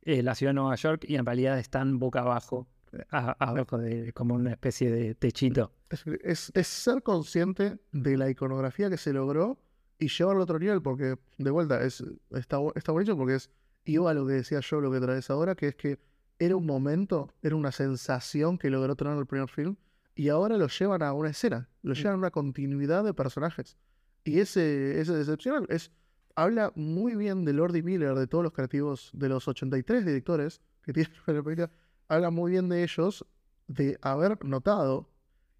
eh, 0.03 0.23
la 0.23 0.35
ciudad 0.35 0.51
de 0.51 0.55
Nueva 0.55 0.75
York 0.75 1.05
y 1.07 1.15
en 1.15 1.25
realidad 1.25 1.57
están 1.59 1.99
boca 1.99 2.19
abajo, 2.21 2.67
a- 3.11 3.35
abajo 3.39 3.77
de 3.77 4.11
como 4.13 4.35
una 4.35 4.51
especie 4.51 4.89
de 4.91 5.15
techito. 5.15 5.71
Es, 5.89 6.05
es- 6.23 6.51
es 6.55 6.67
ser 6.67 7.03
consciente 7.03 7.77
de 7.91 8.17
la 8.17 8.29
iconografía 8.29 8.89
que 8.89 8.97
se 8.97 9.13
logró 9.13 9.59
y 9.99 10.07
llevarlo 10.07 10.41
a 10.41 10.43
otro 10.43 10.59
nivel, 10.59 10.81
porque 10.81 11.17
de 11.37 11.51
vuelta 11.51 11.83
es, 11.83 12.03
está, 12.31 12.57
está 12.75 12.91
buenísimo 12.91 13.17
porque 13.17 13.35
es 13.35 13.49
iba 13.85 14.09
a 14.09 14.13
lo 14.13 14.25
que 14.25 14.33
decía 14.33 14.59
yo, 14.59 14.81
lo 14.81 14.91
que 14.91 14.99
traes 14.99 15.29
ahora, 15.29 15.55
que 15.55 15.69
es 15.69 15.75
que 15.75 15.99
era 16.39 16.55
un 16.55 16.65
momento, 16.65 17.33
era 17.41 17.55
una 17.55 17.71
sensación 17.71 18.57
que 18.57 18.69
logró 18.69 18.95
tener 18.95 19.17
el 19.17 19.25
primer 19.25 19.49
film 19.49 19.75
y 20.15 20.29
ahora 20.29 20.57
lo 20.57 20.67
llevan 20.67 21.03
a 21.03 21.13
una 21.13 21.29
escena, 21.29 21.69
lo 21.83 21.93
llevan 21.93 22.15
a 22.15 22.17
una 22.17 22.31
continuidad 22.31 23.03
de 23.03 23.13
personajes. 23.13 23.77
Y 24.23 24.39
ese, 24.39 24.99
ese 24.99 25.17
excepcional 25.19 25.65
es, 25.69 25.91
habla 26.35 26.71
muy 26.75 27.15
bien 27.15 27.45
de 27.45 27.53
Lordy 27.53 27.83
Miller, 27.83 28.15
de 28.15 28.27
todos 28.27 28.43
los 28.43 28.53
creativos, 28.53 29.11
de 29.13 29.29
los 29.29 29.47
83 29.47 30.05
directores 30.05 30.61
que 30.81 30.93
tiene 30.93 31.09
la 31.27 31.43
película, 31.43 31.71
habla 32.07 32.31
muy 32.31 32.51
bien 32.51 32.69
de 32.69 32.83
ellos, 32.83 33.25
de 33.67 33.97
haber 34.01 34.43
notado 34.43 35.09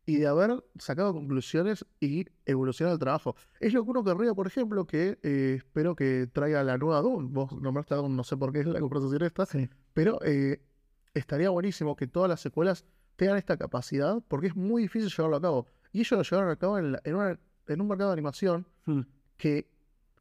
y 0.05 0.17
de 0.17 0.27
haber 0.27 0.63
sacado 0.77 1.13
conclusiones 1.13 1.85
y 1.99 2.25
evolucionado 2.45 2.93
el 2.93 2.99
trabajo. 2.99 3.35
Es 3.59 3.73
lo 3.73 3.83
que 3.83 3.89
uno 3.89 4.03
querría, 4.03 4.33
por 4.33 4.45
ejemplo, 4.47 4.85
que 4.85 5.17
eh, 5.23 5.55
espero 5.57 5.95
que 5.95 6.27
traiga 6.31 6.63
la 6.63 6.77
nueva 6.77 7.01
Doom. 7.01 7.33
Vos 7.33 7.51
nombraste 7.59 7.93
a 7.95 7.97
Doom, 7.97 8.15
no 8.15 8.23
sé 8.23 8.37
por 8.37 8.51
qué 8.53 8.59
es 8.59 8.67
la 8.67 8.79
conversación 8.79 9.23
esta, 9.23 9.45
Sí. 9.47 9.67
pero 9.93 10.19
eh, 10.23 10.61
estaría 11.13 11.49
buenísimo 11.49 11.95
que 11.95 12.07
todas 12.07 12.29
las 12.29 12.39
secuelas 12.41 12.85
tengan 13.15 13.37
esta 13.37 13.57
capacidad, 13.57 14.21
porque 14.27 14.47
es 14.47 14.55
muy 14.55 14.83
difícil 14.83 15.09
llevarlo 15.09 15.37
a 15.37 15.41
cabo. 15.41 15.67
Y 15.91 15.99
ellos 16.01 16.11
lo 16.11 16.23
llevaron 16.23 16.51
a 16.51 16.55
cabo 16.57 16.77
en, 16.77 16.91
la- 16.91 17.01
en 17.03 17.15
una- 17.15 17.39
en 17.67 17.81
un 17.81 17.87
mercado 17.87 18.09
de 18.11 18.13
animación 18.13 18.67
Mm. 18.85 19.01
que 19.37 19.67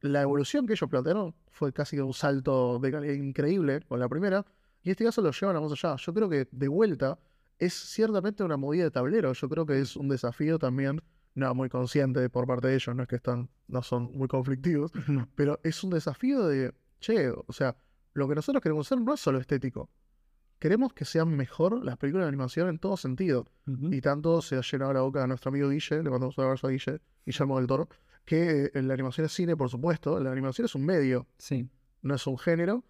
la 0.01 0.21
evolución 0.21 0.65
que 0.65 0.73
ellos 0.73 0.89
plantearon 0.89 1.35
fue 1.51 1.71
casi 1.73 1.99
un 1.99 2.13
salto 2.13 2.79
de 2.79 2.91
calidad 2.91 3.13
increíble 3.13 3.81
con 3.87 3.99
la 3.99 4.09
primera, 4.09 4.45
y 4.83 4.89
en 4.89 4.91
este 4.91 5.03
caso 5.05 5.21
lo 5.21 5.31
llevan 5.31 5.55
a 5.55 5.61
más 5.61 5.71
allá. 5.71 5.95
Yo 5.97 6.13
creo 6.13 6.29
que 6.29 6.47
de 6.51 6.67
vuelta 6.67 7.17
es 7.59 7.73
ciertamente 7.73 8.43
una 8.43 8.57
movida 8.57 8.83
de 8.85 8.91
tablero. 8.91 9.33
Yo 9.33 9.49
creo 9.49 9.65
que 9.65 9.79
es 9.79 9.95
un 9.95 10.07
desafío 10.09 10.59
también, 10.59 11.01
no 11.33 11.53
muy 11.53 11.69
consciente 11.69 12.29
por 12.29 12.47
parte 12.47 12.67
de 12.67 12.75
ellos, 12.75 12.95
no 12.95 13.03
es 13.03 13.09
que 13.09 13.15
están, 13.17 13.49
no 13.67 13.81
son 13.83 14.11
muy 14.13 14.27
conflictivos, 14.27 14.91
No. 15.07 15.27
pero 15.35 15.59
es 15.63 15.83
un 15.83 15.89
desafío 15.91 16.45
de, 16.47 16.73
che, 16.99 17.29
o 17.29 17.51
sea, 17.51 17.75
lo 18.13 18.27
que 18.27 18.35
nosotros 18.35 18.61
queremos 18.61 18.87
hacer 18.87 19.01
no 19.03 19.13
es 19.13 19.19
solo 19.19 19.39
estético. 19.39 19.89
Queremos 20.59 20.93
que 20.93 21.03
sean 21.03 21.35
mejor 21.35 21.83
las 21.83 21.97
películas 21.97 22.25
de 22.25 22.29
animación 22.29 22.69
en 22.69 22.79
todo 22.79 22.95
sentido. 22.95 23.45
Y 23.67 23.99
tanto 23.99 24.41
se 24.41 24.55
ha 24.55 24.61
llenado 24.61 24.93
la 24.93 25.01
boca 25.01 25.21
a 25.23 25.27
nuestro 25.27 25.49
amigo 25.49 25.67
Guille, 25.69 26.01
le 26.01 26.09
mandamos 26.09 26.37
un 26.37 26.43
abrazo 26.45 26.67
a 26.67 26.69
Guille, 26.69 27.01
Guillermo 27.25 27.57
del 27.57 27.67
Toro, 27.67 27.89
que 28.23 28.71
eh, 28.73 28.81
la 28.81 28.93
animación 28.93 29.25
es 29.25 29.33
cine, 29.33 29.57
por 29.57 29.69
supuesto, 29.69 30.17
la 30.19 30.31
animación 30.31 30.65
es 30.65 30.73
un 30.73 30.85
medio, 30.85 31.27
Sí. 31.37 31.69
no 32.01 32.15
es 32.15 32.25
un 32.25 32.37
género, 32.37 32.85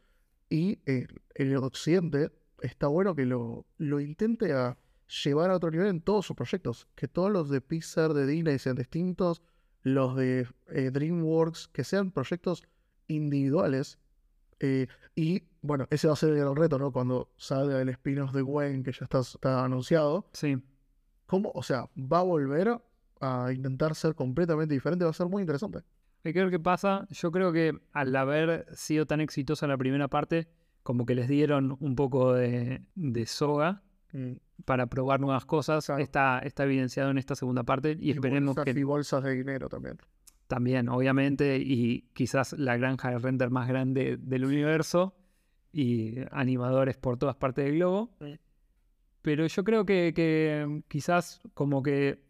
y 0.47 0.79
eh, 0.85 1.07
en 1.33 1.47
el 1.51 1.57
occidente 1.57 2.29
está 2.61 2.87
bueno 2.87 3.15
que 3.15 3.25
lo, 3.25 3.65
lo 3.77 3.99
intente 3.99 4.53
a 4.53 4.77
llevar 5.23 5.51
a 5.51 5.55
otro 5.55 5.71
nivel 5.71 5.87
en 5.87 6.01
todos 6.01 6.25
sus 6.25 6.35
proyectos, 6.35 6.87
que 6.95 7.07
todos 7.07 7.31
los 7.31 7.49
de 7.49 7.61
Pixar, 7.61 8.13
de 8.13 8.25
Disney 8.25 8.57
sean 8.59 8.75
distintos, 8.75 9.41
los 9.83 10.15
de 10.15 10.47
eh, 10.69 10.89
DreamWorks, 10.91 11.67
que 11.67 11.83
sean 11.83 12.11
proyectos 12.11 12.63
individuales. 13.07 13.99
eh, 14.59 14.87
y 15.15 15.43
bueno, 15.61 15.87
ese 15.89 16.07
va 16.07 16.13
a 16.13 16.15
ser 16.17 16.29
el 16.31 16.39
gran 16.39 16.55
reto, 16.55 16.77
¿no? 16.79 16.91
Cuando 16.91 17.31
salga 17.37 17.81
el 17.81 17.89
spin-off 17.89 18.33
de 18.33 18.41
Gwen, 18.41 18.83
que 18.83 18.91
ya 18.91 19.03
está, 19.05 19.19
está 19.19 19.63
anunciado. 19.63 20.29
Sí. 20.33 20.57
¿Cómo? 21.25 21.51
O 21.55 21.63
sea, 21.63 21.89
va 21.97 22.19
a 22.19 22.23
volver 22.23 22.79
a 23.19 23.51
intentar 23.53 23.95
ser 23.95 24.13
completamente 24.15 24.73
diferente, 24.73 25.05
va 25.05 25.11
a 25.11 25.13
ser 25.13 25.27
muy 25.27 25.41
interesante. 25.41 25.79
Hay 26.23 26.33
que 26.33 26.39
ver 26.41 26.51
qué 26.51 26.59
pasa. 26.59 27.07
Yo 27.11 27.31
creo 27.31 27.51
que 27.51 27.79
al 27.93 28.15
haber 28.15 28.67
sido 28.75 29.05
tan 29.05 29.21
exitosa 29.21 29.67
la 29.67 29.77
primera 29.77 30.07
parte, 30.07 30.47
como 30.85 31.07
que 31.07 31.15
les 31.15 31.27
dieron 31.27 31.75
un 31.79 31.95
poco 31.95 32.33
de, 32.33 32.83
de 32.93 33.25
soga 33.25 33.81
para 34.65 34.85
probar 34.85 35.19
nuevas 35.19 35.43
cosas. 35.45 35.87
Claro. 35.87 35.99
Está, 36.03 36.37
está 36.43 36.63
evidenciado 36.63 37.09
en 37.09 37.17
esta 37.17 37.33
segunda 37.33 37.63
parte 37.63 37.97
y 37.99 38.11
esperemos 38.11 38.55
bolsas, 38.55 38.73
que 38.73 38.79
y 38.79 38.83
bolsas 38.83 39.23
de 39.23 39.31
dinero 39.31 39.67
también. 39.67 39.97
también, 40.45 40.87
obviamente, 40.89 41.57
y 41.57 42.03
quizás 42.13 42.53
la 42.53 42.77
granja 42.77 43.09
de 43.09 43.17
render 43.17 43.49
más 43.49 43.67
grande 43.67 44.17
del 44.21 44.45
universo 44.45 45.15
y 45.73 46.17
animadores 46.31 46.97
por 46.97 47.17
todas 47.17 47.35
partes 47.35 47.65
del 47.65 47.75
globo. 47.77 48.11
Sí. 48.21 48.39
Pero 49.23 49.47
yo 49.47 49.63
creo 49.63 49.87
que, 49.87 50.13
que 50.15 50.83
quizás 50.87 51.41
como 51.55 51.81
que 51.81 52.23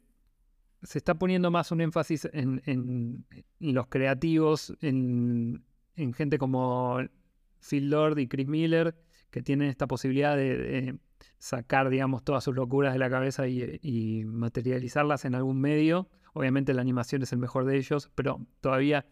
se 0.82 0.98
está 0.98 1.16
poniendo 1.16 1.52
más 1.52 1.74
un 1.74 1.82
énfasis 1.82 2.30
en, 2.32 2.62
en- 2.66 3.26
en 3.60 3.76
los 3.76 3.88
creativos, 3.88 4.74
en, 4.82 5.62
en 5.98 6.14
gente 6.14 6.38
como 6.38 7.00
Phil 7.68 7.90
Lord 7.90 8.18
y 8.20 8.28
Chris 8.28 8.48
Miller, 8.48 8.96
que 9.32 9.42
tienen 9.42 9.70
esta 9.70 9.88
posibilidad 9.88 10.36
de, 10.36 10.58
de 10.58 11.00
sacar, 11.38 11.90
digamos, 11.90 12.24
todas 12.24 12.44
sus 12.44 12.56
locuras 12.56 12.94
de 12.94 13.00
la 13.00 13.10
cabeza 13.10 13.48
y, 13.48 13.80
y 13.82 14.24
materializarlas 14.26 15.26
en 15.26 15.36
algún 15.36 15.60
medio. 15.60 16.10
Obviamente 16.34 16.74
la 16.74 16.82
animación 16.82 17.22
es 17.24 17.32
el 17.34 17.40
mejor 17.40 17.66
de 17.66 17.78
ellos, 17.78 18.10
pero 18.16 18.40
todavía 18.62 19.06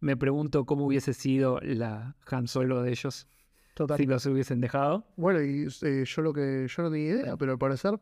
me 0.00 0.16
pregunto 0.16 0.64
cómo 0.66 0.86
hubiese 0.86 1.12
sido 1.14 1.60
la 1.60 2.16
Han 2.30 2.46
Solo 2.48 2.82
de 2.82 2.90
ellos 2.90 3.26
Total. 3.74 3.96
si 3.96 4.06
los 4.06 4.26
hubiesen 4.26 4.60
dejado. 4.60 5.06
Bueno, 5.16 5.40
y 5.42 5.66
eh, 5.82 6.04
yo 6.04 6.22
lo 6.22 6.32
que 6.32 6.66
yo 6.68 6.82
no 6.82 6.90
tenía 6.90 7.10
idea, 7.10 7.36
pero 7.36 7.52
al 7.52 7.58
parecer 7.58 7.98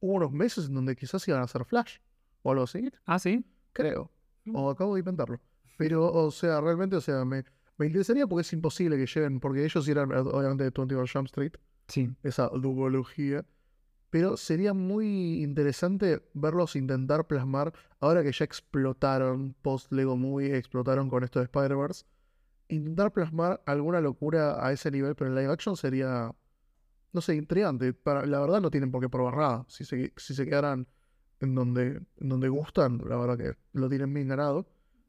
hubo 0.00 0.12
unos 0.14 0.32
meses 0.32 0.66
en 0.68 0.74
donde 0.74 0.96
quizás 0.96 1.26
iban 1.28 1.40
a 1.40 1.44
hacer 1.44 1.64
Flash 1.64 1.98
o 2.42 2.50
algo 2.50 2.64
así, 2.64 2.90
Ah, 3.06 3.18
sí. 3.18 3.44
creo. 3.72 4.10
O 4.52 4.68
acabo 4.70 4.94
de 4.94 5.00
inventarlo. 5.00 5.40
Pero, 5.78 6.12
o 6.12 6.30
sea, 6.30 6.60
realmente, 6.60 6.96
o 6.96 7.00
sea, 7.00 7.24
me, 7.24 7.44
me 7.76 7.86
interesaría 7.86 8.26
porque 8.26 8.42
es 8.42 8.52
imposible 8.52 8.96
que 8.96 9.06
lleven, 9.06 9.40
porque 9.40 9.64
ellos 9.64 9.86
eran 9.88 10.10
eh, 10.12 10.18
obviamente 10.18 10.64
de 10.64 10.70
21 10.70 11.04
Jump 11.12 11.26
Street, 11.26 11.52
Sí. 11.88 12.10
esa 12.22 12.48
duología. 12.48 13.44
Pero 14.10 14.36
sería 14.36 14.74
muy 14.74 15.42
interesante 15.42 16.22
verlos 16.34 16.76
intentar 16.76 17.26
plasmar, 17.26 17.72
ahora 17.98 18.22
que 18.22 18.30
ya 18.30 18.44
explotaron 18.44 19.54
post 19.60 19.90
Lego 19.90 20.16
Movie, 20.16 20.56
explotaron 20.56 21.10
con 21.10 21.24
esto 21.24 21.40
de 21.40 21.46
Spider-Verse, 21.46 22.04
intentar 22.68 23.12
plasmar 23.12 23.60
alguna 23.66 24.00
locura 24.00 24.64
a 24.64 24.72
ese 24.72 24.90
nivel, 24.92 25.16
pero 25.16 25.30
en 25.30 25.36
live 25.36 25.52
action 25.52 25.76
sería, 25.76 26.32
no 27.12 27.20
sé, 27.20 27.34
intrigante. 27.34 27.92
Para, 27.92 28.24
la 28.24 28.38
verdad 28.40 28.60
no 28.60 28.70
tienen 28.70 28.92
por 28.92 29.00
qué 29.00 29.08
probar 29.08 29.36
nada. 29.36 29.64
Si 29.68 29.84
se, 29.84 30.12
si 30.16 30.32
se 30.34 30.44
quedaran 30.44 30.86
en 31.40 31.54
donde, 31.56 32.00
en 32.18 32.28
donde 32.28 32.48
gustan, 32.48 33.02
la 33.08 33.16
verdad 33.16 33.36
que 33.36 33.58
lo 33.72 33.88
tienen 33.88 34.14
bien 34.14 34.28
ganado. 34.28 34.64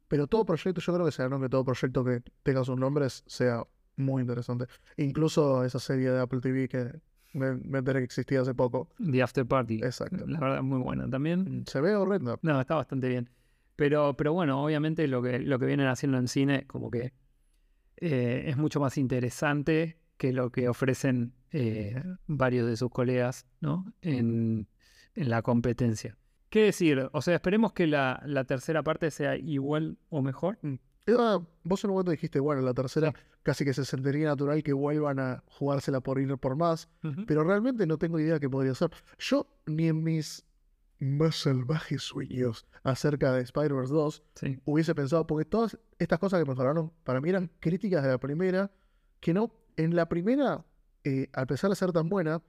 Pero 0.08 0.28
todo 0.28 0.46
proyecto, 0.46 0.82
yo 0.82 0.94
creo 0.94 1.06
que 1.06 1.12
será, 1.12 1.30
¿no? 1.30 1.39
que 1.39 1.50
todo 1.50 1.63
proyecto 1.63 2.04
que 2.04 2.22
tenga 2.44 2.63
sus 2.63 2.78
nombres 2.78 3.24
sea 3.26 3.63
muy 3.98 4.22
interesante. 4.22 4.65
Incluso 4.98 5.63
esa 5.63 5.80
serie 5.80 6.12
de 6.12 6.20
Apple 6.20 6.41
TV 6.41 6.68
que 6.68 6.91
me, 7.34 7.56
me 7.56 7.80
enteré 7.80 8.00
que 8.00 8.06
existía 8.06 8.41
hace 8.41 8.54
poco. 8.54 8.89
The 8.98 9.24
After 9.24 9.46
Party. 9.46 9.76
Exacto. 9.84 10.26
La 10.28 10.39
verdad, 10.39 10.62
muy 10.62 10.80
buena 10.80 11.10
también. 11.10 11.63
Se 11.68 11.82
ve 11.82 11.96
horrenda. 11.96 12.38
No, 12.41 12.62
está 12.62 12.76
bastante 12.76 13.10
bien. 13.10 13.30
Pero, 13.76 14.15
pero 14.15 14.34
bueno, 14.34 14.63
obviamente 14.63 15.08
lo 15.08 15.22
que, 15.22 15.39
lo 15.39 15.60
que 15.60 15.65
vienen 15.65 15.88
haciendo 15.88 16.18
en 16.18 16.28
cine 16.28 16.65
como 16.65 16.89
que 16.89 17.13
eh, 17.98 18.46
es 18.48 18.58
mucho 18.58 18.80
más 18.80 18.98
interesante 18.98 20.00
que 20.18 20.32
lo 20.32 20.50
que 20.52 20.70
ofrecen 20.70 21.34
eh, 21.52 22.02
varios 22.28 22.68
de 22.68 22.78
sus 22.78 22.89
colegas 22.89 23.46
¿no? 23.60 23.94
en, 24.02 24.68
en 25.15 25.30
la 25.30 25.41
competencia. 25.41 26.18
¿Qué 26.56 26.62
decir? 26.62 27.10
O 27.12 27.22
sea, 27.22 27.36
esperemos 27.36 27.74
que 27.74 27.86
la, 27.86 28.24
la 28.26 28.46
tercera 28.46 28.82
parte 28.82 29.12
sea 29.12 29.36
igual 29.36 29.98
o 30.08 30.22
mejor. 30.22 30.58
Ah, 31.20 31.41
vos 31.65 31.84
en 31.84 31.89
un 31.89 31.96
momento 31.96 32.12
dijiste, 32.12 32.39
bueno, 32.39 32.62
la 32.62 32.74
tercera 32.74 33.13
casi 33.44 33.65
que 33.65 33.74
se 33.74 33.84
sentiría 33.84 34.28
natural 34.30 34.63
que 34.63 34.72
vuelvan 34.72 35.20
a 35.20 35.44
jugársela 35.48 36.00
por 36.00 36.18
ir 36.18 36.38
por 36.38 36.56
más, 36.56 36.88
pero 37.28 37.44
realmente 37.44 37.86
no 37.86 37.98
tengo 37.98 38.22
idea 38.22 38.39
qué 38.39 38.50
podría 38.50 38.74
ser. 38.74 38.89
Yo 39.20 39.48
ni 39.65 39.89
en 39.89 40.02
mis 40.02 40.46
más 41.00 41.36
salvajes 41.36 42.02
sueños 42.04 42.65
acerca 42.84 43.34
de 43.34 43.41
Spider-Verse 43.41 43.94
2 43.94 44.24
Sí. 44.36 44.58
hubiese 44.63 44.96
pensado, 44.96 45.28
porque 45.28 45.44
todas 45.44 45.78
estas 46.00 46.20
cosas 46.20 46.41
que 46.41 46.50
mejoraron 46.50 46.94
para 47.04 47.20
mí 47.20 47.28
eran 47.32 47.52
críticas 47.60 48.02
de 48.02 48.12
la 48.12 48.18
primera, 48.18 48.72
que 49.20 49.34
no, 49.34 49.52
en 49.76 49.94
la 49.94 50.08
primera, 50.08 50.63
eh, 51.04 51.28
a 51.34 51.46
pesar 51.48 51.70
de 51.70 51.76
ser 51.76 51.91
tan 51.91 52.08
buena, 52.08 52.41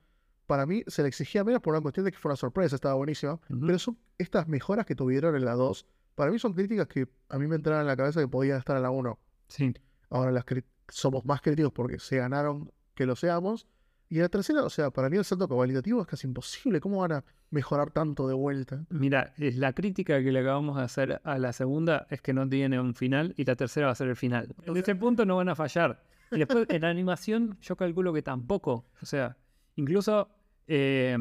para 0.47 0.67
mí 0.67 0.83
se 0.87 1.03
le 1.03 1.09
exigía 1.09 1.45
menos 1.45 1.61
por 1.61 1.75
una 1.75 1.81
cuestión 1.81 2.05
de 2.05 2.13
que 2.13 2.19
fue 2.19 2.31
una 2.31 2.37
sorpresa, 2.37 2.77
estaba 2.77 2.95
buenísima, 2.95 3.39
pero 3.49 3.79
son 3.79 3.99
estas 4.19 4.49
mejoras 4.49 4.87
que 4.87 4.95
tuvieron 4.95 5.35
en 5.37 5.45
la 5.45 5.55
2, 5.55 5.87
para 6.15 6.31
mí 6.31 6.39
son 6.39 6.55
críticas 6.55 6.89
que 6.89 7.07
a 7.29 7.39
mí 7.39 7.47
me 7.47 7.57
entraron 7.57 7.83
en 7.83 7.87
la 7.87 7.97
cabeza 7.97 8.21
que 8.21 8.29
podían 8.29 8.59
estar 8.59 8.77
en 8.77 8.83
la 8.83 8.91
1. 8.91 9.19
Sí. 9.49 9.75
Ahora 10.11 10.33
las 10.33 10.45
somos 10.89 11.25
más 11.25 11.41
críticos 11.41 11.73
porque 11.73 11.99
se 11.99 12.17
ganaron 12.17 12.73
que 12.95 13.07
lo 13.07 13.17
seamos. 13.17 13.67
Y 14.09 14.17
en 14.17 14.23
la 14.23 14.29
tercera, 14.29 14.63
o 14.63 14.71
sea, 14.71 14.91
para 14.91 15.11
mí 15.11 15.17
el 15.17 15.25
salto 15.25 15.49
cualitativo 15.49 16.01
es 16.01 16.07
casi 16.07 16.27
imposible. 16.27 16.81
¿Cómo 16.81 16.99
van 17.01 17.13
a 17.13 17.25
mejorar 17.51 17.91
tanto 17.91 18.29
de 18.29 18.35
vuelta? 18.35 18.87
Mira, 18.89 19.35
la 19.37 19.73
crítica 19.73 20.23
que 20.23 20.31
le 20.31 20.41
acabamos 20.41 20.77
de 20.77 20.85
hacer 20.85 21.21
a 21.25 21.39
la 21.39 21.53
segunda 21.53 22.07
es 22.09 22.23
que 22.23 22.33
no 22.33 22.49
tiene 22.49 22.81
un 22.81 22.95
final 22.95 23.35
y 23.37 23.45
la 23.45 23.57
tercera 23.57 23.87
va 23.87 23.93
a 23.93 23.97
ser 23.97 24.09
el 24.09 24.17
final. 24.17 24.55
En 24.65 24.77
ese 24.77 24.95
punto 24.95 25.27
no 25.27 25.37
van 25.37 25.49
a 25.49 25.57
fallar. 25.57 26.05
Y 26.31 26.39
después 26.39 26.67
en 26.71 26.83
la 26.83 26.89
animación 26.89 27.59
yo 27.61 27.77
calculo 27.77 28.13
que 28.13 28.23
tampoco. 28.23 28.87
O 29.03 29.07
sea, 29.07 29.37
incluso 29.77 30.29
eh, 30.67 31.17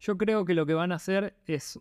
yo 0.00 0.16
creo 0.16 0.44
que 0.44 0.54
lo 0.54 0.64
que 0.66 0.74
van 0.74 0.92
a 0.92 0.96
hacer 0.96 1.36
es 1.46 1.78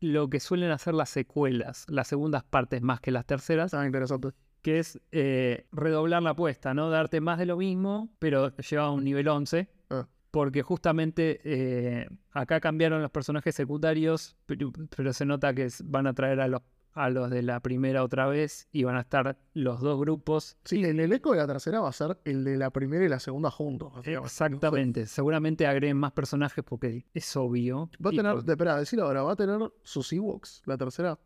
lo 0.00 0.28
que 0.28 0.40
suelen 0.40 0.72
hacer 0.72 0.94
las 0.94 1.10
secuelas, 1.10 1.86
las 1.88 2.08
segundas 2.08 2.42
partes 2.42 2.82
más 2.82 3.00
que 3.00 3.12
las 3.12 3.24
terceras, 3.24 3.72
Ah, 3.72 3.86
interesante. 3.86 4.30
que 4.60 4.80
es 4.80 5.00
eh, 5.12 5.66
redoblar 5.70 6.22
la 6.22 6.30
apuesta, 6.30 6.74
¿no? 6.74 6.90
Darte 6.90 7.20
más 7.20 7.38
de 7.38 7.46
lo 7.46 7.56
mismo, 7.56 8.08
pero 8.18 8.54
lleva 8.56 8.84
a 8.84 8.90
un 8.90 9.04
nivel 9.04 9.28
11. 9.28 9.68
Ah. 9.90 10.08
Porque 10.32 10.62
justamente 10.62 11.40
eh, 11.44 12.08
acá 12.32 12.58
cambiaron 12.60 13.00
los 13.02 13.10
personajes 13.10 13.54
secundarios, 13.54 14.34
pero, 14.46 14.72
pero 14.96 15.12
se 15.12 15.24
nota 15.24 15.54
que 15.54 15.68
van 15.84 16.06
a 16.08 16.14
traer 16.14 16.40
a 16.40 16.48
los, 16.48 16.62
a 16.94 17.08
los 17.10 17.30
de 17.30 17.42
la 17.42 17.60
primera 17.60 18.04
otra 18.04 18.26
vez 18.26 18.68
y 18.72 18.84
van 18.84 18.96
a 18.96 19.00
estar 19.00 19.38
los 19.54 19.80
dos 19.80 19.98
grupos. 19.98 20.56
Sí, 20.64 20.84
el 20.84 21.00
elenco 21.00 21.32
de 21.32 21.38
la 21.38 21.46
tercera 21.46 21.80
va 21.80 21.88
a 21.88 21.92
ser 21.92 22.18
el 22.24 22.44
de 22.44 22.56
la 22.56 22.70
primera 22.70 23.04
y 23.04 23.08
la 23.08 23.18
segunda 23.18 23.50
juntos. 23.50 23.92
Exactamente. 24.06 25.06
Seguramente 25.06 25.66
agreguen 25.66 25.96
más 25.96 26.12
personajes 26.12 26.62
porque 26.64 27.06
es 27.14 27.36
obvio. 27.36 27.90
Va 28.04 28.10
a 28.10 28.12
tener, 28.12 28.32
por- 28.34 28.50
espera, 28.50 28.76
decirlo 28.76 29.06
ahora, 29.06 29.22
va 29.22 29.32
a 29.32 29.36
tener 29.36 29.58
sus 29.82 30.12
Ewoks, 30.12 30.62
la 30.66 30.76
tercera. 30.76 31.18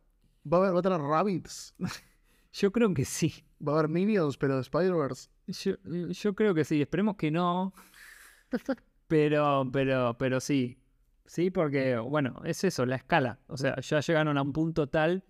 Va 0.52 0.58
a, 0.58 0.60
haber, 0.60 0.74
va 0.76 0.78
a 0.78 0.82
tener 0.82 1.00
rabbits. 1.00 1.74
Yo 2.52 2.70
creo 2.72 2.94
que 2.94 3.04
sí. 3.04 3.34
¿Va 3.66 3.72
a 3.72 3.78
haber 3.78 3.88
Minions, 3.90 4.36
pero 4.38 4.54
de 4.54 4.60
Spider-Verse? 4.62 5.28
Yo, 5.48 5.74
yo 6.10 6.34
creo 6.34 6.54
que 6.54 6.64
sí. 6.64 6.80
Esperemos 6.80 7.16
que 7.16 7.30
no. 7.30 7.72
Pero, 9.08 9.68
pero, 9.72 10.16
pero 10.18 10.40
sí. 10.40 10.78
Sí, 11.26 11.50
porque, 11.50 11.96
bueno, 11.98 12.40
es 12.44 12.64
eso, 12.64 12.86
la 12.86 12.96
escala. 12.96 13.38
O 13.48 13.56
sea, 13.56 13.76
ya 13.80 14.00
llegaron 14.00 14.36
a 14.38 14.42
un 14.42 14.52
punto 14.52 14.88
tal 14.88 15.24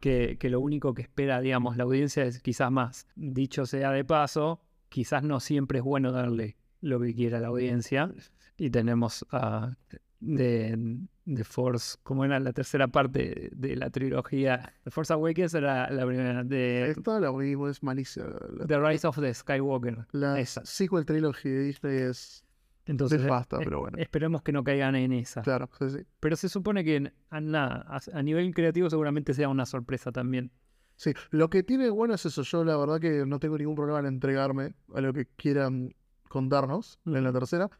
que, 0.00 0.38
que 0.38 0.50
lo 0.50 0.60
único 0.60 0.94
que 0.94 1.02
espera, 1.02 1.40
digamos, 1.40 1.76
la 1.76 1.84
audiencia 1.84 2.24
es 2.24 2.40
quizás 2.40 2.70
más. 2.72 3.06
Dicho 3.14 3.66
sea 3.66 3.92
de 3.92 4.04
paso, 4.04 4.60
quizás 4.88 5.22
no 5.22 5.40
siempre 5.40 5.78
es 5.78 5.84
bueno 5.84 6.10
darle 6.12 6.56
lo 6.80 6.98
que 7.00 7.14
quiera 7.14 7.40
la 7.40 7.48
audiencia. 7.48 8.12
Y 8.56 8.70
tenemos 8.70 9.24
a 9.30 9.76
de, 10.20 10.98
de 11.24 11.44
Force, 11.44 11.96
como 12.02 12.24
era 12.24 12.38
la 12.38 12.52
tercera 12.52 12.88
parte 12.88 13.50
de 13.52 13.76
la 13.76 13.90
trilogía. 13.90 14.72
The 14.84 14.90
Force 14.90 15.12
Awakens 15.12 15.54
era 15.54 15.90
la 15.90 16.06
primera. 16.06 16.44
De, 16.44 16.90
Esta 16.90 17.20
la 17.20 17.32
mismo 17.32 17.68
es 17.68 17.82
malísima. 17.82 18.26
The 18.66 18.78
Rise 18.78 19.06
of 19.06 19.18
the 19.18 19.32
Skywalker. 19.32 20.06
la 20.12 20.38
esa. 20.38 20.64
sequel 20.64 21.04
trilogy 21.04 21.48
de 21.48 21.62
Disney 21.64 21.96
es 21.98 22.44
Entonces, 22.90 23.22
nefasta, 23.22 23.58
eh, 23.58 23.60
pero 23.62 23.80
bueno. 23.80 23.96
esperemos 23.98 24.42
que 24.42 24.50
no 24.50 24.64
caigan 24.64 24.96
en 24.96 25.12
esa. 25.12 25.42
Claro, 25.42 25.70
sí, 25.78 25.90
sí. 25.90 25.98
Pero 26.18 26.34
se 26.34 26.48
supone 26.48 26.82
que 26.82 27.12
a, 27.30 27.40
nada, 27.40 27.86
a, 28.12 28.22
nivel 28.22 28.52
creativo 28.52 28.90
seguramente 28.90 29.32
sea 29.32 29.48
una 29.48 29.64
sorpresa 29.64 30.10
también. 30.10 30.50
Sí, 30.96 31.12
lo 31.30 31.48
que 31.48 31.62
tiene 31.62 31.88
bueno 31.88 32.14
es 32.14 32.26
eso. 32.26 32.42
Yo 32.42 32.64
la 32.64 32.76
verdad 32.76 32.98
que 33.00 33.24
no 33.26 33.38
tengo 33.38 33.56
ningún 33.56 33.76
problema 33.76 34.00
en 34.00 34.06
entregarme 34.06 34.74
a 34.92 35.00
lo 35.00 35.12
que 35.12 35.26
quieran 35.36 35.94
contarnos 36.28 36.98
en 37.06 37.22
la 37.22 37.32
tercera. 37.32 37.70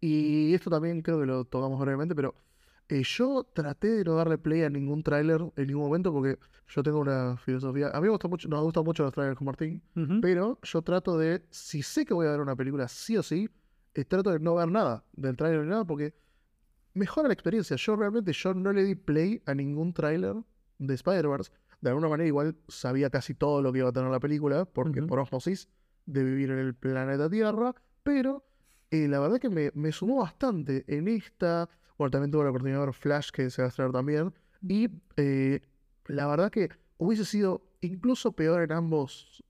Y 0.00 0.52
esto 0.52 0.68
también 0.68 1.00
creo 1.00 1.18
que 1.18 1.26
lo 1.26 1.46
tocamos 1.46 1.80
brevemente, 1.80 2.14
pero 2.14 2.34
eh, 2.90 3.02
yo 3.02 3.44
traté 3.52 3.88
de 3.88 4.04
no 4.04 4.16
darle 4.16 4.36
play 4.36 4.62
a 4.62 4.70
ningún 4.70 5.02
tráiler 5.02 5.40
en 5.56 5.66
ningún 5.66 5.84
momento 5.84 6.12
porque 6.12 6.38
yo 6.68 6.82
tengo 6.82 7.00
una 7.00 7.38
filosofía. 7.38 7.88
A 7.88 8.00
mí 8.00 8.04
me 8.04 8.10
gusta 8.10 8.28
mucho, 8.28 8.48
nos 8.48 8.62
gustan 8.62 8.84
mucho 8.84 9.02
los 9.02 9.12
trailers 9.12 9.38
con 9.38 9.46
Martín, 9.46 9.82
pero 10.20 10.58
yo 10.62 10.82
trato 10.82 11.16
de, 11.16 11.42
si 11.50 11.82
sé 11.82 12.04
que 12.04 12.12
voy 12.12 12.26
a 12.26 12.32
ver 12.32 12.40
una 12.40 12.54
película 12.54 12.86
sí 12.86 13.16
o 13.16 13.22
sí, 13.22 13.48
eh, 13.94 14.04
trato 14.04 14.30
de 14.30 14.40
no 14.40 14.54
ver 14.54 14.68
nada 14.68 15.04
del 15.12 15.36
tráiler 15.36 15.62
ni 15.62 15.70
nada 15.70 15.84
porque 15.84 16.14
mejora 16.94 17.28
la 17.28 17.34
experiencia. 17.34 17.76
Yo 17.76 17.96
realmente 17.96 18.32
yo 18.32 18.54
no 18.54 18.72
le 18.72 18.84
di 18.84 18.94
play 18.94 19.42
a 19.46 19.54
ningún 19.54 19.92
tráiler 19.92 20.36
de 20.78 20.94
Spider-Verse. 20.94 21.52
De 21.80 21.90
alguna 21.90 22.08
manera 22.08 22.26
igual 22.26 22.56
sabía 22.68 23.08
casi 23.10 23.34
todo 23.34 23.62
lo 23.62 23.72
que 23.72 23.78
iba 23.78 23.88
a 23.88 23.92
tener 23.92 24.10
la 24.10 24.20
película, 24.20 24.64
porque 24.64 25.02
por 25.02 25.20
osmosis 25.20 25.68
de 26.06 26.24
vivir 26.24 26.50
en 26.50 26.58
el 26.58 26.74
planeta 26.74 27.30
Tierra, 27.30 27.74
pero 28.02 28.44
eh, 28.90 29.06
la 29.06 29.20
verdad 29.20 29.38
que 29.38 29.50
me, 29.50 29.70
me 29.74 29.92
sumó 29.92 30.18
bastante 30.22 30.84
en 30.88 31.08
esta. 31.08 31.68
Bueno, 31.96 32.10
también 32.10 32.30
tuve 32.30 32.44
la 32.44 32.50
oportunidad 32.50 32.80
de 32.80 32.86
ver 32.86 32.94
Flash, 32.94 33.30
que 33.30 33.50
se 33.50 33.62
va 33.62 33.66
a 33.66 33.68
estrenar 33.68 33.92
también. 33.92 34.32
Y 34.62 34.88
eh, 35.16 35.60
la 36.06 36.26
verdad 36.26 36.50
que 36.50 36.70
hubiese 36.96 37.24
sido 37.24 37.62
incluso 37.80 38.32
peor 38.32 38.62
en 38.62 38.72
ambos 38.72 39.44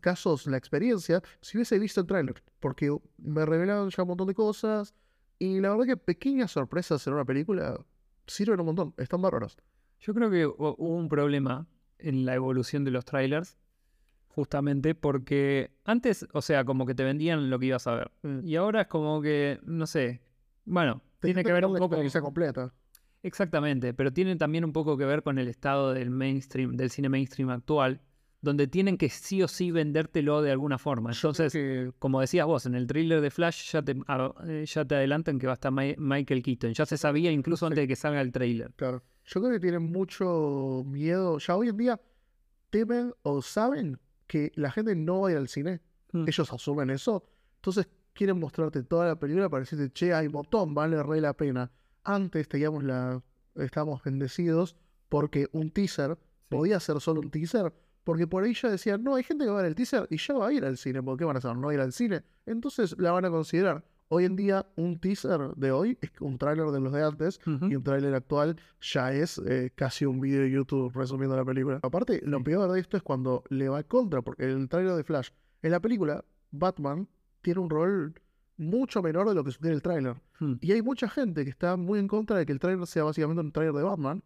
casos 0.00 0.46
la 0.46 0.56
experiencia 0.56 1.22
si 1.40 1.56
hubiese 1.56 1.78
visto 1.78 2.00
el 2.00 2.06
tráiler, 2.06 2.42
porque 2.60 2.96
me 3.18 3.44
revelaron 3.44 3.90
ya 3.90 4.02
un 4.02 4.08
montón 4.08 4.28
de 4.28 4.34
cosas. 4.34 4.94
Y 5.38 5.60
la 5.60 5.70
verdad 5.70 5.86
que 5.86 5.96
pequeñas 5.96 6.52
sorpresas 6.52 7.04
en 7.06 7.14
una 7.14 7.24
película 7.24 7.78
sirven 8.26 8.60
un 8.60 8.66
montón, 8.66 8.94
están 8.96 9.20
bárbaras. 9.22 9.56
Yo 10.00 10.14
creo 10.14 10.30
que 10.30 10.46
hu- 10.46 10.74
hubo 10.78 10.96
un 10.96 11.08
problema 11.08 11.66
en 11.98 12.24
la 12.24 12.34
evolución 12.34 12.84
de 12.84 12.90
los 12.92 13.04
trailers, 13.04 13.56
justamente 14.28 14.94
porque 14.94 15.72
antes, 15.84 16.26
o 16.32 16.42
sea, 16.42 16.64
como 16.64 16.86
que 16.86 16.94
te 16.94 17.04
vendían 17.04 17.50
lo 17.50 17.58
que 17.58 17.66
ibas 17.66 17.86
a 17.86 17.94
ver. 17.94 18.10
Mm. 18.22 18.46
Y 18.46 18.56
ahora 18.56 18.82
es 18.82 18.86
como 18.86 19.20
que, 19.20 19.60
no 19.64 19.86
sé, 19.86 20.22
bueno, 20.64 21.02
tiene 21.20 21.44
que 21.44 21.52
ver 21.52 21.64
un 21.66 21.72
poco... 21.74 21.86
experiencia 21.86 22.20
completa. 22.20 22.72
Exactamente, 23.22 23.94
pero 23.94 24.12
tiene 24.12 24.34
también 24.36 24.64
un 24.64 24.72
poco 24.72 24.96
que 24.96 25.04
ver 25.04 25.22
con 25.22 25.38
el 25.38 25.48
estado 25.48 25.92
del 25.92 26.10
mainstream, 26.10 26.76
del 26.76 26.90
cine 26.90 27.08
mainstream 27.08 27.50
actual, 27.50 28.00
donde 28.42 28.66
tienen 28.66 28.98
que 28.98 29.08
sí 29.08 29.42
o 29.42 29.48
sí 29.48 29.70
vendértelo 29.70 30.42
de 30.42 30.50
alguna 30.50 30.76
forma. 30.76 31.12
Entonces, 31.12 31.52
que 31.52 31.92
como 31.98 32.20
decías 32.20 32.44
vos, 32.46 32.66
en 32.66 32.74
el 32.74 32.86
thriller 32.86 33.20
de 33.20 33.30
Flash 33.30 33.70
ya 33.72 33.82
te, 33.82 33.96
a- 34.08 34.34
eh, 34.46 34.64
ya 34.66 34.84
te 34.84 34.96
adelantan 34.96 35.38
que 35.38 35.46
va 35.46 35.52
a 35.52 35.54
estar 35.54 35.72
Mi- 35.72 35.94
Michael 35.96 36.42
Keaton. 36.42 36.74
Ya 36.74 36.84
se 36.84 36.98
sabía 36.98 37.30
incluso 37.30 37.66
antes 37.66 37.78
de 37.78 37.88
que 37.88 37.96
salga 37.96 38.20
el 38.20 38.32
trailer. 38.32 38.72
Claro. 38.76 39.02
Yo 39.24 39.40
creo 39.40 39.52
que 39.52 39.60
tienen 39.60 39.84
mucho 39.90 40.82
miedo. 40.86 41.38
Ya 41.38 41.56
hoy 41.56 41.68
en 41.68 41.76
día 41.76 42.00
temen 42.70 43.12
o 43.22 43.42
saben 43.42 43.98
que 44.26 44.50
la 44.56 44.70
gente 44.70 44.94
no 44.96 45.20
va 45.20 45.28
a 45.28 45.32
ir 45.32 45.38
al 45.38 45.48
cine. 45.48 45.80
Mm. 46.12 46.24
Ellos 46.28 46.52
asumen 46.52 46.90
eso. 46.90 47.24
Entonces 47.56 47.88
quieren 48.12 48.38
mostrarte 48.40 48.82
toda 48.82 49.06
la 49.06 49.16
película 49.18 49.48
para 49.48 49.60
decirte, 49.60 49.90
che, 49.92 50.12
hay 50.12 50.26
un 50.26 50.32
montón, 50.32 50.74
vale 50.74 51.02
re 51.02 51.20
la 51.20 51.32
pena. 51.34 51.70
Antes 52.04 52.48
teníamos 52.48 52.82
la. 52.82 53.22
estábamos 53.54 54.02
bendecidos 54.02 54.76
porque 55.08 55.46
un 55.52 55.70
teaser 55.70 56.18
podía 56.48 56.80
ser 56.80 57.00
solo 57.00 57.20
un 57.20 57.30
teaser. 57.30 57.72
Porque 58.04 58.26
por 58.26 58.44
ahí 58.44 58.54
ya 58.54 58.70
decían, 58.70 59.02
no, 59.02 59.14
hay 59.14 59.22
gente 59.22 59.44
que 59.44 59.50
va 59.50 59.58
a 59.58 59.62
ver 59.62 59.70
el 59.70 59.74
teaser 59.74 60.06
y 60.10 60.16
ya 60.16 60.34
va 60.34 60.48
a 60.48 60.52
ir 60.52 60.64
al 60.64 60.76
cine. 60.76 61.02
¿Por 61.02 61.16
qué 61.16 61.24
van 61.24 61.36
a 61.36 61.38
hacer? 61.38 61.56
No 61.56 61.72
ir 61.72 61.80
al 61.80 61.92
cine. 61.92 62.22
Entonces 62.46 62.96
la 62.98 63.12
van 63.12 63.24
a 63.24 63.30
considerar. 63.30 63.84
Hoy 64.08 64.26
en 64.26 64.36
día, 64.36 64.66
un 64.76 64.98
teaser 64.98 65.54
de 65.56 65.72
hoy 65.72 65.96
es 66.02 66.10
un 66.20 66.36
tráiler 66.36 66.66
de 66.66 66.80
los 66.80 66.92
de 66.92 67.02
antes 67.02 67.40
y 67.46 67.74
un 67.74 67.82
tráiler 67.82 68.14
actual 68.14 68.60
ya 68.78 69.10
es 69.10 69.38
eh, 69.38 69.72
casi 69.74 70.04
un 70.04 70.20
video 70.20 70.42
de 70.42 70.50
YouTube 70.50 70.92
resumiendo 70.94 71.34
la 71.34 71.46
película. 71.46 71.80
Aparte, 71.82 72.20
lo 72.26 72.44
peor 72.44 72.70
de 72.70 72.78
esto 72.78 72.98
es 72.98 73.02
cuando 73.02 73.42
le 73.48 73.70
va 73.70 73.82
contra, 73.84 74.20
porque 74.20 74.44
el 74.44 74.68
tráiler 74.68 74.96
de 74.96 75.04
Flash, 75.04 75.30
en 75.62 75.70
la 75.70 75.80
película, 75.80 76.26
Batman 76.50 77.08
tiene 77.40 77.60
un 77.60 77.70
rol 77.70 78.14
mucho 78.58 79.02
menor 79.02 79.30
de 79.30 79.34
lo 79.34 79.44
que 79.44 79.52
tiene 79.52 79.76
el 79.76 79.82
tráiler. 79.82 80.16
Mm. 80.40 80.54
Y 80.60 80.72
hay 80.72 80.82
mucha 80.82 81.08
gente 81.08 81.44
que 81.44 81.50
está 81.50 81.76
muy 81.76 81.98
en 81.98 82.06
contra 82.06 82.36
de 82.36 82.44
que 82.44 82.52
el 82.52 82.58
tráiler 82.58 82.86
sea 82.86 83.04
básicamente 83.04 83.40
un 83.40 83.50
tráiler 83.50 83.74
de 83.74 83.82
Batman. 83.82 84.22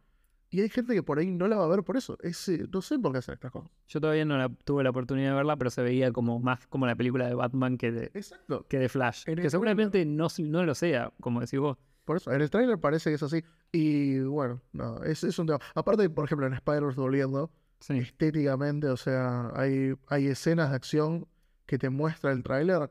Y 0.57 0.61
hay 0.63 0.69
gente 0.71 0.95
que 0.95 1.03
por 1.03 1.19
ahí 1.19 1.31
no 1.31 1.49
la 1.49 1.57
va 1.57 1.65
a 1.65 1.69
ver 1.69 1.83
por 1.83 1.97
eso. 1.99 2.17
Es, 2.23 2.49
eh, 2.49 2.67
no 2.73 2.81
sé 2.81 2.99
por 2.99 3.13
qué 3.13 3.19
hacen 3.19 3.35
estas 3.35 3.51
cosas. 3.53 3.71
Yo 3.89 4.01
todavía 4.01 4.25
no 4.25 4.39
la- 4.39 4.49
tuve 4.49 4.83
la 4.83 4.91
oportunidad 4.91 5.31
de 5.31 5.37
verla, 5.37 5.57
pero 5.57 5.69
se 5.71 5.83
veía 5.83 6.13
como 6.13 6.39
más 6.39 6.67
como 6.69 6.87
la 6.87 6.95
película 6.97 7.27
de 7.29 7.35
Batman 7.35 7.77
que 7.77 7.93
de, 7.93 8.05
Exacto. 8.15 8.65
que 8.69 8.79
de 8.79 8.89
Flash. 8.89 9.25
En 9.27 9.37
Que 9.37 9.51
seguramente 9.51 10.05
no, 10.07 10.29
no 10.39 10.65
lo 10.65 10.75
sea, 10.75 11.13
como 11.21 11.41
decís 11.41 11.59
vos. 11.61 11.77
Por 12.07 12.17
eso, 12.19 12.33
en 12.33 12.41
el 12.41 12.49
tráiler 12.51 12.79
parece 12.79 13.11
que 13.11 13.17
es 13.17 13.23
así. 13.23 13.43
Y 13.73 14.21
bueno, 14.21 14.63
no, 14.73 15.03
es, 15.03 15.25
es 15.25 15.39
un 15.39 15.47
tema. 15.47 15.59
Aparte, 15.75 16.09
por 16.09 16.25
ejemplo, 16.25 16.47
en 16.47 16.55
Spider-Verse 16.55 17.01
volviendo, 17.01 17.51
Sí. 17.81 17.99
estéticamente, 17.99 18.89
o 18.89 18.97
sea, 18.97 19.51
hay, 19.55 19.93
hay 20.07 20.29
escenas 20.29 20.71
de 20.71 20.77
acción 20.77 21.27
que 21.67 21.77
te 21.77 21.91
muestra 21.91 22.33
el 22.33 22.43
tráiler 22.43 22.91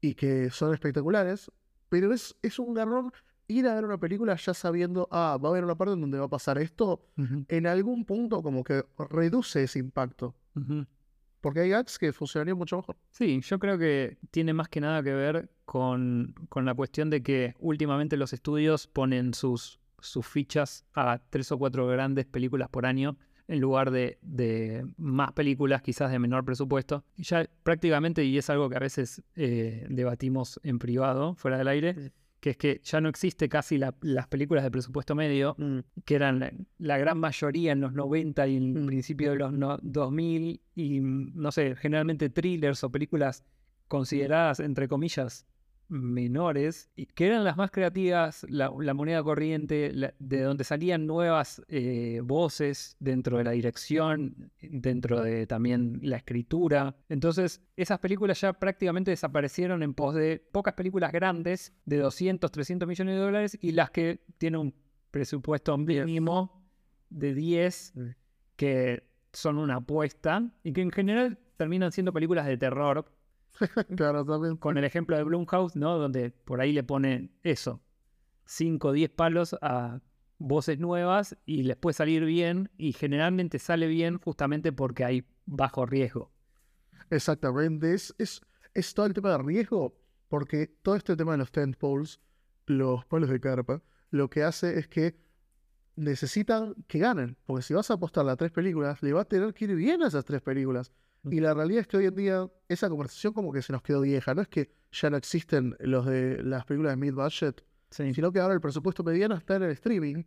y 0.00 0.14
que 0.14 0.48
son 0.50 0.72
espectaculares, 0.72 1.50
pero 1.90 2.12
es, 2.14 2.34
es 2.42 2.58
un 2.58 2.72
garrón 2.74 3.12
ir 3.48 3.66
a 3.68 3.74
ver 3.74 3.84
una 3.84 3.98
película 3.98 4.36
ya 4.36 4.54
sabiendo, 4.54 5.08
ah, 5.10 5.38
va 5.42 5.48
a 5.48 5.52
haber 5.52 5.64
una 5.64 5.74
parte 5.74 5.94
en 5.94 6.00
donde 6.00 6.18
va 6.18 6.26
a 6.26 6.28
pasar 6.28 6.58
esto, 6.58 7.06
en 7.48 7.66
algún 7.66 8.04
punto 8.04 8.42
como 8.42 8.64
que 8.64 8.84
reduce 9.10 9.62
ese 9.64 9.78
impacto, 9.78 10.34
porque 11.40 11.60
hay 11.60 11.68
gags 11.70 11.98
que 11.98 12.12
funcionarían 12.12 12.56
mucho 12.56 12.76
mejor. 12.76 12.96
Sí, 13.10 13.40
yo 13.42 13.58
creo 13.58 13.76
que 13.78 14.16
tiene 14.30 14.54
más 14.54 14.68
que 14.68 14.80
nada 14.80 15.02
que 15.02 15.12
ver 15.12 15.50
con, 15.66 16.34
con 16.48 16.64
la 16.64 16.74
cuestión 16.74 17.10
de 17.10 17.22
que 17.22 17.54
últimamente 17.58 18.16
los 18.16 18.32
estudios 18.32 18.86
ponen 18.86 19.34
sus, 19.34 19.78
sus 19.98 20.26
fichas 20.26 20.86
a 20.94 21.20
tres 21.30 21.52
o 21.52 21.58
cuatro 21.58 21.86
grandes 21.86 22.24
películas 22.24 22.68
por 22.70 22.86
año 22.86 23.18
en 23.46 23.60
lugar 23.60 23.90
de, 23.90 24.18
de 24.22 24.86
más 24.96 25.32
películas 25.32 25.82
quizás 25.82 26.10
de 26.10 26.18
menor 26.18 26.46
presupuesto. 26.46 27.04
Y 27.14 27.24
ya 27.24 27.46
prácticamente, 27.62 28.24
y 28.24 28.38
es 28.38 28.48
algo 28.48 28.70
que 28.70 28.76
a 28.76 28.80
veces 28.80 29.22
eh, 29.36 29.86
debatimos 29.90 30.58
en 30.62 30.78
privado, 30.78 31.34
fuera 31.34 31.58
del 31.58 31.68
aire, 31.68 31.94
Sí. 31.94 32.10
Que 32.44 32.50
es 32.50 32.56
que 32.58 32.80
ya 32.84 33.00
no 33.00 33.08
existe 33.08 33.48
casi 33.48 33.78
la- 33.78 33.94
las 34.02 34.26
películas 34.26 34.64
de 34.64 34.70
presupuesto 34.70 35.14
medio, 35.14 35.56
que 36.04 36.14
eran 36.14 36.40
la, 36.40 36.52
la 36.76 36.98
gran 36.98 37.16
mayoría 37.18 37.72
en 37.72 37.80
los 37.80 37.94
90 37.94 38.46
y 38.46 38.56
en 38.58 38.82
Mm. 38.82 38.86
principio 38.86 39.30
de 39.30 39.38
los 39.38 39.50
no- 39.54 39.78
2000, 39.80 40.60
y 40.74 41.00
mm, 41.00 41.32
no 41.36 41.50
sé, 41.52 41.74
generalmente 41.74 42.28
thrillers 42.28 42.84
o 42.84 42.90
películas 42.90 43.44
consideradas, 43.88 44.60
entre 44.60 44.88
comillas, 44.88 45.46
menores, 45.94 46.90
y 46.96 47.06
que 47.06 47.26
eran 47.26 47.44
las 47.44 47.56
más 47.56 47.70
creativas, 47.70 48.44
la, 48.48 48.72
la 48.78 48.94
moneda 48.94 49.22
corriente, 49.22 49.92
la- 49.92 50.12
de 50.18 50.40
donde 50.42 50.64
salían 50.64 51.06
nuevas 51.06 51.62
eh, 51.68 52.20
voces 52.22 52.96
dentro 53.00 53.38
de 53.38 53.44
la 53.44 53.52
dirección, 53.52 54.50
dentro 54.60 55.22
de 55.22 55.46
también 55.46 56.00
la 56.02 56.16
escritura. 56.16 56.96
Entonces, 57.08 57.62
esas 57.76 57.98
películas 58.00 58.40
ya 58.40 58.52
prácticamente 58.52 59.10
desaparecieron 59.10 59.82
en 59.82 59.94
pos 59.94 60.14
de 60.14 60.38
pocas 60.52 60.74
películas 60.74 61.12
grandes 61.12 61.72
de 61.84 61.98
200, 61.98 62.50
300 62.50 62.88
millones 62.88 63.14
de 63.14 63.20
dólares 63.20 63.58
y 63.60 63.72
las 63.72 63.90
que 63.90 64.20
tienen 64.38 64.60
un 64.60 64.74
presupuesto 65.10 65.76
mínimo 65.78 66.62
de 67.10 67.34
10 67.34 67.92
Sí. 67.94 68.00
que 68.56 69.04
son 69.32 69.58
una 69.58 69.76
apuesta 69.76 70.50
y 70.62 70.72
que 70.72 70.80
en 70.82 70.90
general 70.90 71.38
terminan 71.56 71.92
siendo 71.92 72.12
películas 72.12 72.46
de 72.46 72.56
terror, 72.56 73.04
claro, 73.96 74.24
también. 74.24 74.56
con 74.56 74.78
el 74.78 74.84
ejemplo 74.84 75.16
de 75.16 75.24
Blumhouse, 75.24 75.76
¿no? 75.76 75.98
Donde 75.98 76.30
por 76.30 76.60
ahí 76.60 76.72
le 76.72 76.82
ponen 76.82 77.32
eso, 77.42 77.80
5 78.46 78.88
o 78.88 78.92
10 78.92 79.10
palos 79.10 79.56
a 79.60 80.00
voces 80.38 80.78
nuevas 80.78 81.36
y 81.46 81.62
les 81.62 81.76
puede 81.76 81.94
salir 81.94 82.24
bien 82.24 82.70
y 82.76 82.92
generalmente 82.92 83.58
sale 83.58 83.86
bien 83.86 84.18
justamente 84.18 84.72
porque 84.72 85.04
hay 85.04 85.24
bajo 85.46 85.86
riesgo. 85.86 86.32
Exactamente, 87.10 87.94
es, 87.94 88.14
es, 88.18 88.40
es 88.72 88.94
todo 88.94 89.06
el 89.06 89.14
tema 89.14 89.30
de 89.30 89.38
riesgo, 89.38 89.96
porque 90.28 90.66
todo 90.82 90.96
este 90.96 91.16
tema 91.16 91.32
de 91.32 91.38
los 91.38 91.52
tent 91.52 91.76
poles, 91.76 92.20
los 92.66 93.04
palos 93.06 93.28
de 93.28 93.40
carpa, 93.40 93.82
lo 94.10 94.28
que 94.30 94.42
hace 94.42 94.78
es 94.78 94.88
que 94.88 95.16
necesitan 95.96 96.74
que 96.88 96.98
ganen, 96.98 97.36
porque 97.46 97.62
si 97.62 97.74
vas 97.74 97.90
a 97.90 97.94
apostar 97.94 98.28
a 98.28 98.36
tres 98.36 98.50
películas, 98.50 99.02
le 99.02 99.12
va 99.12 99.22
a 99.22 99.24
tener 99.24 99.54
que 99.54 99.66
ir 99.66 99.74
bien 99.76 100.02
a 100.02 100.08
esas 100.08 100.24
tres 100.24 100.40
películas. 100.40 100.92
Y 101.30 101.40
la 101.40 101.54
realidad 101.54 101.80
es 101.82 101.86
que 101.86 101.96
hoy 101.96 102.06
en 102.06 102.14
día 102.14 102.46
esa 102.68 102.88
conversación 102.88 103.32
como 103.32 103.52
que 103.52 103.62
se 103.62 103.72
nos 103.72 103.82
quedó 103.82 104.00
vieja. 104.02 104.34
No 104.34 104.42
es 104.42 104.48
que 104.48 104.70
ya 104.92 105.10
no 105.10 105.16
existen 105.16 105.76
los 105.80 106.06
de 106.06 106.42
las 106.42 106.64
películas 106.66 106.92
de 106.92 106.96
mid-budget, 106.96 107.64
Sí. 107.90 108.12
sino 108.14 108.32
que 108.32 108.40
ahora 108.40 108.54
el 108.54 108.60
presupuesto 108.60 109.02
mediano 109.04 109.34
está 109.34 109.56
en 109.56 109.62
el 109.64 109.70
streaming. 109.70 110.24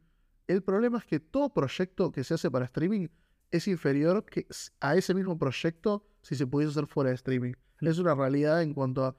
El 0.47 0.63
problema 0.63 0.97
es 0.99 1.05
que 1.05 1.19
todo 1.19 1.53
proyecto 1.53 2.11
que 2.11 2.23
se 2.23 2.33
hace 2.33 2.49
para 2.49 2.65
streaming 2.65 3.07
es 3.51 3.67
inferior 3.67 4.25
que 4.25 4.47
a 4.79 4.95
ese 4.95 5.13
mismo 5.13 5.37
proyecto 5.37 6.05
si 6.21 6.35
se 6.35 6.47
pudiese 6.47 6.71
hacer 6.71 6.87
fuera 6.87 7.09
de 7.09 7.15
streaming. 7.15 7.53
Es 7.81 7.99
una 7.99 8.15
realidad 8.15 8.61
en 8.63 8.73
cuanto 8.73 9.05
a 9.05 9.15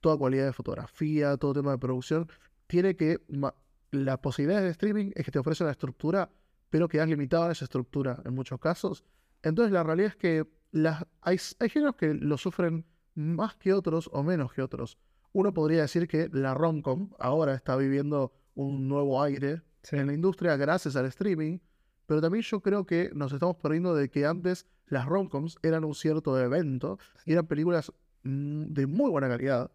toda 0.00 0.16
cualidad 0.18 0.46
de 0.46 0.52
fotografía, 0.52 1.36
todo 1.36 1.52
tema 1.54 1.70
de 1.72 1.78
producción. 1.78 2.28
Tiene 2.66 2.96
que... 2.96 3.20
ma- 3.28 3.54
La 3.92 4.20
posibilidad 4.20 4.60
de 4.62 4.70
streaming 4.70 5.10
es 5.14 5.24
que 5.24 5.30
te 5.30 5.38
ofrece 5.38 5.62
una 5.64 5.72
estructura, 5.72 6.30
pero 6.70 6.88
quedas 6.88 7.08
limitado 7.08 7.44
a 7.44 7.52
esa 7.52 7.64
estructura 7.66 8.20
en 8.24 8.34
muchos 8.34 8.58
casos. 8.58 9.04
Entonces 9.42 9.72
la 9.72 9.82
realidad 9.82 10.08
es 10.10 10.16
que 10.16 10.46
las, 10.72 11.06
hay, 11.20 11.38
hay 11.60 11.68
géneros 11.68 11.96
que 11.96 12.14
lo 12.14 12.36
sufren 12.36 12.84
más 13.14 13.54
que 13.54 13.72
otros 13.72 14.10
o 14.12 14.22
menos 14.22 14.52
que 14.52 14.62
otros. 14.62 14.98
Uno 15.32 15.54
podría 15.54 15.82
decir 15.82 16.08
que 16.08 16.28
la 16.32 16.54
romcom 16.54 17.10
ahora 17.18 17.54
está 17.54 17.76
viviendo 17.76 18.32
un 18.54 18.88
nuevo 18.88 19.22
aire 19.22 19.62
Sí. 19.82 19.96
en 19.96 20.06
la 20.06 20.12
industria 20.14 20.56
gracias 20.56 20.94
al 20.94 21.06
streaming, 21.06 21.58
pero 22.06 22.20
también 22.20 22.42
yo 22.42 22.60
creo 22.60 22.86
que 22.86 23.10
nos 23.14 23.32
estamos 23.32 23.56
perdiendo 23.56 23.94
de 23.94 24.08
que 24.10 24.26
antes 24.26 24.66
las 24.86 25.06
romcoms 25.06 25.58
eran 25.62 25.84
un 25.84 25.94
cierto 25.94 26.38
evento 26.40 26.98
y 27.26 27.32
eran 27.32 27.46
películas 27.46 27.92
mm, 28.22 28.66
de 28.66 28.86
muy 28.86 29.10
buena 29.10 29.28
calidad. 29.28 29.70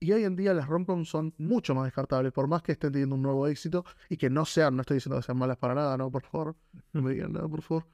Y 0.00 0.12
hoy 0.12 0.24
en 0.24 0.34
día 0.36 0.52
las 0.52 0.68
romcoms 0.68 1.08
son 1.08 1.32
mucho 1.38 1.74
más 1.74 1.84
descartables, 1.84 2.32
por 2.32 2.46
más 2.48 2.62
que 2.62 2.72
estén 2.72 2.92
teniendo 2.92 3.14
un 3.14 3.22
nuevo 3.22 3.46
éxito 3.46 3.84
y 4.10 4.16
que 4.16 4.28
no 4.28 4.44
sean, 4.44 4.74
no 4.76 4.82
estoy 4.82 4.96
diciendo 4.96 5.16
que 5.18 5.22
sean 5.24 5.38
malas 5.38 5.56
para 5.56 5.74
nada, 5.74 5.96
no, 5.96 6.10
por 6.10 6.24
favor, 6.24 6.56
no 6.92 7.00
me 7.02 7.12
digan 7.12 7.32
nada, 7.32 7.48
por 7.48 7.62
favor. 7.62 7.86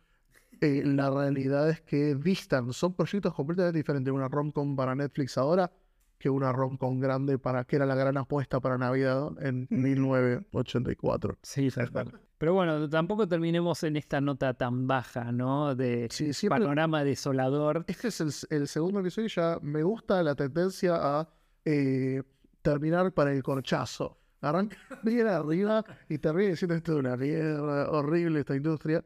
Eh, 0.61 0.83
la 0.85 1.11
realidad 1.11 1.69
es 1.71 1.81
que 1.83 2.15
distan, 2.15 2.73
son 2.73 2.95
proyectos 2.95 3.33
completamente 3.35 3.79
diferentes. 3.79 4.13
Una 4.13 4.29
romcom 4.29 4.75
para 4.77 4.95
Netflix 4.95 5.39
ahora 5.39 5.71
que 6.19 6.29
una 6.29 6.51
romcom 6.53 6.99
grande 6.99 7.39
para 7.39 7.63
que 7.65 7.77
era 7.77 7.87
la 7.87 7.95
gran 7.95 8.17
apuesta 8.17 8.59
para 8.59 8.77
Navidad 8.77 9.31
en 9.41 9.69
1984. 9.71 11.39
Sí, 11.43 11.69
cual. 11.93 12.21
Pero 12.39 12.55
bueno, 12.55 12.89
tampoco 12.89 13.27
terminemos 13.27 13.83
en 13.83 13.97
esta 13.97 14.21
nota 14.21 14.55
tan 14.55 14.87
baja, 14.87 15.33
¿no? 15.33 15.75
De 15.75 16.09
Sí, 16.11 16.33
siempre- 16.33 16.61
panorama 16.61 17.03
desolador. 17.05 17.85
Este 17.89 18.09
es 18.09 18.21
el, 18.21 18.33
el 18.51 18.69
segundo 18.69 19.01
episodio 19.01 19.27
y 19.27 19.31
ya 19.31 19.59
me 19.63 19.83
gusta 19.83 20.23
la 20.23 20.35
tendencia 20.35 20.95
a 21.21 21.29
eh, 21.65 22.23
terminar 22.63 23.13
para 23.13 23.33
el 23.33 23.43
corchazo. 23.43 24.19
Arranca 24.41 24.77
bien 25.03 25.27
arriba 25.27 25.85
y 26.09 26.19
termina 26.19 26.51
diciendo 26.51 26.75
esto 26.77 26.93
es 26.93 26.99
una 26.99 27.17
mierda, 27.17 27.91
horrible 27.91 28.41
esta 28.41 28.55
industria. 28.57 29.05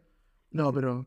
No, 0.50 0.70
pero 0.72 1.06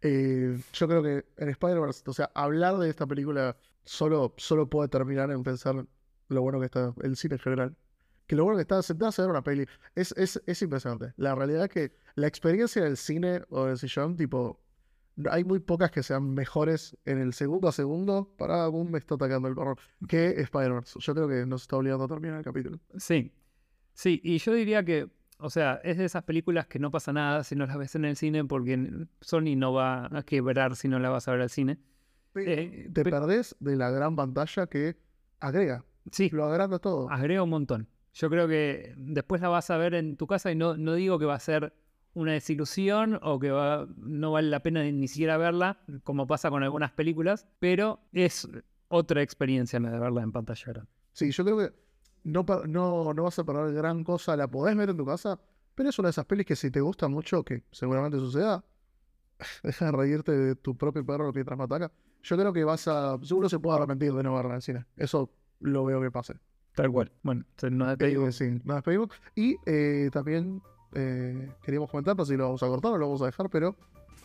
eh, 0.00 0.58
yo 0.72 0.88
creo 0.88 1.02
que 1.02 1.24
en 1.36 1.48
Spider-Verse, 1.48 2.02
o 2.06 2.12
sea, 2.12 2.30
hablar 2.34 2.78
de 2.78 2.90
esta 2.90 3.06
película 3.06 3.56
solo, 3.84 4.34
solo 4.36 4.68
puede 4.68 4.88
terminar 4.88 5.30
en 5.30 5.42
pensar 5.42 5.86
lo 6.28 6.42
bueno 6.42 6.60
que 6.60 6.66
está 6.66 6.94
el 7.02 7.16
cine 7.16 7.34
en 7.34 7.40
general. 7.40 7.76
Que 8.26 8.36
lo 8.36 8.44
bueno 8.44 8.58
que 8.58 8.62
está 8.62 8.80
sentarse 8.82 9.20
a 9.20 9.24
ver 9.24 9.32
una 9.32 9.42
peli 9.42 9.66
es, 9.96 10.12
es, 10.16 10.40
es 10.46 10.62
impresionante. 10.62 11.12
La 11.16 11.34
realidad 11.34 11.64
es 11.64 11.70
que 11.70 11.92
la 12.14 12.28
experiencia 12.28 12.82
del 12.84 12.96
cine 12.96 13.42
o 13.50 13.66
del 13.66 13.76
sillón, 13.78 14.16
tipo, 14.16 14.60
hay 15.28 15.44
muy 15.44 15.58
pocas 15.58 15.90
que 15.90 16.02
sean 16.02 16.32
mejores 16.34 16.96
en 17.04 17.18
el 17.18 17.32
segundo 17.32 17.68
a 17.68 17.72
segundo. 17.72 18.32
Para 18.38 18.68
boom, 18.68 18.92
me 18.92 18.98
está 18.98 19.16
atacando 19.16 19.48
el 19.48 19.54
perro. 19.54 19.76
Que 20.08 20.40
Spider-Verse. 20.40 20.98
Yo 21.00 21.14
creo 21.14 21.28
que 21.28 21.46
nos 21.46 21.62
está 21.62 21.76
obligando 21.76 22.04
a 22.04 22.08
terminar 22.08 22.38
el 22.38 22.44
capítulo. 22.44 22.78
Sí, 22.96 23.32
sí, 23.94 24.20
y 24.22 24.38
yo 24.38 24.54
diría 24.54 24.84
que, 24.84 25.08
o 25.40 25.50
sea, 25.50 25.80
es 25.84 25.98
de 25.98 26.04
esas 26.04 26.22
películas 26.24 26.66
que 26.66 26.78
no 26.78 26.90
pasa 26.90 27.12
nada 27.12 27.44
si 27.44 27.54
no 27.56 27.66
las 27.66 27.76
ves 27.78 27.94
en 27.94 28.04
el 28.04 28.16
cine 28.16 28.44
porque 28.44 29.06
Sony 29.20 29.56
no 29.56 29.72
va 29.72 30.06
a 30.06 30.22
quebrar 30.22 30.76
si 30.76 30.88
no 30.88 30.98
la 30.98 31.10
vas 31.10 31.28
a 31.28 31.32
ver 31.32 31.40
al 31.42 31.50
cine. 31.50 31.78
Eh, 32.34 32.88
Te 32.92 33.02
pe- 33.04 33.10
perdés 33.10 33.56
de 33.60 33.76
la 33.76 33.90
gran 33.90 34.14
pantalla 34.16 34.66
que 34.68 34.96
agrega. 35.40 35.84
Sí, 36.12 36.30
Lo 36.30 36.44
agranda 36.44 36.78
todo. 36.78 37.10
agrega 37.10 37.42
un 37.42 37.50
montón. 37.50 37.88
Yo 38.12 38.28
creo 38.30 38.48
que 38.48 38.94
después 38.96 39.40
la 39.40 39.48
vas 39.48 39.70
a 39.70 39.76
ver 39.76 39.94
en 39.94 40.16
tu 40.16 40.26
casa 40.26 40.50
y 40.50 40.56
no, 40.56 40.76
no 40.76 40.94
digo 40.94 41.18
que 41.18 41.24
va 41.26 41.34
a 41.34 41.40
ser 41.40 41.72
una 42.14 42.32
desilusión 42.32 43.18
o 43.22 43.38
que 43.38 43.50
va- 43.50 43.86
no 43.96 44.32
vale 44.32 44.48
la 44.48 44.62
pena 44.62 44.82
ni 44.82 45.06
siquiera 45.08 45.36
verla, 45.36 45.78
como 46.02 46.26
pasa 46.26 46.50
con 46.50 46.62
algunas 46.62 46.90
películas, 46.92 47.46
pero 47.60 48.00
es 48.12 48.48
otra 48.88 49.22
experiencia 49.22 49.78
la 49.78 49.90
de 49.92 49.98
verla 50.00 50.22
en 50.22 50.32
pantalla 50.32 50.64
grande. 50.66 50.90
Sí, 51.12 51.30
yo 51.30 51.44
creo 51.44 51.58
que 51.58 51.72
no, 52.24 52.44
no, 52.66 53.14
no 53.14 53.22
vas 53.22 53.38
a 53.38 53.44
perder 53.44 53.74
gran 53.74 54.04
cosa. 54.04 54.36
La 54.36 54.48
podés 54.48 54.76
ver 54.76 54.90
en 54.90 54.96
tu 54.96 55.06
casa. 55.06 55.38
Pero 55.74 55.88
es 55.88 55.98
una 55.98 56.08
de 56.08 56.10
esas 56.10 56.26
pelis 56.26 56.46
que 56.46 56.56
si 56.56 56.70
te 56.70 56.80
gusta 56.80 57.08
mucho, 57.08 57.44
que 57.44 57.64
seguramente 57.70 58.18
suceda, 58.18 58.64
deja 59.62 59.86
de 59.86 59.92
reírte 59.92 60.32
de 60.32 60.54
tu 60.54 60.76
propio 60.76 61.04
perro 61.04 61.32
mientras 61.32 61.56
me 61.56 61.64
ataca. 61.64 61.90
Yo 62.22 62.36
creo 62.36 62.52
que 62.52 62.64
vas 62.64 62.86
a. 62.88 63.18
Seguro 63.22 63.48
se 63.48 63.58
puede 63.58 63.78
arrepentir 63.78 64.12
de 64.12 64.22
no 64.22 64.34
verla 64.34 64.50
en 64.50 64.56
el 64.56 64.62
cine. 64.62 64.86
Eso 64.96 65.30
lo 65.60 65.84
veo 65.84 66.00
que 66.00 66.10
pase. 66.10 66.34
Tal 66.74 66.90
cual. 66.90 67.10
Bueno, 67.22 67.44
nos 67.70 67.88
despedimos. 67.88 68.34
sí, 68.34 68.60
nos 68.64 68.76
despedimos. 68.76 69.08
Y 69.34 69.56
eh, 69.66 70.10
también 70.12 70.62
eh, 70.94 71.52
queríamos 71.62 71.90
comentar, 71.90 72.16
no 72.16 72.24
sé 72.24 72.34
si 72.34 72.36
lo 72.36 72.44
vamos 72.44 72.62
a 72.62 72.66
cortar 72.66 72.92
o 72.92 72.98
lo 72.98 73.06
vamos 73.06 73.22
a 73.22 73.26
dejar, 73.26 73.50
pero 73.50 73.76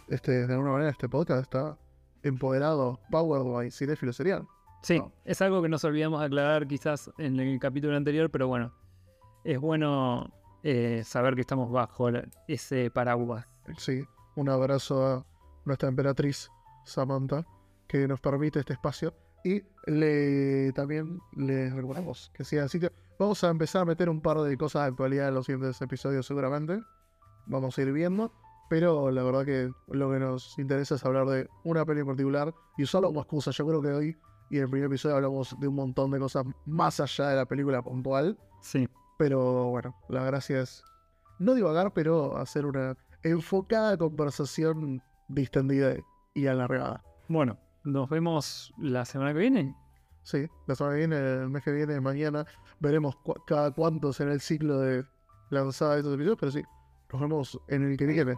este, 0.07 0.47
de 0.47 0.53
alguna 0.53 0.71
manera 0.71 0.91
este 0.91 1.09
podcast 1.09 1.41
está 1.41 1.77
empoderado, 2.23 2.99
powered 3.11 3.45
by 3.45 3.71
Cinefilo 3.71 4.13
Serial. 4.13 4.47
Sí, 4.85 4.99
No. 4.99 5.11
es 5.25 5.41
algo 5.41 5.63
que 5.63 5.67
nos 5.69 5.83
olvidamos 5.83 6.19
de 6.19 6.27
aclarar 6.27 6.67
quizás 6.67 7.09
en 7.17 7.39
el 7.39 7.59
capítulo 7.59 7.97
anterior, 7.97 8.29
pero 8.29 8.47
bueno, 8.47 8.71
es 9.43 9.59
bueno 9.59 10.31
eh, 10.61 11.01
saber 11.03 11.33
que 11.33 11.41
estamos 11.41 11.71
bajo 11.71 12.09
ese 12.47 12.91
paraguas. 12.91 13.47
Sí, 13.77 14.03
un 14.35 14.47
abrazo 14.47 15.07
a 15.07 15.25
nuestra 15.65 15.89
emperatriz 15.89 16.51
Samantha, 16.85 17.47
que 17.87 18.07
nos 18.07 18.21
permite 18.21 18.59
este 18.59 18.73
espacio. 18.73 19.15
Y 19.43 19.63
le, 19.87 20.71
también 20.73 21.19
les 21.35 21.73
recordamos 21.73 22.31
que 22.35 22.43
sigan 22.43 22.65
el 22.65 22.69
sitio. 22.69 22.91
Vamos 23.17 23.43
a 23.43 23.49
empezar 23.49 23.81
a 23.81 23.85
meter 23.85 24.07
un 24.07 24.21
par 24.21 24.37
de 24.39 24.55
cosas 24.55 24.83
de 24.83 24.89
actualidad 24.89 25.29
en 25.29 25.33
los 25.33 25.47
siguientes 25.47 25.81
episodios 25.81 26.27
seguramente. 26.27 26.79
Vamos 27.47 27.75
a 27.75 27.81
ir 27.81 27.91
viendo. 27.91 28.31
Pero 28.69 29.09
la 29.09 29.23
verdad 29.23 29.45
que 29.45 29.71
lo 29.87 30.11
que 30.11 30.19
nos 30.19 30.57
interesa 30.59 30.93
es 30.95 31.05
hablar 31.05 31.25
de 31.27 31.47
una 31.63 31.85
peli 31.85 32.01
en 32.01 32.07
particular 32.07 32.53
y 32.77 32.83
usarlo 32.83 33.07
como 33.07 33.21
excusa. 33.21 33.49
Yo 33.51 33.65
creo 33.67 33.81
que 33.81 33.89
hoy 33.89 34.17
y 34.55 34.57
en 34.59 34.63
el 34.63 34.69
primer 34.69 34.87
episodio 34.87 35.15
hablamos 35.17 35.55
de 35.59 35.67
un 35.67 35.75
montón 35.75 36.11
de 36.11 36.19
cosas 36.19 36.45
más 36.65 36.99
allá 36.99 37.27
de 37.29 37.35
la 37.35 37.45
película 37.45 37.81
puntual. 37.81 38.37
Sí, 38.61 38.87
Pero 39.17 39.65
bueno, 39.69 39.95
la 40.09 40.23
gracia 40.23 40.61
es 40.61 40.83
no 41.39 41.53
divagar, 41.53 41.93
pero 41.93 42.37
hacer 42.37 42.65
una 42.65 42.95
enfocada 43.23 43.97
conversación 43.97 45.01
distendida 45.27 45.95
y 46.33 46.47
alargada. 46.47 47.03
bueno, 47.27 47.57
nos 47.83 48.09
vemos 48.09 48.73
la 48.77 49.03
semana 49.05 49.33
que 49.33 49.39
viene. 49.39 49.75
Sí, 50.23 50.47
la 50.67 50.75
semana 50.75 50.95
que 50.95 50.99
viene, 50.99 51.17
el 51.17 51.49
mes 51.49 51.63
que 51.63 51.71
viene, 51.71 51.99
mañana, 52.01 52.45
veremos 52.79 53.15
cu- 53.17 53.35
cada 53.45 53.71
cuánto 53.71 54.11
será 54.13 54.33
el 54.33 54.41
ciclo 54.41 54.79
de 54.79 55.05
lanzada 55.49 55.93
de 55.93 55.99
estos 55.99 56.13
episodios, 56.15 56.37
pero 56.39 56.51
sí, 56.51 56.63
nos 57.11 57.21
vemos 57.21 57.59
en 57.67 57.83
el 57.91 57.97
que 57.97 58.05
viene. 58.07 58.35